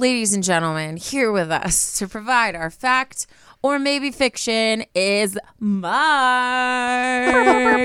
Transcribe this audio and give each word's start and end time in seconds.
ladies 0.00 0.32
and 0.32 0.42
gentlemen, 0.42 0.96
here 0.96 1.30
with 1.30 1.50
us 1.50 1.98
to 1.98 2.08
provide 2.08 2.54
our 2.54 2.70
fact 2.70 3.26
or 3.62 3.78
maybe 3.78 4.10
fiction 4.10 4.82
is 4.94 5.38
Mark. 5.60 5.90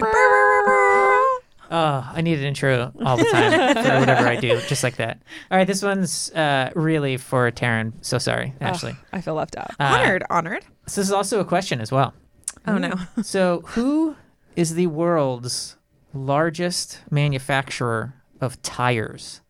Oh, 1.72 2.12
I 2.14 2.22
need 2.22 2.38
an 2.38 2.46
intro 2.46 2.94
all 3.04 3.18
the 3.18 3.24
time 3.24 3.74
for 3.74 4.00
whatever 4.00 4.28
I 4.28 4.36
do, 4.36 4.62
just 4.68 4.84
like 4.84 4.98
that. 4.98 5.18
All 5.50 5.58
right, 5.58 5.66
this 5.66 5.82
one's 5.82 6.32
uh, 6.34 6.70
really 6.76 7.18
for 7.18 7.50
Taryne. 7.52 7.92
So 8.02 8.20
sorry, 8.20 8.54
Ashley. 8.62 8.96
I 9.12 9.20
feel 9.20 9.34
left 9.34 9.58
out. 9.58 9.72
Uh, 9.80 9.98
honored, 10.00 10.24
honored. 10.30 10.64
So 10.86 11.02
this 11.02 11.08
is 11.08 11.12
also 11.12 11.40
a 11.40 11.44
question 11.44 11.82
as 11.82 11.92
well. 11.92 12.14
Oh 12.68 12.78
no. 12.78 12.94
So, 13.24 13.62
who 13.70 14.16
is 14.56 14.76
the 14.76 14.86
world's 14.88 15.76
largest 16.14 17.02
manufacturer 17.10 18.14
of 18.40 18.62
tires? 18.62 19.42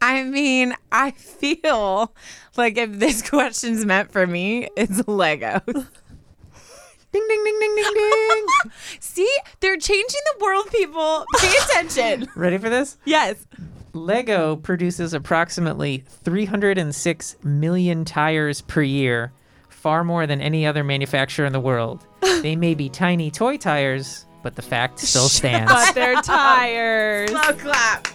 I 0.00 0.22
mean, 0.24 0.74
I 0.92 1.10
feel 1.12 2.14
like 2.56 2.76
if 2.76 2.92
this 2.92 3.22
question's 3.30 3.84
meant 3.84 4.12
for 4.12 4.26
me, 4.26 4.68
it's 4.76 5.06
Lego. 5.08 5.60
Ding, 5.66 7.24
ding, 7.28 7.44
ding, 7.44 7.58
ding, 7.60 7.74
ding, 7.76 7.94
ding. 7.94 8.46
See, 9.00 9.30
they're 9.60 9.78
changing 9.78 10.20
the 10.38 10.44
world, 10.44 10.70
people. 10.70 11.24
Pay 11.38 11.54
attention. 11.64 12.28
Ready 12.36 12.58
for 12.58 12.68
this? 12.68 12.98
yes. 13.04 13.46
Lego 13.94 14.56
produces 14.56 15.14
approximately 15.14 16.04
306 16.24 17.36
million 17.42 18.04
tires 18.04 18.60
per 18.60 18.82
year, 18.82 19.32
far 19.70 20.04
more 20.04 20.26
than 20.26 20.42
any 20.42 20.66
other 20.66 20.84
manufacturer 20.84 21.46
in 21.46 21.54
the 21.54 21.60
world. 21.60 22.06
They 22.20 22.56
may 22.56 22.74
be 22.74 22.90
tiny 22.90 23.30
toy 23.30 23.56
tires, 23.56 24.26
but 24.42 24.54
the 24.54 24.60
fact 24.60 24.98
still 24.98 25.30
stands. 25.30 25.72
But 25.72 25.94
they're 25.94 26.20
tires. 26.20 27.30
Slow 27.30 27.54
clap. 27.54 28.06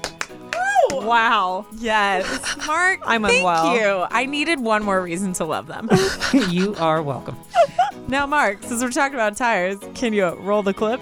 Woo! 0.53 1.05
wow. 1.05 1.65
Yes. 1.77 2.25
Mark, 2.67 3.01
I'm 3.05 3.23
thank 3.23 3.37
unwell. 3.37 3.75
you. 3.75 4.05
I 4.09 4.25
needed 4.25 4.59
one 4.59 4.83
more 4.83 5.01
reason 5.01 5.33
to 5.33 5.45
love 5.45 5.67
them. 5.67 5.89
you 6.49 6.75
are 6.75 7.01
welcome. 7.01 7.37
now, 8.07 8.25
Mark, 8.25 8.63
since 8.63 8.81
we're 8.81 8.91
talking 8.91 9.15
about 9.15 9.37
tires, 9.37 9.77
can 9.93 10.13
you 10.13 10.27
roll 10.35 10.63
the 10.63 10.73
clip? 10.73 11.01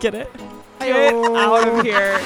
Get 0.00 0.14
it? 0.14 0.30
Get 0.80 1.14
out 1.14 1.68
of 1.68 1.84
here. 1.84 2.18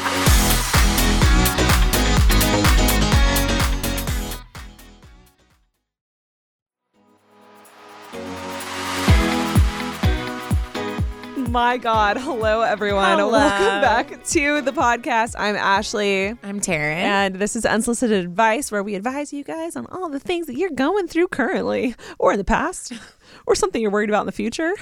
My 11.50 11.78
God. 11.78 12.16
Hello, 12.16 12.60
everyone. 12.60 13.18
Hello. 13.18 13.32
Welcome 13.32 13.80
back 13.80 14.24
to 14.26 14.60
the 14.60 14.70
podcast. 14.70 15.34
I'm 15.36 15.56
Ashley. 15.56 16.28
I'm 16.44 16.60
Taryne. 16.60 16.94
And 16.94 17.34
this 17.36 17.56
is 17.56 17.66
unsolicited 17.66 18.24
advice 18.24 18.70
where 18.70 18.84
we 18.84 18.94
advise 18.94 19.32
you 19.32 19.42
guys 19.42 19.74
on 19.74 19.86
all 19.86 20.08
the 20.08 20.20
things 20.20 20.46
that 20.46 20.54
you're 20.56 20.70
going 20.70 21.08
through 21.08 21.26
currently 21.28 21.96
or 22.20 22.32
in 22.32 22.38
the 22.38 22.44
past 22.44 22.92
or 23.48 23.56
something 23.56 23.82
you're 23.82 23.90
worried 23.90 24.10
about 24.10 24.20
in 24.20 24.26
the 24.26 24.32
future. 24.32 24.72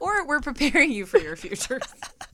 or 0.00 0.26
we're 0.26 0.40
preparing 0.40 0.90
you 0.90 1.06
for 1.06 1.18
your 1.18 1.36
future. 1.36 1.80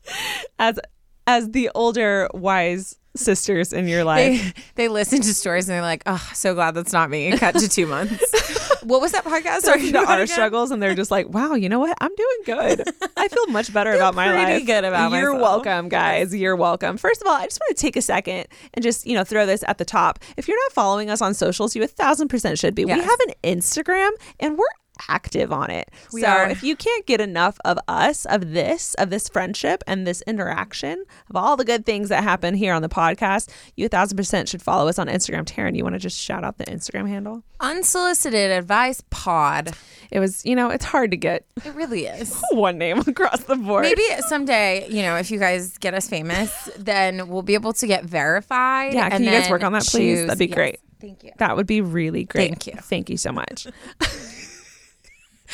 As 0.59 0.79
as 1.27 1.51
the 1.51 1.69
older 1.75 2.27
wise 2.33 2.97
sisters 3.15 3.71
in 3.71 3.87
your 3.87 4.03
life. 4.03 4.53
they 4.75 4.83
they 4.83 4.87
listen 4.89 5.21
to 5.21 5.33
stories 5.35 5.69
and 5.69 5.75
they're 5.75 5.81
like, 5.81 6.03
"Oh, 6.05 6.31
so 6.33 6.53
glad 6.53 6.73
that's 6.75 6.91
not 6.91 7.09
me." 7.09 7.37
Cut 7.37 7.55
to 7.59 7.69
two 7.69 7.85
months. 7.95 8.52
What 8.85 9.01
was 9.01 9.11
that 9.13 9.23
podcast? 9.23 9.61
Sorry 9.61 9.91
to 9.91 9.97
our 10.09 10.27
struggles 10.27 10.71
and 10.71 10.81
they're 10.81 10.95
just 10.95 11.11
like, 11.11 11.29
wow, 11.29 11.53
you 11.53 11.69
know 11.69 11.79
what? 11.79 11.97
I'm 12.01 12.13
doing 12.15 12.37
good. 12.45 12.87
I 13.17 13.27
feel 13.27 13.47
much 13.47 13.73
better 13.73 13.93
about 13.93 14.15
my 14.15 14.31
life. 14.33 14.65
good 14.65 14.83
about 14.83 15.11
You're 15.11 15.33
myself. 15.33 15.41
welcome, 15.65 15.89
guys. 15.89 16.33
You're 16.35 16.55
welcome. 16.55 16.97
First 16.97 17.21
of 17.21 17.27
all, 17.27 17.33
I 17.35 17.45
just 17.45 17.59
want 17.59 17.77
to 17.77 17.81
take 17.81 17.95
a 17.95 18.01
second 18.01 18.47
and 18.73 18.83
just, 18.83 19.05
you 19.05 19.15
know, 19.15 19.23
throw 19.23 19.45
this 19.45 19.63
at 19.67 19.77
the 19.77 19.85
top. 19.85 20.19
If 20.37 20.47
you're 20.47 20.57
not 20.65 20.73
following 20.73 21.09
us 21.09 21.21
on 21.21 21.33
socials, 21.33 21.75
you 21.75 21.83
a 21.83 21.87
thousand 21.87 22.27
percent 22.27 22.59
should 22.59 22.75
be. 22.75 22.85
We 22.85 22.91
have 22.91 23.19
an 23.27 23.33
Instagram 23.43 24.11
and 24.39 24.57
we're 24.57 24.65
active 25.07 25.51
on 25.51 25.69
it. 25.69 25.89
We 26.11 26.21
so 26.21 26.27
are. 26.27 26.49
if 26.49 26.63
you 26.63 26.75
can't 26.75 27.05
get 27.05 27.21
enough 27.21 27.57
of 27.65 27.77
us, 27.87 28.25
of 28.25 28.51
this, 28.53 28.93
of 28.95 29.09
this 29.09 29.29
friendship 29.29 29.83
and 29.87 30.05
this 30.07 30.21
interaction, 30.27 31.03
of 31.29 31.35
all 31.35 31.57
the 31.57 31.65
good 31.65 31.85
things 31.85 32.09
that 32.09 32.23
happen 32.23 32.53
here 32.55 32.73
on 32.73 32.81
the 32.81 32.89
podcast, 32.89 33.49
you 33.75 33.85
a 33.85 33.89
thousand 33.89 34.17
percent 34.17 34.49
should 34.49 34.61
follow 34.61 34.87
us 34.87 34.99
on 34.99 35.07
Instagram. 35.07 35.43
Taryne, 35.45 35.75
you 35.75 35.83
want 35.83 35.95
to 35.95 35.99
just 35.99 36.19
shout 36.19 36.43
out 36.43 36.57
the 36.57 36.65
Instagram 36.65 37.07
handle? 37.07 37.43
Unsolicited 37.59 38.51
advice 38.51 39.01
pod. 39.09 39.73
It 40.11 40.19
was, 40.19 40.45
you 40.45 40.55
know, 40.55 40.69
it's 40.69 40.85
hard 40.85 41.11
to 41.11 41.17
get 41.17 41.45
It 41.65 41.73
really 41.73 42.05
is. 42.05 42.41
one 42.51 42.77
name 42.77 42.99
across 42.99 43.43
the 43.43 43.55
board. 43.55 43.83
Maybe 43.83 44.03
someday, 44.27 44.87
you 44.89 45.01
know, 45.01 45.15
if 45.15 45.31
you 45.31 45.39
guys 45.39 45.77
get 45.77 45.93
us 45.93 46.07
famous, 46.07 46.69
then 46.77 47.29
we'll 47.29 47.41
be 47.41 47.53
able 47.53 47.73
to 47.73 47.87
get 47.87 48.03
verified. 48.03 48.93
Yeah, 48.93 49.09
can 49.09 49.23
you 49.23 49.31
guys 49.31 49.49
work 49.49 49.63
on 49.63 49.73
that, 49.73 49.83
please? 49.83 50.19
choose- 50.19 50.27
That'd 50.27 50.39
be 50.39 50.47
yes. 50.47 50.55
great. 50.55 50.79
Thank 51.01 51.23
you. 51.23 51.31
That 51.37 51.57
would 51.57 51.67
be 51.67 51.81
really 51.81 52.23
great. 52.23 52.49
Thank 52.49 52.67
you. 52.67 52.73
Thank 52.81 53.09
you 53.09 53.17
so 53.17 53.31
much. 53.33 53.67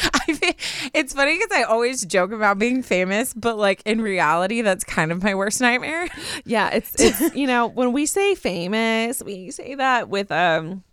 I 0.14 0.40
mean, 0.42 0.54
it's 0.94 1.14
funny 1.14 1.38
because 1.38 1.52
I 1.58 1.64
always 1.64 2.06
joke 2.06 2.32
about 2.32 2.60
being 2.60 2.84
famous, 2.84 3.34
but 3.34 3.58
like 3.58 3.82
in 3.86 4.02
reality, 4.02 4.62
that's 4.62 4.84
kind 4.84 5.12
of 5.12 5.24
my 5.24 5.36
worst 5.36 5.62
nightmare. 5.62 6.08
Yeah, 6.46 6.70
it's 6.70 6.96
it's 7.00 7.36
you 7.36 7.48
know 7.48 7.68
when 7.68 7.92
we 7.92 8.06
say 8.06 8.34
famous, 8.36 9.22
we 9.22 9.52
say 9.52 9.76
that 9.76 10.10
with 10.10 10.32
um, 10.32 10.84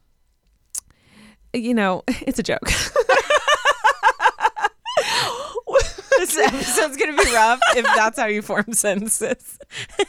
you 1.53 1.75
know, 1.75 2.03
it's 2.09 2.39
a 2.39 2.43
joke. 2.43 2.69
this 6.19 6.37
episode's 6.39 6.97
gonna 6.97 7.17
be 7.17 7.33
rough 7.33 7.61
if 7.77 7.85
that's 7.97 8.19
how 8.19 8.27
you 8.27 8.43
form 8.43 8.73
sentences. 8.73 9.59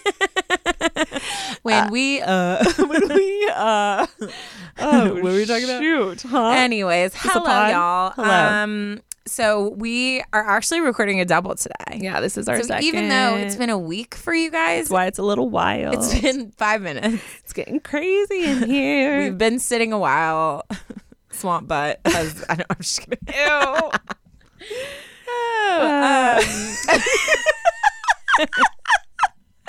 when 1.63 1.91
we, 1.91 2.21
uh, 2.21 2.63
when 2.77 3.07
we 3.09 3.51
uh, 3.53 4.07
oh, 4.79 5.13
what 5.15 5.23
were 5.23 5.33
we 5.33 5.45
talking 5.45 5.65
about? 5.65 5.81
Shoot, 5.81 6.21
huh? 6.23 6.49
anyways, 6.49 7.13
hello, 7.15 7.45
y'all. 7.67 8.11
Hello. 8.11 8.29
Um, 8.29 9.01
so 9.25 9.69
we 9.71 10.23
are 10.31 10.47
actually 10.47 10.79
recording 10.79 11.19
a 11.19 11.25
double 11.25 11.53
today. 11.55 11.97
yeah, 11.97 12.21
this 12.21 12.37
is 12.37 12.47
our 12.47 12.61
So 12.61 12.67
second. 12.67 12.85
even 12.85 13.09
though 13.09 13.35
it's 13.35 13.57
been 13.57 13.69
a 13.69 13.77
week 13.77 14.15
for 14.15 14.33
you 14.33 14.49
guys, 14.49 14.85
That's 14.85 14.91
why 14.91 15.05
it's 15.07 15.19
a 15.19 15.23
little 15.23 15.49
wild. 15.49 15.95
it's 15.95 16.17
been 16.21 16.51
five 16.51 16.81
minutes. 16.81 17.21
it's 17.43 17.51
getting 17.53 17.81
crazy 17.81 18.45
in 18.45 18.69
here. 18.69 19.19
We've 19.23 19.37
been 19.37 19.59
sitting 19.59 19.91
a 19.91 19.99
while. 19.99 20.65
Swamp 21.31 21.67
butt. 21.67 21.99
As, 22.05 22.45
I 22.49 22.55
know, 22.55 22.63
I'm 22.69 22.77
just 22.79 23.01
kidding. 23.01 23.19
Ew. 23.35 23.91
Um, 25.79 26.43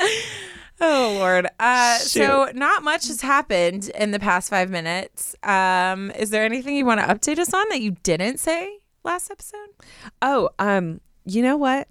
oh 0.81 1.17
Lord. 1.19 1.49
Uh, 1.59 1.99
so 1.99 2.51
not 2.55 2.83
much 2.83 3.09
has 3.09 3.21
happened 3.21 3.91
in 3.91 4.11
the 4.11 4.19
past 4.19 4.51
five 4.51 4.71
minutes. 4.71 5.35
Um, 5.43 6.11
is 6.13 6.31
there 6.31 6.45
anything 6.45 6.77
you 6.77 6.87
want 6.87 7.01
to 7.01 7.07
update 7.07 7.39
us 7.39 7.53
on 7.53 7.69
that 7.71 7.81
you 7.81 7.93
didn't 8.03 8.39
say 8.39 8.79
last 9.05 9.31
episode? 9.31 9.69
Oh, 10.23 10.51
um, 10.59 11.01
you 11.25 11.43
know 11.43 11.57
what? 11.57 11.89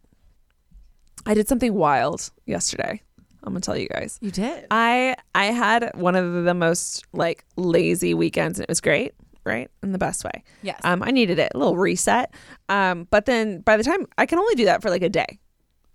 I 1.26 1.34
did 1.34 1.48
something 1.48 1.74
wild 1.74 2.30
yesterday. 2.46 3.02
I'm 3.44 3.54
gonna 3.54 3.62
tell 3.62 3.78
you 3.78 3.88
guys. 3.88 4.18
You 4.22 4.32
did. 4.32 4.68
I 4.72 5.16
I 5.34 5.46
had 5.46 5.92
one 5.96 6.16
of 6.16 6.44
the 6.44 6.54
most 6.54 7.06
like 7.14 7.46
lazy 7.56 8.14
weekends 8.14 8.60
and 8.60 8.64
it 8.64 8.70
was 8.70 8.82
great, 8.82 9.14
right? 9.48 9.72
In 9.82 9.92
the 9.94 9.98
best 9.98 10.24
way. 10.24 10.44
Yes. 10.62 10.80
Um, 10.84 11.02
I 11.02 11.10
needed 11.12 11.40
it, 11.40 11.52
a 11.56 11.58
little 11.58 11.78
reset. 11.78 12.32
Um, 12.70 13.08
but 13.10 13.26
then 13.26 13.62
by 13.62 13.78
the 13.78 13.84
time 13.84 14.06
I 14.18 14.26
can 14.28 14.38
only 14.38 14.56
do 14.56 14.66
that 14.66 14.82
for 14.82 14.90
like 14.90 15.02
a 15.02 15.10
day. 15.10 15.40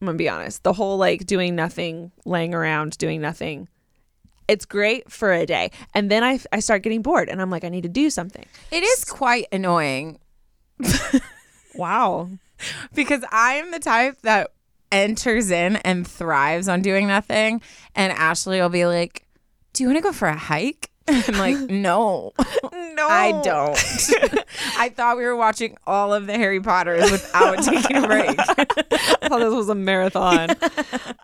I'm 0.01 0.07
gonna 0.07 0.19
be 0.19 0.29
honest. 0.29 0.65
The 0.65 0.73
whole 0.73 0.97
like 0.97 1.27
doing 1.27 1.55
nothing, 1.55 2.11
laying 2.25 2.55
around, 2.55 2.99
doing 2.99 3.21
nothing. 3.21 3.69
It's 4.49 4.65
great 4.65 5.11
for 5.13 5.33
a 5.33 5.47
day. 5.47 5.71
And 5.95 6.11
then 6.11 6.25
I 6.25 6.41
I 6.51 6.59
start 6.59 6.83
getting 6.83 7.03
bored 7.03 7.29
and 7.29 7.41
I'm 7.41 7.51
like, 7.51 7.63
I 7.63 7.69
need 7.69 7.83
to 7.85 7.89
do 7.89 8.11
something. 8.11 8.45
it 8.73 8.83
is 8.83 9.05
quite 9.05 9.47
annoying 9.53 10.19
Wow. 11.75 12.31
because 12.95 13.25
I 13.31 13.55
am 13.55 13.71
the 13.71 13.79
type 13.79 14.19
that 14.23 14.51
enters 14.91 15.51
in 15.51 15.77
and 15.77 16.07
thrives 16.07 16.69
on 16.69 16.83
doing 16.83 17.07
nothing. 17.07 17.63
And 17.95 18.13
Ashley 18.13 18.61
will 18.61 18.69
be 18.69 18.85
like, 18.87 19.25
Do 19.73 19.85
you 19.85 19.89
want 19.89 19.99
to 19.99 20.03
go 20.03 20.13
for 20.13 20.29
a 20.29 20.37
hike? 20.37 20.91
I'm 21.09 21.39
like, 21.39 21.57
No. 21.71 22.33
No. 22.73 23.09
I 23.09 23.41
don't. 23.43 23.77
I 24.79 24.91
thought 24.91 25.17
we 25.17 25.25
were 25.25 25.37
watching 25.37 25.77
all 25.87 26.13
of 26.13 26.27
the 26.27 26.35
Harry 26.35 26.61
Potters 26.61 27.11
without 27.11 27.55
taking 27.65 27.97
a 27.97 28.07
break. 28.07 28.39
I 28.39 29.29
thought 29.29 29.39
this 29.41 29.55
was 29.55 29.69
a 29.69 29.75
marathon. 29.75 30.51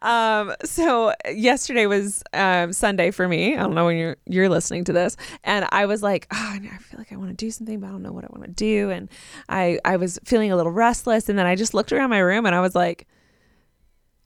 um, 0.02 0.54
so 0.64 1.12
yesterday 1.30 1.86
was 1.86 2.22
um, 2.32 2.72
Sunday 2.72 3.10
for 3.10 3.28
me. 3.28 3.54
I 3.56 3.60
don't 3.62 3.74
know 3.74 3.84
when 3.86 3.96
you're 3.98 4.16
you're 4.26 4.48
listening 4.48 4.84
to 4.84 4.92
this, 4.92 5.16
and 5.44 5.66
I 5.70 5.86
was 5.86 6.02
like, 6.02 6.26
oh, 6.32 6.52
I 6.54 6.58
feel 6.78 6.98
like 6.98 7.12
I 7.12 7.16
want 7.16 7.30
to 7.30 7.36
do 7.36 7.50
something, 7.50 7.80
but 7.80 7.88
I 7.88 7.90
don't 7.90 8.02
know 8.02 8.12
what 8.12 8.24
I 8.24 8.28
want 8.30 8.44
to 8.44 8.52
do, 8.52 8.90
and 8.90 9.08
I 9.48 9.78
I 9.84 9.96
was 9.96 10.18
feeling 10.24 10.50
a 10.50 10.56
little 10.56 10.72
restless, 10.72 11.28
and 11.28 11.38
then 11.38 11.46
I 11.46 11.54
just 11.54 11.74
looked 11.74 11.92
around 11.92 12.10
my 12.10 12.18
room, 12.18 12.46
and 12.46 12.54
I 12.54 12.60
was 12.60 12.74
like, 12.74 13.06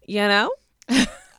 you 0.07 0.21
know. 0.21 0.51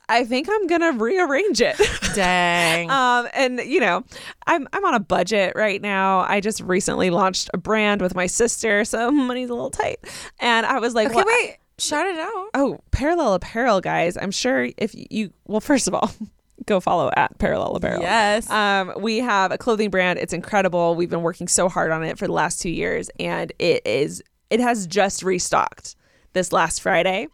I 0.08 0.24
think 0.24 0.48
I'm 0.50 0.66
gonna 0.66 0.92
rearrange 0.92 1.60
it. 1.60 1.80
Dang. 2.14 2.90
um, 2.90 3.28
and 3.34 3.60
you 3.60 3.80
know, 3.80 4.04
I'm 4.46 4.68
I'm 4.72 4.84
on 4.84 4.94
a 4.94 5.00
budget 5.00 5.54
right 5.56 5.80
now. 5.80 6.20
I 6.20 6.40
just 6.40 6.60
recently 6.60 7.10
launched 7.10 7.50
a 7.54 7.58
brand 7.58 8.00
with 8.02 8.14
my 8.14 8.26
sister, 8.26 8.84
so 8.84 9.10
money's 9.12 9.50
a 9.50 9.54
little 9.54 9.70
tight. 9.70 9.98
And 10.40 10.66
I 10.66 10.78
was 10.78 10.94
like, 10.94 11.06
okay, 11.08 11.16
well, 11.16 11.26
wait. 11.26 11.58
Shout 11.76 12.06
it 12.06 12.18
out. 12.18 12.50
Oh, 12.54 12.78
parallel 12.92 13.34
apparel, 13.34 13.80
guys. 13.80 14.16
I'm 14.16 14.30
sure 14.30 14.68
if 14.76 14.94
you, 14.94 15.32
well, 15.46 15.60
first 15.60 15.88
of 15.88 15.94
all, 15.94 16.08
go 16.66 16.78
follow 16.78 17.10
at 17.16 17.36
Parallel 17.38 17.74
Apparel. 17.74 18.00
Yes. 18.00 18.48
Um, 18.48 18.92
we 18.98 19.18
have 19.18 19.50
a 19.50 19.58
clothing 19.58 19.90
brand. 19.90 20.20
It's 20.20 20.32
incredible. 20.32 20.94
We've 20.94 21.10
been 21.10 21.22
working 21.22 21.48
so 21.48 21.68
hard 21.68 21.90
on 21.90 22.04
it 22.04 22.16
for 22.16 22.28
the 22.28 22.32
last 22.32 22.60
two 22.60 22.70
years, 22.70 23.10
and 23.18 23.52
it 23.58 23.84
is 23.84 24.22
it 24.50 24.60
has 24.60 24.86
just 24.86 25.24
restocked 25.24 25.96
this 26.32 26.52
last 26.52 26.80
Friday, 26.80 27.26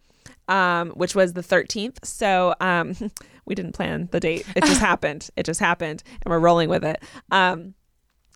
um, 0.50 0.91
which 0.91 1.14
was 1.14 1.32
the 1.32 1.41
13th. 1.41 2.05
So 2.05 2.55
um, 2.61 2.94
we 3.47 3.55
didn't 3.55 3.73
plan 3.73 4.08
the 4.12 4.20
date. 4.20 4.47
It 4.55 4.64
just 4.64 4.81
happened. 4.91 5.31
It 5.37 5.47
just 5.47 5.61
happened, 5.61 6.02
and 6.23 6.31
we're 6.31 6.41
rolling 6.41 6.69
with 6.69 6.85
it. 6.85 7.02
Um, 7.31 7.75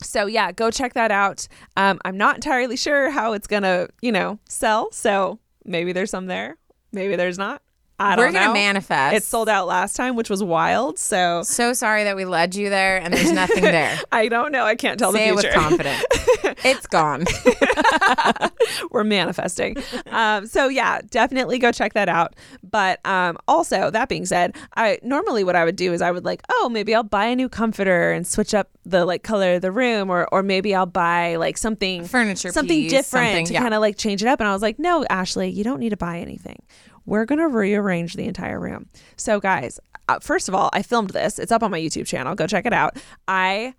so 0.03 0.27
yeah, 0.27 0.53
go 0.53 0.71
check 0.71 0.95
that 0.95 1.11
out. 1.11 1.47
Um, 1.77 2.01
I'm 2.05 2.17
not 2.17 2.37
entirely 2.37 2.77
sure 2.77 3.11
how 3.11 3.33
it's 3.33 3.47
gonna, 3.47 3.89
you 4.01 4.13
know, 4.13 4.39
sell. 4.49 4.91
So 4.93 5.39
maybe 5.65 5.93
there's 5.93 6.11
some 6.11 6.27
there, 6.27 6.57
maybe 6.93 7.17
there's 7.17 7.39
not. 7.39 7.63
I 8.01 8.17
We're 8.17 8.33
gonna 8.33 8.47
know. 8.47 8.53
manifest. 8.55 9.15
It 9.17 9.23
sold 9.23 9.49
out 9.49 9.69
last 9.69 9.95
time, 9.95 10.17
which 10.17 10.29
was 10.29 10.43
wild. 10.43 10.99
So 10.99 11.43
So 11.45 11.73
sorry 11.73 12.03
that 12.05 12.17
we 12.17 12.25
led 12.25 12.55
you 12.57 12.69
there 12.69 12.99
and 13.01 13.15
there's 13.15 13.31
nothing 13.31 13.63
there. 13.63 13.97
I 14.13 14.29
don't 14.29 14.51
know. 14.51 14.65
I 14.65 14.75
can't 14.75 14.99
tell 14.99 15.13
Say 15.13 15.29
It 15.29 15.35
with 15.37 15.53
confidence. 15.53 16.03
it's 16.65 16.87
gone. 16.89 17.25
We're 18.91 19.05
manifesting. 19.05 19.77
um, 20.11 20.47
so 20.47 20.69
yeah, 20.69 21.01
definitely 21.11 21.59
go 21.59 21.71
check 21.73 21.93
that 21.95 22.09
out. 22.09 22.35
But 22.69 23.05
um, 23.07 23.37
also, 23.47 23.91
that 23.91 24.09
being 24.09 24.27
said, 24.27 24.57
I 24.77 24.99
normally 25.03 25.45
what 25.45 25.55
I 25.57 25.65
would 25.65 25.77
do 25.77 25.93
is 25.93 26.03
I 26.03 26.11
would 26.11 26.25
like, 26.25 26.43
oh, 26.51 26.69
maybe 26.73 26.95
I'll 26.95 27.03
buy 27.03 27.27
a 27.27 27.37
new 27.37 27.49
comforter 27.49 28.11
and 28.13 28.27
switch 28.27 28.55
up 28.55 28.71
the 28.85 29.05
like 29.05 29.23
color 29.23 29.55
of 29.55 29.63
the 29.63 29.71
room, 29.73 30.11
or 30.11 30.29
or 30.33 30.43
maybe 30.43 30.75
I'll 30.75 30.87
buy 30.87 31.37
like 31.37 31.57
something 31.59 32.05
Furniture 32.05 32.51
something 32.51 32.83
piece, 32.83 32.91
different 32.91 33.27
something- 33.29 33.47
to 33.47 33.53
yeah. 33.55 33.61
kind 33.61 33.75
of 33.75 33.81
like 33.81 33.97
change 33.97 34.23
it 34.23 34.27
up. 34.29 34.41
And 34.41 34.49
I 34.49 34.53
was 34.53 34.63
like, 34.63 34.79
no, 34.79 35.05
Ashley, 35.09 35.51
you 35.51 35.65
don't 35.65 35.81
need 35.81 35.91
to 35.91 35.97
buy 35.97 36.19
anything. 36.19 36.61
We're 37.07 37.25
gonna 37.25 37.49
rearrange 37.49 38.15
the 38.15 38.25
entire 38.25 38.59
room. 38.61 38.89
So 39.17 39.41
guys, 39.41 39.79
uh, 40.09 40.19
first 40.21 40.49
of 40.49 40.55
all, 40.55 40.71
I 40.73 40.83
filmed 40.83 41.11
this. 41.11 41.39
It's 41.39 41.53
up 41.53 41.63
on 41.63 41.71
my 41.71 41.81
YouTube 41.81 42.07
channel. 42.07 42.35
Go 42.35 42.47
check 42.47 42.67
it 42.67 42.73
out. 42.73 42.97
I 43.29 43.75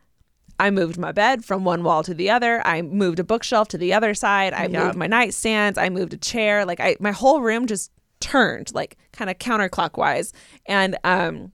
I 0.59 0.71
moved 0.71 0.97
my 0.97 1.11
bed 1.11 1.43
from 1.43 1.65
one 1.65 1.83
wall 1.83 2.01
to 2.03 2.13
the 2.13 2.29
other. 2.29 2.65
I 2.65 2.81
moved 2.81 3.19
a 3.19 3.23
bookshelf 3.25 3.67
to 3.69 3.77
the 3.77 3.93
other 3.93 4.13
side. 4.13 4.53
I 4.53 4.67
Yeah. 4.67 4.85
moved 4.85 4.95
my 4.95 5.07
nightstands. 5.07 5.77
I 5.77 5.89
moved 5.89 6.13
a 6.13 6.17
chair. 6.17 6.65
Like 6.65 6.79
I, 6.79 6.95
my 7.01 7.11
whole 7.11 7.41
room 7.41 7.65
just 7.67 7.91
turned 8.21 8.73
like 8.73 8.95
kind 9.11 9.29
of 9.29 9.37
counterclockwise. 9.37 10.31
And 10.65 10.97
um, 11.03 11.51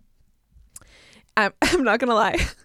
I'm, 1.36 1.52
I'm 1.62 1.84
not 1.84 2.00
gonna 2.00 2.14
lie, 2.14 2.38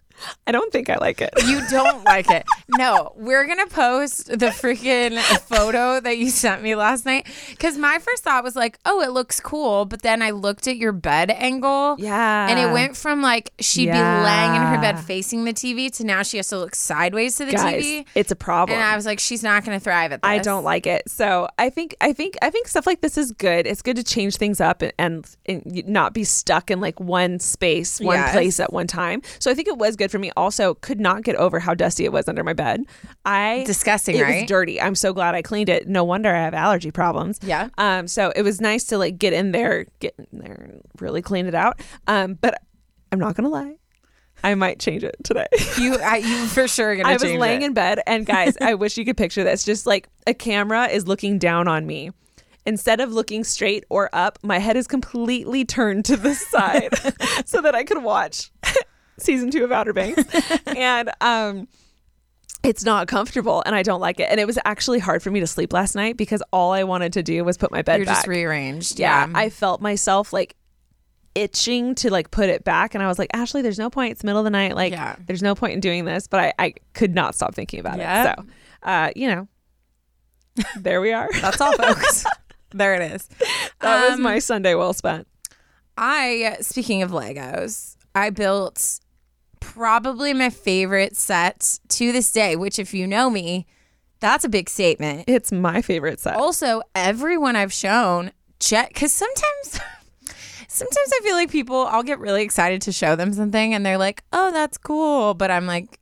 I 0.47 0.53
don't 0.53 0.73
think 0.73 0.89
I 0.91 0.97
like 0.97 1.21
it. 1.21 1.31
You 1.47 1.63
don't 1.71 2.05
like 2.05 2.29
it. 2.31 2.45
No, 2.77 3.13
we're 3.17 3.47
going 3.47 3.59
to 3.67 3.73
post 3.73 4.27
the 4.29 4.47
freaking 4.49 5.17
photo 5.43 6.01
that 6.01 6.19
you 6.19 6.31
sent 6.31 6.63
me 6.63 6.75
last 6.75 7.07
night. 7.07 7.27
Because 7.51 7.79
my 7.79 7.99
first 8.01 8.25
thought 8.25 8.43
was 8.43 8.57
like, 8.57 8.79
oh, 8.85 9.01
it 9.01 9.11
looks 9.13 9.39
cool. 9.41 9.85
But 9.85 10.03
then 10.03 10.23
I 10.23 10.31
looked 10.31 10.67
at 10.67 10.77
your 10.77 10.93
bed 10.93 11.31
angle. 11.31 11.97
Yeah. 11.99 12.49
And 12.49 12.59
it 12.59 12.73
went 12.73 12.97
from 12.97 13.23
like 13.23 13.53
she'd 13.61 13.87
be 13.87 13.93
laying 13.93 14.55
in 14.55 14.61
her 14.63 14.79
bed 14.81 14.99
facing 15.01 15.45
the 15.45 15.53
TV 15.53 15.91
to 15.97 16.05
now 16.05 16.23
she 16.23 16.37
has 16.39 16.49
to 16.49 16.59
look 16.59 16.75
sideways 16.75 17.37
to 17.37 17.45
the 17.45 17.53
Guys, 17.53 17.85
TV. 17.85 18.07
it's 18.15 18.31
a 18.33 18.37
problem. 18.37 18.77
And 18.79 18.85
I 18.85 18.97
was 18.97 19.07
like, 19.07 19.21
she's 19.21 19.43
not 19.43 19.65
going 19.65 19.79
to 19.79 19.83
thrive 19.83 20.13
at 20.13 20.23
this. 20.23 20.29
I 20.29 20.39
don't 20.39 20.65
like 20.65 20.87
it. 20.87 21.09
So 21.09 21.49
I 21.59 21.71
think 21.71 21.95
I 22.01 22.13
think 22.13 22.37
I 22.43 22.51
think 22.51 22.67
stuff 22.69 22.87
like 22.87 23.01
this 23.03 23.17
is 23.17 23.31
good. 23.33 23.67
It's 23.67 23.83
good 23.83 23.97
to 23.97 24.05
change 24.05 24.37
things 24.37 24.61
up 24.61 24.83
and, 24.83 24.93
and, 24.99 25.37
and 25.47 25.87
not 25.89 26.13
be 26.13 26.25
stuck 26.25 26.71
in 26.71 26.81
like 26.81 26.99
one 26.99 27.39
space, 27.39 28.01
one 28.01 28.17
Yes. 28.17 28.33
place 28.33 28.61
at 28.61 28.73
one 28.73 28.87
time. 28.89 29.23
So 29.39 29.51
I 29.51 29.55
think 29.55 29.69
it 29.69 29.77
was 29.79 29.95
good 29.97 30.06
for 30.11 30.19
me. 30.19 30.31
Also, 30.37 30.75
could 30.75 31.01
not 31.01 31.23
get 31.23 31.37
over 31.37 31.59
how 31.61 31.75
dusty 31.75 32.05
it 32.05 32.13
was 32.13 32.29
under 32.29 32.43
my 32.45 32.53
bed. 32.53 32.83
I 33.25 33.65
Disgusting, 33.67 34.17
It 34.17 34.23
right? 34.23 34.41
was 34.43 34.49
dirty. 34.49 34.81
I'm 34.81 34.95
so 34.95 35.13
glad 35.13 35.35
I 35.35 35.43
cleaned 35.43 35.69
it. 35.69 35.89
No 35.89 36.05
wonder 36.05 36.35
I 36.35 36.43
have 36.43 36.55
allergy 36.55 36.91
problems. 36.91 37.39
Yeah. 37.43 37.69
Um. 37.79 38.07
So 38.09 38.33
it 38.37 38.43
was 38.43 38.61
nice 38.61 38.85
to 38.85 38.99
like 38.99 39.19
get 39.19 39.33
in 39.33 39.53
there, 39.53 39.87
get 40.01 40.15
in 40.19 40.27
there, 40.33 40.55
and 40.55 40.83
really 41.01 41.23
clean 41.23 41.47
it 41.47 41.55
out. 41.55 41.81
Um. 42.07 42.35
But 42.35 42.61
I'm 43.13 43.19
not 43.19 43.35
gonna 43.37 43.49
lie. 43.49 43.77
I 44.45 44.55
might 44.55 44.79
change 44.79 45.03
it 45.03 45.17
today. 45.25 45.47
You, 45.79 45.97
I, 45.99 46.17
you 46.17 46.47
for 46.47 46.69
sure 46.69 46.95
going 46.95 47.05
to 47.07 47.11
I 47.11 47.15
was 47.15 47.23
laying 47.25 47.63
it. 47.63 47.67
in 47.67 47.75
bed, 47.75 48.01
and 48.07 48.25
guys, 48.27 48.55
I 48.61 48.75
wish 48.75 48.97
you 48.99 49.05
could 49.05 49.17
picture 49.17 49.45
this. 49.45 49.65
Just 49.65 49.87
like 49.87 50.09
a 50.27 50.35
camera 50.35 50.87
is 50.89 51.07
looking 51.09 51.39
down 51.39 51.69
on 51.69 51.87
me. 51.87 52.11
Instead 52.67 53.01
of 53.01 53.13
looking 53.13 53.45
straight 53.45 53.85
or 53.91 54.11
up, 54.13 54.39
my 54.43 54.59
head 54.59 54.77
is 54.77 54.87
completely 54.87 55.65
turned 55.65 56.05
to 56.07 56.17
the 56.17 56.35
side 56.51 56.91
so 57.47 57.61
that 57.63 57.75
I 57.75 57.85
could 57.85 58.03
watch 58.03 58.51
season 59.19 59.51
two 59.51 59.65
of 59.65 59.73
Outer 59.73 59.93
Banks. 59.93 60.23
and 60.67 61.11
um 61.21 61.69
it's 62.63 62.85
not 62.85 63.07
comfortable 63.07 63.63
and 63.65 63.77
I 63.77 63.83
don't 63.85 64.01
like 64.01 64.19
it. 64.19 64.29
And 64.31 64.41
it 64.41 64.47
was 64.47 64.59
actually 64.65 64.99
hard 64.99 65.23
for 65.23 65.31
me 65.31 65.39
to 65.41 65.47
sleep 65.47 65.73
last 65.73 65.95
night 65.95 66.17
because 66.17 66.43
all 66.53 66.73
I 66.73 66.83
wanted 66.85 67.13
to 67.13 67.23
do 67.23 67.45
was 67.45 67.57
put 67.57 67.71
my 67.71 67.83
bed 67.83 67.99
You're 67.99 68.07
back. 68.07 68.17
just 68.17 68.27
rearranged. 68.27 68.99
yeah, 68.99 69.27
Yeah. 69.27 69.33
I 69.39 69.51
felt 69.51 69.81
myself 69.81 70.33
like 70.33 70.57
itching 71.37 71.95
to 71.97 72.11
like 72.11 72.31
put 72.31 72.49
it 72.49 72.65
back 72.65 72.95
and 72.95 73.05
I 73.05 73.07
was 73.07 73.19
like, 73.19 73.31
Ashley, 73.35 73.63
there's 73.63 73.79
no 73.79 73.89
point. 73.91 74.13
It's 74.13 74.25
middle 74.25 74.41
of 74.41 74.45
the 74.45 74.51
night. 74.51 74.75
Like 74.75 74.93
Yeah. 74.93 75.15
there's 75.27 75.43
no 75.43 75.55
point 75.55 75.75
in 75.75 75.81
doing 75.81 76.07
this. 76.07 76.27
But 76.27 76.41
I, 76.41 76.53
I 76.59 76.75
could 76.95 77.15
not 77.15 77.35
stop 77.37 77.55
thinking 77.55 77.79
about 77.79 77.99
Yeah. 77.99 78.33
it. 78.33 78.37
So 78.39 78.47
uh, 78.83 79.11
you 79.15 79.29
know. 79.29 79.49
there 80.81 81.01
we 81.01 81.13
are. 81.13 81.29
That's 81.41 81.61
all, 81.61 81.73
folks. 81.77 82.25
there 82.73 82.95
it 82.95 83.13
is. 83.13 83.29
that 83.81 84.09
was 84.09 84.15
Um, 84.17 84.23
my 84.23 84.39
Sunday 84.41 84.75
well 84.75 84.93
spent. 84.95 85.29
I, 85.99 86.57
speaking 86.63 87.03
of 87.03 87.11
Legos, 87.11 87.97
I 88.15 88.31
built 88.31 88.99
probably 89.67 90.33
my 90.33 90.49
favorite 90.49 91.17
set 91.17 91.81
to 91.89 92.13
this 92.13 92.31
day, 92.31 92.57
which, 92.57 92.79
if 92.79 92.95
you 92.95 93.07
know 93.07 93.29
me, 93.29 93.67
that's 94.21 94.45
a 94.45 94.49
big 94.49 94.71
statement. 94.71 95.25
It's 95.27 95.51
my 95.53 95.83
favorite 95.83 96.21
set. 96.21 96.37
Also, 96.37 96.83
everyone 96.95 97.57
I've 97.57 97.73
shown, 97.73 98.33
check, 98.61 98.89
because 98.89 99.13
sometimes. 99.13 99.81
Sometimes 100.69 101.11
I 101.15 101.21
feel 101.23 101.37
like 101.37 101.51
people, 101.51 101.87
I'll 101.87 102.03
get 102.03 102.19
really 102.19 102.43
excited 102.43 102.83
to 102.83 102.93
show 102.93 103.17
them 103.17 103.33
something 103.33 103.73
and 103.73 103.87
they're 103.87 103.97
like, 103.97 104.23
oh, 104.31 104.51
that's 104.53 104.77
cool. 104.77 105.33
But 105.33 105.51
I'm 105.51 105.65
like, 105.65 105.99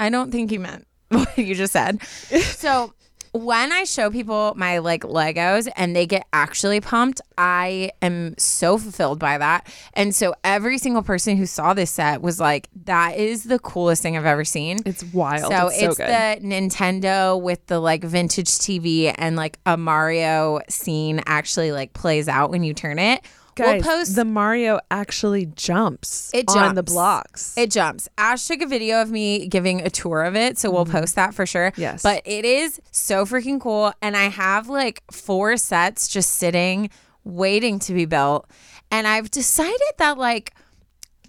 I 0.00 0.10
don't 0.10 0.32
think 0.32 0.50
you 0.50 0.58
meant 0.58 0.88
what 1.10 1.38
you 1.38 1.54
just 1.54 1.72
said. 1.72 2.02
so 2.06 2.92
when 3.34 3.72
I 3.72 3.82
show 3.82 4.10
people 4.10 4.54
my 4.56 4.78
like 4.78 5.02
Legos 5.02 5.68
and 5.76 5.94
they 5.94 6.06
get 6.06 6.24
actually 6.32 6.80
pumped, 6.80 7.20
I 7.36 7.90
am 8.00 8.38
so 8.38 8.78
fulfilled 8.78 9.18
by 9.18 9.38
that. 9.38 9.66
And 9.94 10.14
so 10.14 10.34
every 10.44 10.78
single 10.78 11.02
person 11.02 11.36
who 11.36 11.44
saw 11.44 11.74
this 11.74 11.90
set 11.90 12.22
was 12.22 12.38
like, 12.38 12.68
that 12.84 13.16
is 13.16 13.42
the 13.42 13.58
coolest 13.58 14.02
thing 14.02 14.16
I've 14.16 14.24
ever 14.24 14.44
seen. 14.44 14.78
It's 14.86 15.02
wild. 15.12 15.52
So 15.52 15.66
it's 15.66 15.80
so 15.80 15.86
it's 15.86 15.96
the 15.96 16.46
Nintendo 16.46 17.40
with 17.40 17.66
the 17.66 17.80
like 17.80 18.04
vintage 18.04 18.50
TV 18.50 19.12
and 19.18 19.34
like 19.34 19.58
a 19.66 19.76
Mario 19.76 20.60
scene 20.68 21.20
actually 21.26 21.72
like 21.72 21.92
plays 21.92 22.28
out 22.28 22.50
when 22.50 22.62
you 22.62 22.72
turn 22.72 23.00
it. 23.00 23.24
Guys, 23.56 23.82
we'll 23.84 23.96
post 23.96 24.16
the 24.16 24.24
Mario 24.24 24.80
actually 24.90 25.46
jumps 25.46 26.30
It 26.34 26.48
jumps 26.48 26.56
on 26.60 26.74
the 26.74 26.82
blocks. 26.82 27.56
It 27.56 27.70
jumps. 27.70 28.08
Ash 28.18 28.46
took 28.46 28.60
a 28.62 28.66
video 28.66 29.00
of 29.00 29.10
me 29.10 29.46
giving 29.46 29.80
a 29.80 29.90
tour 29.90 30.22
of 30.22 30.34
it, 30.36 30.58
so 30.58 30.70
we'll 30.70 30.86
post 30.86 31.14
that 31.14 31.34
for 31.34 31.46
sure. 31.46 31.70
Mm-hmm. 31.72 31.80
Yes. 31.80 32.02
But 32.02 32.22
it 32.24 32.44
is 32.44 32.80
so 32.90 33.24
freaking 33.24 33.60
cool. 33.60 33.92
And 34.02 34.16
I 34.16 34.24
have 34.28 34.68
like 34.68 35.02
four 35.10 35.56
sets 35.56 36.08
just 36.08 36.32
sitting, 36.32 36.90
waiting 37.24 37.78
to 37.80 37.94
be 37.94 38.04
built. 38.04 38.48
And 38.90 39.06
I've 39.06 39.30
decided 39.30 39.80
that 39.98 40.18
like 40.18 40.54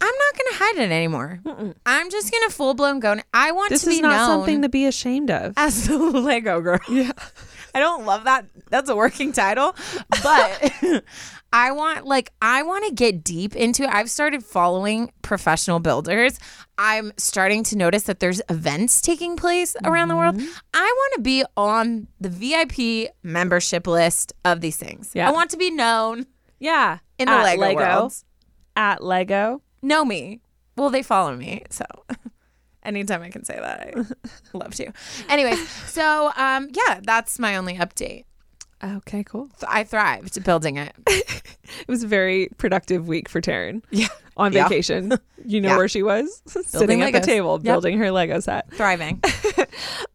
I'm 0.01 0.07
not 0.13 0.33
gonna 0.37 0.57
hide 0.57 0.83
it 0.83 0.91
anymore. 0.91 1.39
I'm 1.85 2.09
just 2.09 2.31
gonna 2.31 2.49
full 2.49 2.73
blown 2.73 2.99
go. 2.99 3.15
I 3.33 3.51
want 3.53 3.69
this 3.69 3.81
to 3.83 3.87
be 3.87 3.95
is 3.95 4.01
not 4.01 4.11
known 4.17 4.27
something 4.27 4.61
to 4.63 4.69
be 4.69 4.85
ashamed 4.85 5.31
of. 5.31 5.53
as 5.57 5.87
the 5.87 5.97
Lego 5.97 6.59
girl. 6.61 6.79
Yeah. 6.89 7.11
I 7.73 7.79
don't 7.79 8.05
love 8.05 8.25
that. 8.25 8.45
That's 8.69 8.89
a 8.89 8.95
working 8.95 9.31
title, 9.31 9.75
but 10.23 10.73
I 11.57 11.71
want 11.71 12.05
like 12.05 12.33
I 12.41 12.63
want 12.63 12.85
to 12.85 12.93
get 12.93 13.23
deep 13.23 13.55
into 13.55 13.83
it. 13.83 13.89
I've 13.89 14.09
started 14.09 14.43
following 14.43 15.09
professional 15.21 15.79
builders. 15.79 16.37
I'm 16.77 17.13
starting 17.15 17.63
to 17.65 17.77
notice 17.77 18.03
that 18.03 18.19
there's 18.19 18.41
events 18.49 19.01
taking 19.01 19.37
place 19.37 19.73
around 19.85 20.09
the 20.09 20.17
world. 20.17 20.35
Mm-hmm. 20.35 20.51
I 20.73 20.83
want 20.97 21.13
to 21.15 21.21
be 21.21 21.45
on 21.55 22.07
the 22.19 22.27
VIP 22.27 23.09
membership 23.23 23.87
list 23.87 24.33
of 24.43 24.59
these 24.59 24.75
things. 24.75 25.11
Yeah. 25.13 25.29
I 25.29 25.31
want 25.31 25.49
to 25.51 25.57
be 25.57 25.71
known 25.71 26.25
Yeah, 26.59 26.97
in 27.17 27.27
the 27.27 27.31
at 27.31 27.57
Lego, 27.57 27.75
world. 27.75 28.13
at 28.75 29.01
Lego. 29.01 29.61
Know 29.81 30.03
me. 30.03 30.41
Well, 30.75 30.89
they 30.89 31.03
follow 31.03 31.37
me, 31.37 31.63
so 31.69 31.85
anytime 32.83 33.21
I 33.21 33.29
can 33.29 33.45
say 33.45 33.55
that, 33.57 33.79
I 33.79 34.03
love 34.57 34.75
to. 34.75 34.91
Anyways, 35.29 35.69
so 35.69 36.33
um, 36.35 36.67
yeah, 36.73 36.99
that's 37.01 37.39
my 37.39 37.55
only 37.55 37.75
update. 37.75 38.25
Okay, 38.85 39.23
cool. 39.23 39.49
I 39.67 39.83
thrived 39.83 40.43
building 40.43 40.77
it. 40.77 40.93
It 41.81 41.87
was 41.87 42.03
a 42.03 42.07
very 42.07 42.49
productive 42.57 43.07
week 43.07 43.27
for 43.27 43.41
Taryne. 43.41 43.81
Yeah. 43.89 44.07
On 44.37 44.53
Yeah. 44.53 44.67
vacation. 44.67 45.11
You 45.47 45.61
know 45.61 45.69
Yeah. 45.69 45.77
where 45.77 45.87
she 45.87 46.01
was? 46.01 46.41
Sitting 46.47 47.01
at 47.03 47.11
the 47.13 47.19
table 47.19 47.55
Yep. 47.61 47.63
building 47.63 47.97
her 47.99 48.09
Lego 48.11 48.39
set. 48.39 48.71
Thriving. 48.73 49.21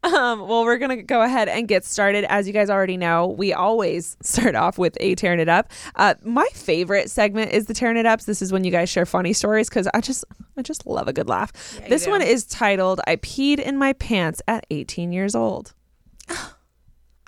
Um, 0.03 0.41
well, 0.49 0.65
we're 0.65 0.79
going 0.79 0.97
to 0.97 1.03
go 1.03 1.23
ahead 1.23 1.49
and 1.49 1.69
get 1.69 1.85
started. 1.85 2.25
As 2.25 2.47
you 2.49 2.53
guys 2.53 2.69
already 2.71 2.97
know, 2.97 3.27
we 3.29 3.53
always 3.53 4.17
start 4.23 4.55
off 4.57 4.77
with 4.79 4.97
a 5.01 5.15
tearing 5.15 5.39
it 5.39 5.49
up. 5.49 5.71
Uh, 5.95 6.15
my 6.25 6.47
favorite 6.55 7.11
segment 7.11 7.53
is 7.53 7.67
the 7.67 7.75
tearing 7.75 7.97
it 7.97 8.07
ups. 8.07 8.25
This 8.25 8.43
is 8.43 8.51
when 8.53 8.65
you 8.65 8.71
guys 8.73 8.89
share 8.89 9.07
funny 9.07 9.33
stories 9.33 9.69
because 9.69 9.87
I 9.95 10.01
just, 10.01 10.25
I 10.57 10.63
just 10.63 10.85
love 10.87 11.07
a 11.07 11.13
good 11.13 11.29
laugh. 11.29 11.53
you 11.83 11.89
this 11.89 12.07
one 12.09 12.23
is 12.23 12.45
titled 12.45 13.01
"I 13.07 13.17
peed 13.17 13.59
in 13.61 13.77
my 13.77 13.93
pants 13.93 14.43
at 14.49 14.67
18 14.71 15.13
years 15.13 15.35
old." 15.37 15.75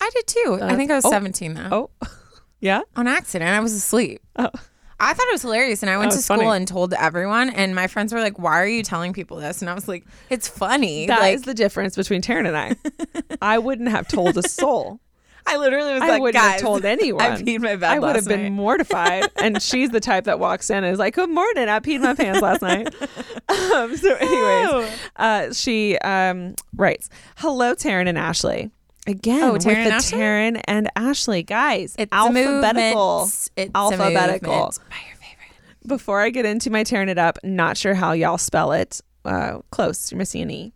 I 0.02 0.11
did 0.14 0.26
too. 0.26 0.59
I 0.61 0.75
think 0.75 0.90
I 0.90 0.97
was 0.97 1.04
oh. 1.04 1.11
17 1.11 1.54
though. 1.54 1.90
Oh, 2.02 2.09
yeah. 2.61 2.80
On 2.97 3.06
accident. 3.06 3.49
I 3.50 3.61
was 3.61 3.73
asleep. 3.73 4.21
Oh. 4.37 4.50
I 4.99 5.14
thought 5.14 5.26
it 5.28 5.32
was 5.32 5.42
hilarious, 5.42 5.82
and 5.82 5.90
I 5.90 5.99
went 5.99 6.12
to 6.12 6.18
school 6.18 6.37
funny. 6.38 6.56
and 6.56 6.68
told 6.68 6.94
everyone, 6.94 7.50
and 7.50 7.75
my 7.75 7.88
friends 7.88 8.12
were 8.12 8.21
like, 8.21 8.38
"Why 8.38 8.61
are 8.61 8.66
you 8.66 8.85
telling 8.85 9.12
people 9.12 9.37
this?" 9.37 9.61
And 9.61 9.68
I 9.68 9.75
was 9.75 9.88
like, 9.88 10.04
"It's 10.30 10.47
funny." 10.47 11.06
That 11.06 11.23
is 11.32 11.40
like, 11.40 11.47
the 11.47 11.54
difference 11.54 11.97
between 11.97 12.23
Taryne 12.23 12.47
and 12.47 12.56
I. 12.56 12.76
I 13.42 13.59
wouldn't 13.59 13.88
have 13.88 14.06
told 14.06 14.37
a 14.38 14.42
soul. 14.49 15.00
I 15.44 15.56
literally 15.56 15.94
was 15.94 16.02
I 16.02 16.09
like, 16.09 16.23
wouldn't 16.23 16.40
"Guys, 16.40 16.52
have 16.52 16.61
told 16.61 16.85
anyone. 16.97 17.21
I 17.21 17.37
peed 17.42 17.61
my 17.61 17.75
bed 17.75 17.90
I 17.90 17.99
would 17.99 18.14
have 18.14 18.26
been 18.28 18.42
night." 18.44 18.52
mortified. 18.52 19.25
and 19.42 19.61
she's 19.61 19.90
the 19.90 19.99
type 19.99 20.25
that 20.25 20.38
walks 20.38 20.71
in 20.71 20.78
and 20.85 20.92
is 20.92 21.00
like, 21.00 21.14
"Good 21.14 21.30
morning, 21.30 21.68
I 21.68 21.80
peed 21.80 22.00
my 22.00 22.14
pants 22.14 22.40
last 22.40 22.62
night." 22.62 22.87
um, 23.49 23.97
so, 23.97 24.14
anyways, 24.14 25.00
uh, 25.16 25.52
she 25.52 25.99
um, 25.99 26.54
writes, 26.76 27.09
"Hello, 27.38 27.75
Taryne 27.75 28.09
and 28.09 28.18
Ashley." 28.18 28.71
Again, 29.06 29.42
Oh, 29.42 29.52
with 29.54 29.62
Taryne 29.64 29.85
the 29.88 29.94
Ashley? 29.94 30.18
Taryne 30.18 30.61
and 30.66 30.88
Ashley 30.94 31.42
guys. 31.42 31.94
It's 31.99 32.12
alphabetical. 32.12 33.25
It's 33.56 33.71
Alphabetical. 33.75 34.73
My 34.90 34.97
favorite. 34.97 35.87
Before 35.87 36.21
I 36.21 36.30
get 36.30 36.44
into 36.47 36.71
my 36.71 36.85
tearing 36.85 37.09
it 37.09 37.18
up, 37.18 37.38
not 37.42 37.76
sure 37.76 37.94
how 37.94 38.12
y'all 38.12 38.38
spell 38.38 38.73
it. 38.73 39.00
Uh, 39.25 39.59
close, 39.71 40.11
you're 40.12 40.18
missing 40.18 40.42
an 40.42 40.50
E. 40.50 40.73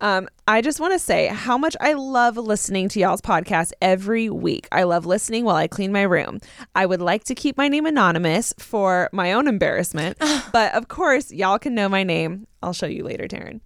Um, 0.00 0.28
I 0.46 0.60
just 0.60 0.78
want 0.78 0.92
to 0.92 0.98
say 0.98 1.26
how 1.26 1.58
much 1.58 1.76
I 1.80 1.92
love 1.94 2.36
listening 2.36 2.88
to 2.90 3.00
y'all's 3.00 3.20
podcast 3.20 3.72
every 3.82 4.30
week. 4.30 4.68
I 4.70 4.84
love 4.84 5.06
listening 5.06 5.44
while 5.44 5.56
I 5.56 5.66
clean 5.66 5.90
my 5.92 6.02
room. 6.02 6.38
I 6.76 6.86
would 6.86 7.00
like 7.02 7.24
to 7.24 7.34
keep 7.34 7.56
my 7.56 7.66
name 7.66 7.84
anonymous 7.84 8.54
for 8.58 9.08
my 9.12 9.32
own 9.32 9.48
embarrassment, 9.48 10.16
but 10.52 10.72
of 10.74 10.86
course, 10.88 11.32
y'all 11.32 11.58
can 11.58 11.74
know 11.74 11.88
my 11.88 12.04
name. 12.04 12.46
I'll 12.62 12.72
show 12.72 12.86
you 12.86 13.02
later, 13.04 13.26
Taryne. 13.26 13.60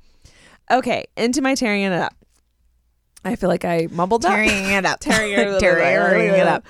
Okay, 0.71 1.05
into 1.19 1.43
my 1.43 1.55
tearing 1.55 1.83
it 1.83 1.93
up. 1.93 2.15
I 3.25 3.37
feel 3.37 3.49
like 3.49 3.65
I 3.65 3.89
mumbled. 3.91 4.23
Tearing 4.23 4.49
it 4.51 4.85
up. 4.85 5.01
Tearing 5.01 5.33
it- 5.33 5.59
Tearing 5.61 6.35
it 6.35 6.47
up. 6.47 6.65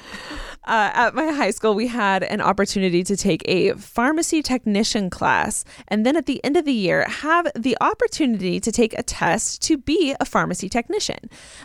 Uh, 0.64 0.90
at 0.94 1.14
my 1.14 1.26
high 1.32 1.50
school, 1.50 1.74
we 1.74 1.88
had 1.88 2.22
an 2.22 2.40
opportunity 2.40 3.02
to 3.02 3.16
take 3.16 3.42
a 3.46 3.72
pharmacy 3.72 4.42
technician 4.42 5.10
class, 5.10 5.64
and 5.88 6.06
then 6.06 6.16
at 6.16 6.26
the 6.26 6.42
end 6.44 6.56
of 6.56 6.64
the 6.64 6.72
year, 6.72 7.04
have 7.08 7.50
the 7.56 7.76
opportunity 7.80 8.60
to 8.60 8.70
take 8.70 8.96
a 8.96 9.02
test 9.02 9.60
to 9.62 9.76
be 9.76 10.14
a 10.20 10.24
pharmacy 10.24 10.68
technician. 10.68 11.18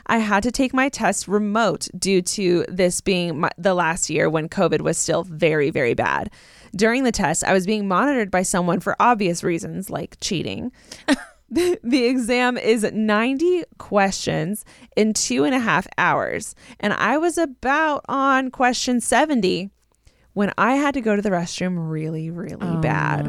I 0.08 0.18
had 0.18 0.42
to 0.44 0.52
take 0.52 0.74
my 0.74 0.90
test 0.90 1.28
remote 1.28 1.88
due 1.96 2.24
to 2.24 2.66
this 2.68 3.00
being 3.02 3.40
my, 3.42 3.52
the 3.56 3.76
last 3.76 4.10
year 4.10 4.32
when 4.32 4.50
COVID 4.50 4.82
was 4.82 4.98
still 4.98 5.24
very, 5.26 5.70
very 5.70 5.94
bad. 5.94 6.32
During 6.76 7.04
the 7.04 7.12
test, 7.12 7.44
I 7.44 7.54
was 7.54 7.68
being 7.68 7.88
monitored 7.88 8.32
by 8.32 8.42
someone 8.42 8.80
for 8.80 8.96
obvious 9.00 9.44
reasons 9.44 9.92
like 9.92 10.18
cheating. 10.22 10.72
The, 11.50 11.80
the 11.84 12.06
exam 12.06 12.58
is 12.58 12.84
90 12.84 13.64
questions 13.78 14.66
in 14.96 15.14
two 15.14 15.44
and 15.44 15.56
a 15.56 15.60
half 15.60 15.88
hours. 15.98 16.56
And 16.80 16.94
I 16.94 17.18
was 17.18 17.38
about 17.38 18.04
on 18.08 18.52
question 18.52 19.02
70 19.02 19.70
when 20.34 20.54
I 20.58 20.76
had 20.76 20.94
to 20.94 21.02
go 21.02 21.16
to 21.16 21.22
the 21.22 21.32
restroom 21.32 21.90
really, 21.90 22.30
really 22.30 22.78
bad. 22.78 23.26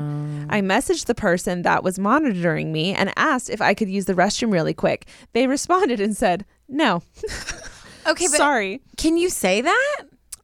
I 0.50 0.60
messaged 0.60 1.06
the 1.06 1.14
person 1.14 1.62
that 1.62 1.82
was 1.82 1.98
monitoring 1.98 2.70
me 2.70 2.92
and 2.92 3.12
asked 3.16 3.48
if 3.48 3.62
I 3.62 3.72
could 3.72 3.88
use 3.88 4.04
the 4.04 4.12
restroom 4.14 4.52
really 4.52 4.74
quick. 4.74 5.06
They 5.32 5.46
responded 5.56 6.00
and 6.00 6.14
said, 6.16 6.44
no, 6.68 7.02
Okay, 8.06 8.26
but 8.26 8.36
sorry. 8.36 8.82
can 8.98 9.16
you 9.16 9.30
say 9.30 9.62
that? 9.62 9.96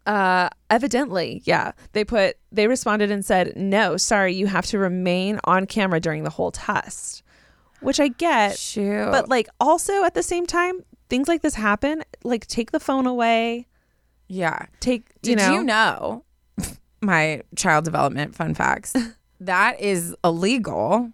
Uh, 0.06 0.48
evidently, 0.70 1.42
yeah. 1.44 1.72
They 1.92 2.04
put, 2.04 2.36
they 2.52 2.66
responded 2.66 3.10
and 3.10 3.24
said, 3.24 3.54
no, 3.56 3.96
sorry, 3.96 4.34
you 4.34 4.46
have 4.46 4.66
to 4.66 4.78
remain 4.78 5.40
on 5.44 5.66
camera 5.66 6.00
during 6.00 6.24
the 6.24 6.30
whole 6.30 6.50
test, 6.50 7.22
which 7.80 8.00
I 8.00 8.08
get. 8.08 8.58
Shoot. 8.58 9.10
But 9.10 9.28
like 9.28 9.48
also 9.60 10.04
at 10.04 10.14
the 10.14 10.22
same 10.22 10.46
time, 10.46 10.80
things 11.08 11.28
like 11.28 11.42
this 11.42 11.54
happen. 11.54 12.02
Like 12.22 12.46
take 12.46 12.70
the 12.72 12.80
phone 12.80 13.06
away. 13.06 13.66
yeah. 14.28 14.66
Take 14.80 15.06
you 15.22 15.34
Did 15.36 15.38
know. 15.38 15.52
you 15.54 15.62
know 15.64 16.24
my 17.00 17.42
child 17.56 17.84
development 17.84 18.34
fun 18.34 18.54
facts? 18.54 18.94
that 19.40 19.80
is 19.80 20.14
illegal 20.24 21.10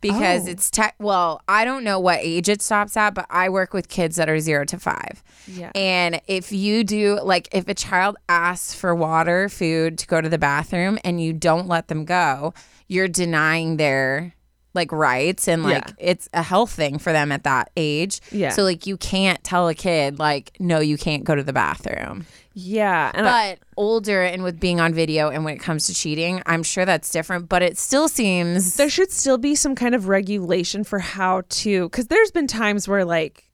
because 0.00 0.46
Oh. 0.46 0.50
it's 0.50 0.70
tech. 0.70 0.94
Well, 0.98 1.42
I 1.46 1.64
don't 1.66 1.84
know 1.84 1.98
what 2.00 2.20
age 2.22 2.48
it 2.48 2.62
stops 2.62 2.96
at, 2.96 3.14
but 3.14 3.26
I 3.30 3.48
work 3.50 3.72
with 3.74 3.88
kids 3.88 4.16
that 4.16 4.28
are 4.30 4.38
zero 4.40 4.64
to 4.66 4.78
five. 4.78 5.22
Yeah. 5.46 5.72
And 5.74 6.20
if 6.26 6.52
you 6.52 6.84
do, 6.84 7.20
like, 7.22 7.48
if 7.52 7.68
a 7.68 7.74
child 7.74 8.16
asks 8.28 8.72
for 8.74 8.94
water, 8.94 9.48
food 9.50 9.98
to 9.98 10.06
go 10.06 10.20
to 10.22 10.28
the 10.30 10.38
bathroom 10.38 10.98
and 11.04 11.20
you 11.22 11.32
don't 11.34 11.66
let 11.68 11.88
them 11.88 12.04
go, 12.06 12.54
you're 12.88 13.08
denying 13.08 13.76
their 13.76 14.34
like 14.74 14.92
rights 14.92 15.48
and 15.48 15.62
like 15.64 15.84
Yeah. 15.88 15.94
it's 15.98 16.28
a 16.32 16.42
health 16.42 16.70
thing 16.70 16.98
for 16.98 17.12
them 17.12 17.32
at 17.32 17.44
that 17.44 17.70
age. 17.76 18.20
Yeah. 18.30 18.50
So 18.50 18.62
like 18.62 18.86
you 18.86 18.96
can't 18.96 19.42
tell 19.42 19.68
a 19.68 19.74
kid 19.74 20.18
like 20.18 20.52
no 20.60 20.78
you 20.80 20.96
can't 20.96 21.24
go 21.24 21.34
to 21.34 21.42
the 21.42 21.52
bathroom. 21.52 22.24
Yeah. 22.54 23.10
And 23.14 23.26
I- 23.28 23.56
But 23.56 23.58
older 23.76 24.22
and 24.22 24.42
with 24.42 24.60
being 24.60 24.78
on 24.80 24.92
video 24.94 25.28
and 25.30 25.44
when 25.44 25.54
it 25.54 25.60
comes 25.60 25.86
to 25.86 25.94
cheating, 25.94 26.42
I'm 26.46 26.62
sure 26.62 26.84
that's 26.84 27.10
different, 27.10 27.48
but 27.48 27.62
it 27.62 27.78
still 27.78 28.08
seems 28.08 28.76
there 28.76 28.88
should 28.90 29.10
still 29.10 29.38
be 29.38 29.54
some 29.54 29.74
kind 29.74 29.94
of 29.94 30.06
regulation 30.08 30.84
for 30.84 30.98
how 31.00 31.42
to 31.48 31.88
because 31.88 32.06
there's 32.08 32.30
been 32.30 32.46
times 32.46 32.86
where 32.86 33.04
like 33.04 33.50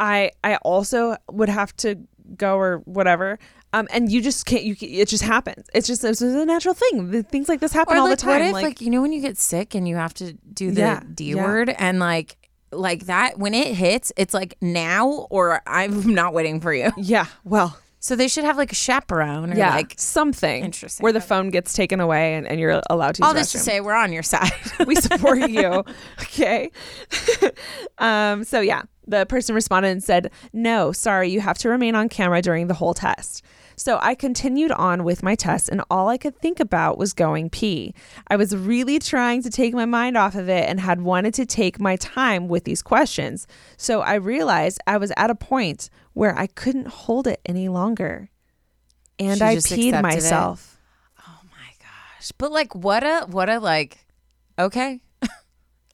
I 0.00 0.30
I 0.44 0.56
also 0.56 1.16
would 1.30 1.48
have 1.48 1.74
to 1.78 1.96
go 2.36 2.56
or 2.58 2.78
whatever. 2.84 3.38
Um, 3.72 3.86
and 3.90 4.10
you 4.10 4.22
just 4.22 4.46
can't. 4.46 4.64
You 4.64 4.74
it 4.80 5.08
just 5.08 5.22
happens. 5.24 5.66
It's 5.74 5.86
just 5.86 6.02
it's 6.04 6.20
just 6.20 6.34
a 6.36 6.44
natural 6.46 6.74
thing. 6.74 7.22
Things 7.24 7.48
like 7.48 7.60
this 7.60 7.72
happen 7.72 7.96
or 7.96 8.00
all 8.00 8.08
like 8.08 8.18
the 8.18 8.22
time. 8.22 8.40
what 8.40 8.42
if 8.48 8.52
like, 8.54 8.62
like, 8.64 8.80
you 8.80 8.88
know 8.90 9.02
when 9.02 9.12
you 9.12 9.20
get 9.20 9.36
sick 9.36 9.74
and 9.74 9.86
you 9.86 9.96
have 9.96 10.14
to 10.14 10.32
do 10.54 10.70
the 10.70 10.80
Yeah, 10.80 11.02
D 11.14 11.32
yeah. 11.34 11.44
word 11.44 11.68
and 11.78 11.98
like 11.98 12.36
like 12.72 13.06
that 13.06 13.38
when 13.38 13.52
it 13.54 13.74
hits, 13.74 14.12
it's 14.16 14.32
like 14.34 14.56
now 14.62 15.26
or 15.30 15.60
I'm 15.66 16.14
not 16.20 16.32
waiting 16.32 16.60
for 16.60 16.72
you. 16.72 16.92
yeah, 16.96 17.26
well, 17.44 17.78
So 18.00 18.14
they 18.16 18.28
should 18.28 18.44
have 18.44 18.56
like 18.56 18.72
a 18.72 18.74
chaperone 18.74 19.52
or 19.52 19.56
yeah, 19.56 19.74
like 19.74 19.94
something 19.98 20.64
Interesting. 20.64 21.02
where 21.04 21.12
the 21.12 21.20
phone 21.20 21.50
gets 21.50 21.72
taken 21.74 21.98
away 22.00 22.34
and, 22.36 22.46
and 22.46 22.58
you're 22.60 22.80
allowed 22.88 23.16
to. 23.16 23.24
All 23.24 23.34
this 23.34 23.52
to 23.52 23.58
say 23.58 23.80
we're 23.82 23.92
on 23.94 24.12
your 24.12 24.22
side. 24.22 24.50
we 24.86 24.94
support 24.96 25.48
you. 25.50 25.84
Okay. 26.22 26.70
um, 27.98 28.44
so 28.44 28.60
yeah, 28.60 28.82
the 29.06 29.26
person 29.26 29.54
responded 29.54 29.88
and 29.88 30.02
said, 30.02 30.30
No, 30.52 30.92
sorry, 30.92 31.28
you 31.30 31.40
have 31.40 31.58
to 31.58 31.68
remain 31.68 31.94
on 31.94 32.08
camera 32.08 32.42
during 32.42 32.66
the 32.66 32.74
whole 32.74 32.94
test. 32.94 33.42
So 33.78 33.98
I 34.02 34.16
continued 34.16 34.72
on 34.72 35.04
with 35.04 35.22
my 35.22 35.36
test, 35.36 35.68
and 35.68 35.82
all 35.88 36.08
I 36.08 36.18
could 36.18 36.36
think 36.36 36.58
about 36.58 36.98
was 36.98 37.12
going 37.12 37.48
pee. 37.48 37.94
I 38.26 38.34
was 38.34 38.54
really 38.56 38.98
trying 38.98 39.42
to 39.44 39.50
take 39.50 39.72
my 39.72 39.84
mind 39.84 40.16
off 40.16 40.34
of 40.34 40.48
it 40.48 40.68
and 40.68 40.80
had 40.80 41.00
wanted 41.00 41.32
to 41.34 41.46
take 41.46 41.80
my 41.80 41.94
time 41.96 42.48
with 42.48 42.64
these 42.64 42.82
questions. 42.82 43.46
So 43.76 44.00
I 44.00 44.14
realized 44.14 44.80
I 44.86 44.96
was 44.96 45.12
at 45.16 45.30
a 45.30 45.36
point 45.36 45.90
where 46.12 46.36
I 46.36 46.48
couldn't 46.48 46.88
hold 46.88 47.28
it 47.28 47.40
any 47.46 47.68
longer. 47.68 48.30
And 49.18 49.38
She 49.38 49.44
I 49.44 49.54
peed 49.54 49.88
accepted 49.88 50.24
it? 50.24 50.32
Oh 51.26 51.40
gosh! 51.80 52.32
but 52.36 52.50
like 52.50 52.74
what 52.74 53.04
a 53.04 53.26
what 53.26 53.48
a 53.48 53.60
like 53.60 53.98
okay. 54.58 55.00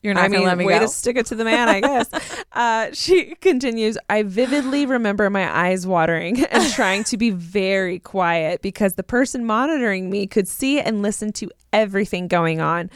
You're 0.04 0.12
not 0.14 0.24
I 0.24 0.28
gonna 0.28 0.38
mean, 0.40 0.46
let 0.48 0.58
me 0.58 0.66
way 0.66 0.74
go. 0.74 0.80
to 0.80 0.88
stick 0.88 1.16
it 1.16 1.24
to 1.26 1.34
the 1.34 1.44
man, 1.46 1.66
I 1.68 1.80
guess. 1.80 2.10
uh, 2.52 2.88
she 2.92 3.34
continues. 3.40 3.96
I 4.10 4.22
vividly 4.22 4.84
remember 4.84 5.30
my 5.30 5.50
eyes 5.52 5.86
watering 5.86 6.44
and 6.44 6.70
trying 6.74 7.04
to 7.04 7.16
be 7.16 7.30
very 7.30 7.98
quiet 8.00 8.60
because 8.60 8.94
the 8.94 9.02
person 9.02 9.46
monitoring 9.46 10.10
me 10.10 10.26
could 10.26 10.46
see 10.46 10.78
and 10.78 11.00
listen 11.00 11.32
to 11.32 11.50
everything 11.72 12.28
going 12.28 12.60
on. 12.60 12.90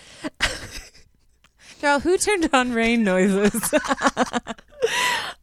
Girl, 1.81 2.01
who 2.01 2.19
turned 2.19 2.51
on 2.53 2.73
rain 2.73 3.05
noises? 3.05 3.73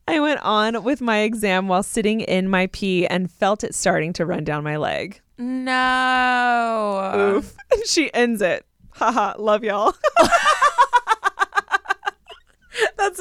I 0.08 0.20
went 0.20 0.42
on 0.44 0.84
with 0.84 1.02
my 1.02 1.20
exam 1.22 1.68
while 1.68 1.82
sitting 1.82 2.22
in 2.22 2.48
my 2.48 2.68
pee 2.68 3.08
and 3.08 3.32
felt 3.32 3.64
it 3.64 3.74
starting 3.74 4.14
to 4.14 4.26
run 4.26 4.44
down 4.44 4.64
my 4.64 4.78
leg. 4.78 5.20
no. 5.40 7.34
Oof. 7.38 7.56
She 7.88 8.14
ends 8.14 8.42
it. 8.42 8.66
Haha, 8.92 9.34
love 9.42 9.64
y'all. 9.64 9.94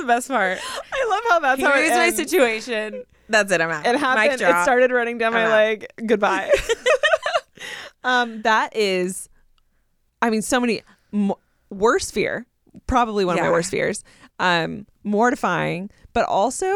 The 0.05 0.09
best 0.09 0.29
part. 0.29 0.59
I 0.93 1.07
love 1.09 1.23
how 1.31 1.41
that's 1.41 1.63
how 1.63 1.71
it 1.73 1.77
Here's 1.85 1.91
my 1.97 2.05
ends. 2.05 2.17
situation. 2.17 3.05
That's 3.31 3.51
it. 3.51 3.63
I'm 3.63 3.71
out. 3.71 3.87
It 3.87 3.97
happened. 3.99 4.33
It 4.43 4.63
started 4.63 4.91
running 4.91 5.17
down 5.17 5.33
my 5.33 5.41
I'm 5.47 5.47
out. 5.47 5.53
leg. 5.53 5.87
Goodbye. 6.05 6.51
um, 8.05 8.43
that 8.43 8.77
is, 8.77 9.31
I 10.21 10.29
mean, 10.29 10.43
so 10.43 10.61
many 10.61 10.83
m- 11.13 11.33
worst 11.71 12.13
fear. 12.13 12.47
Probably 12.87 13.25
one 13.25 13.37
of 13.37 13.39
Yeah. 13.39 13.49
my 13.49 13.53
worst 13.53 13.71
fears. 13.71 14.05
Um, 14.39 14.87
mortifying, 15.05 15.89
but 16.13 16.27
also 16.27 16.71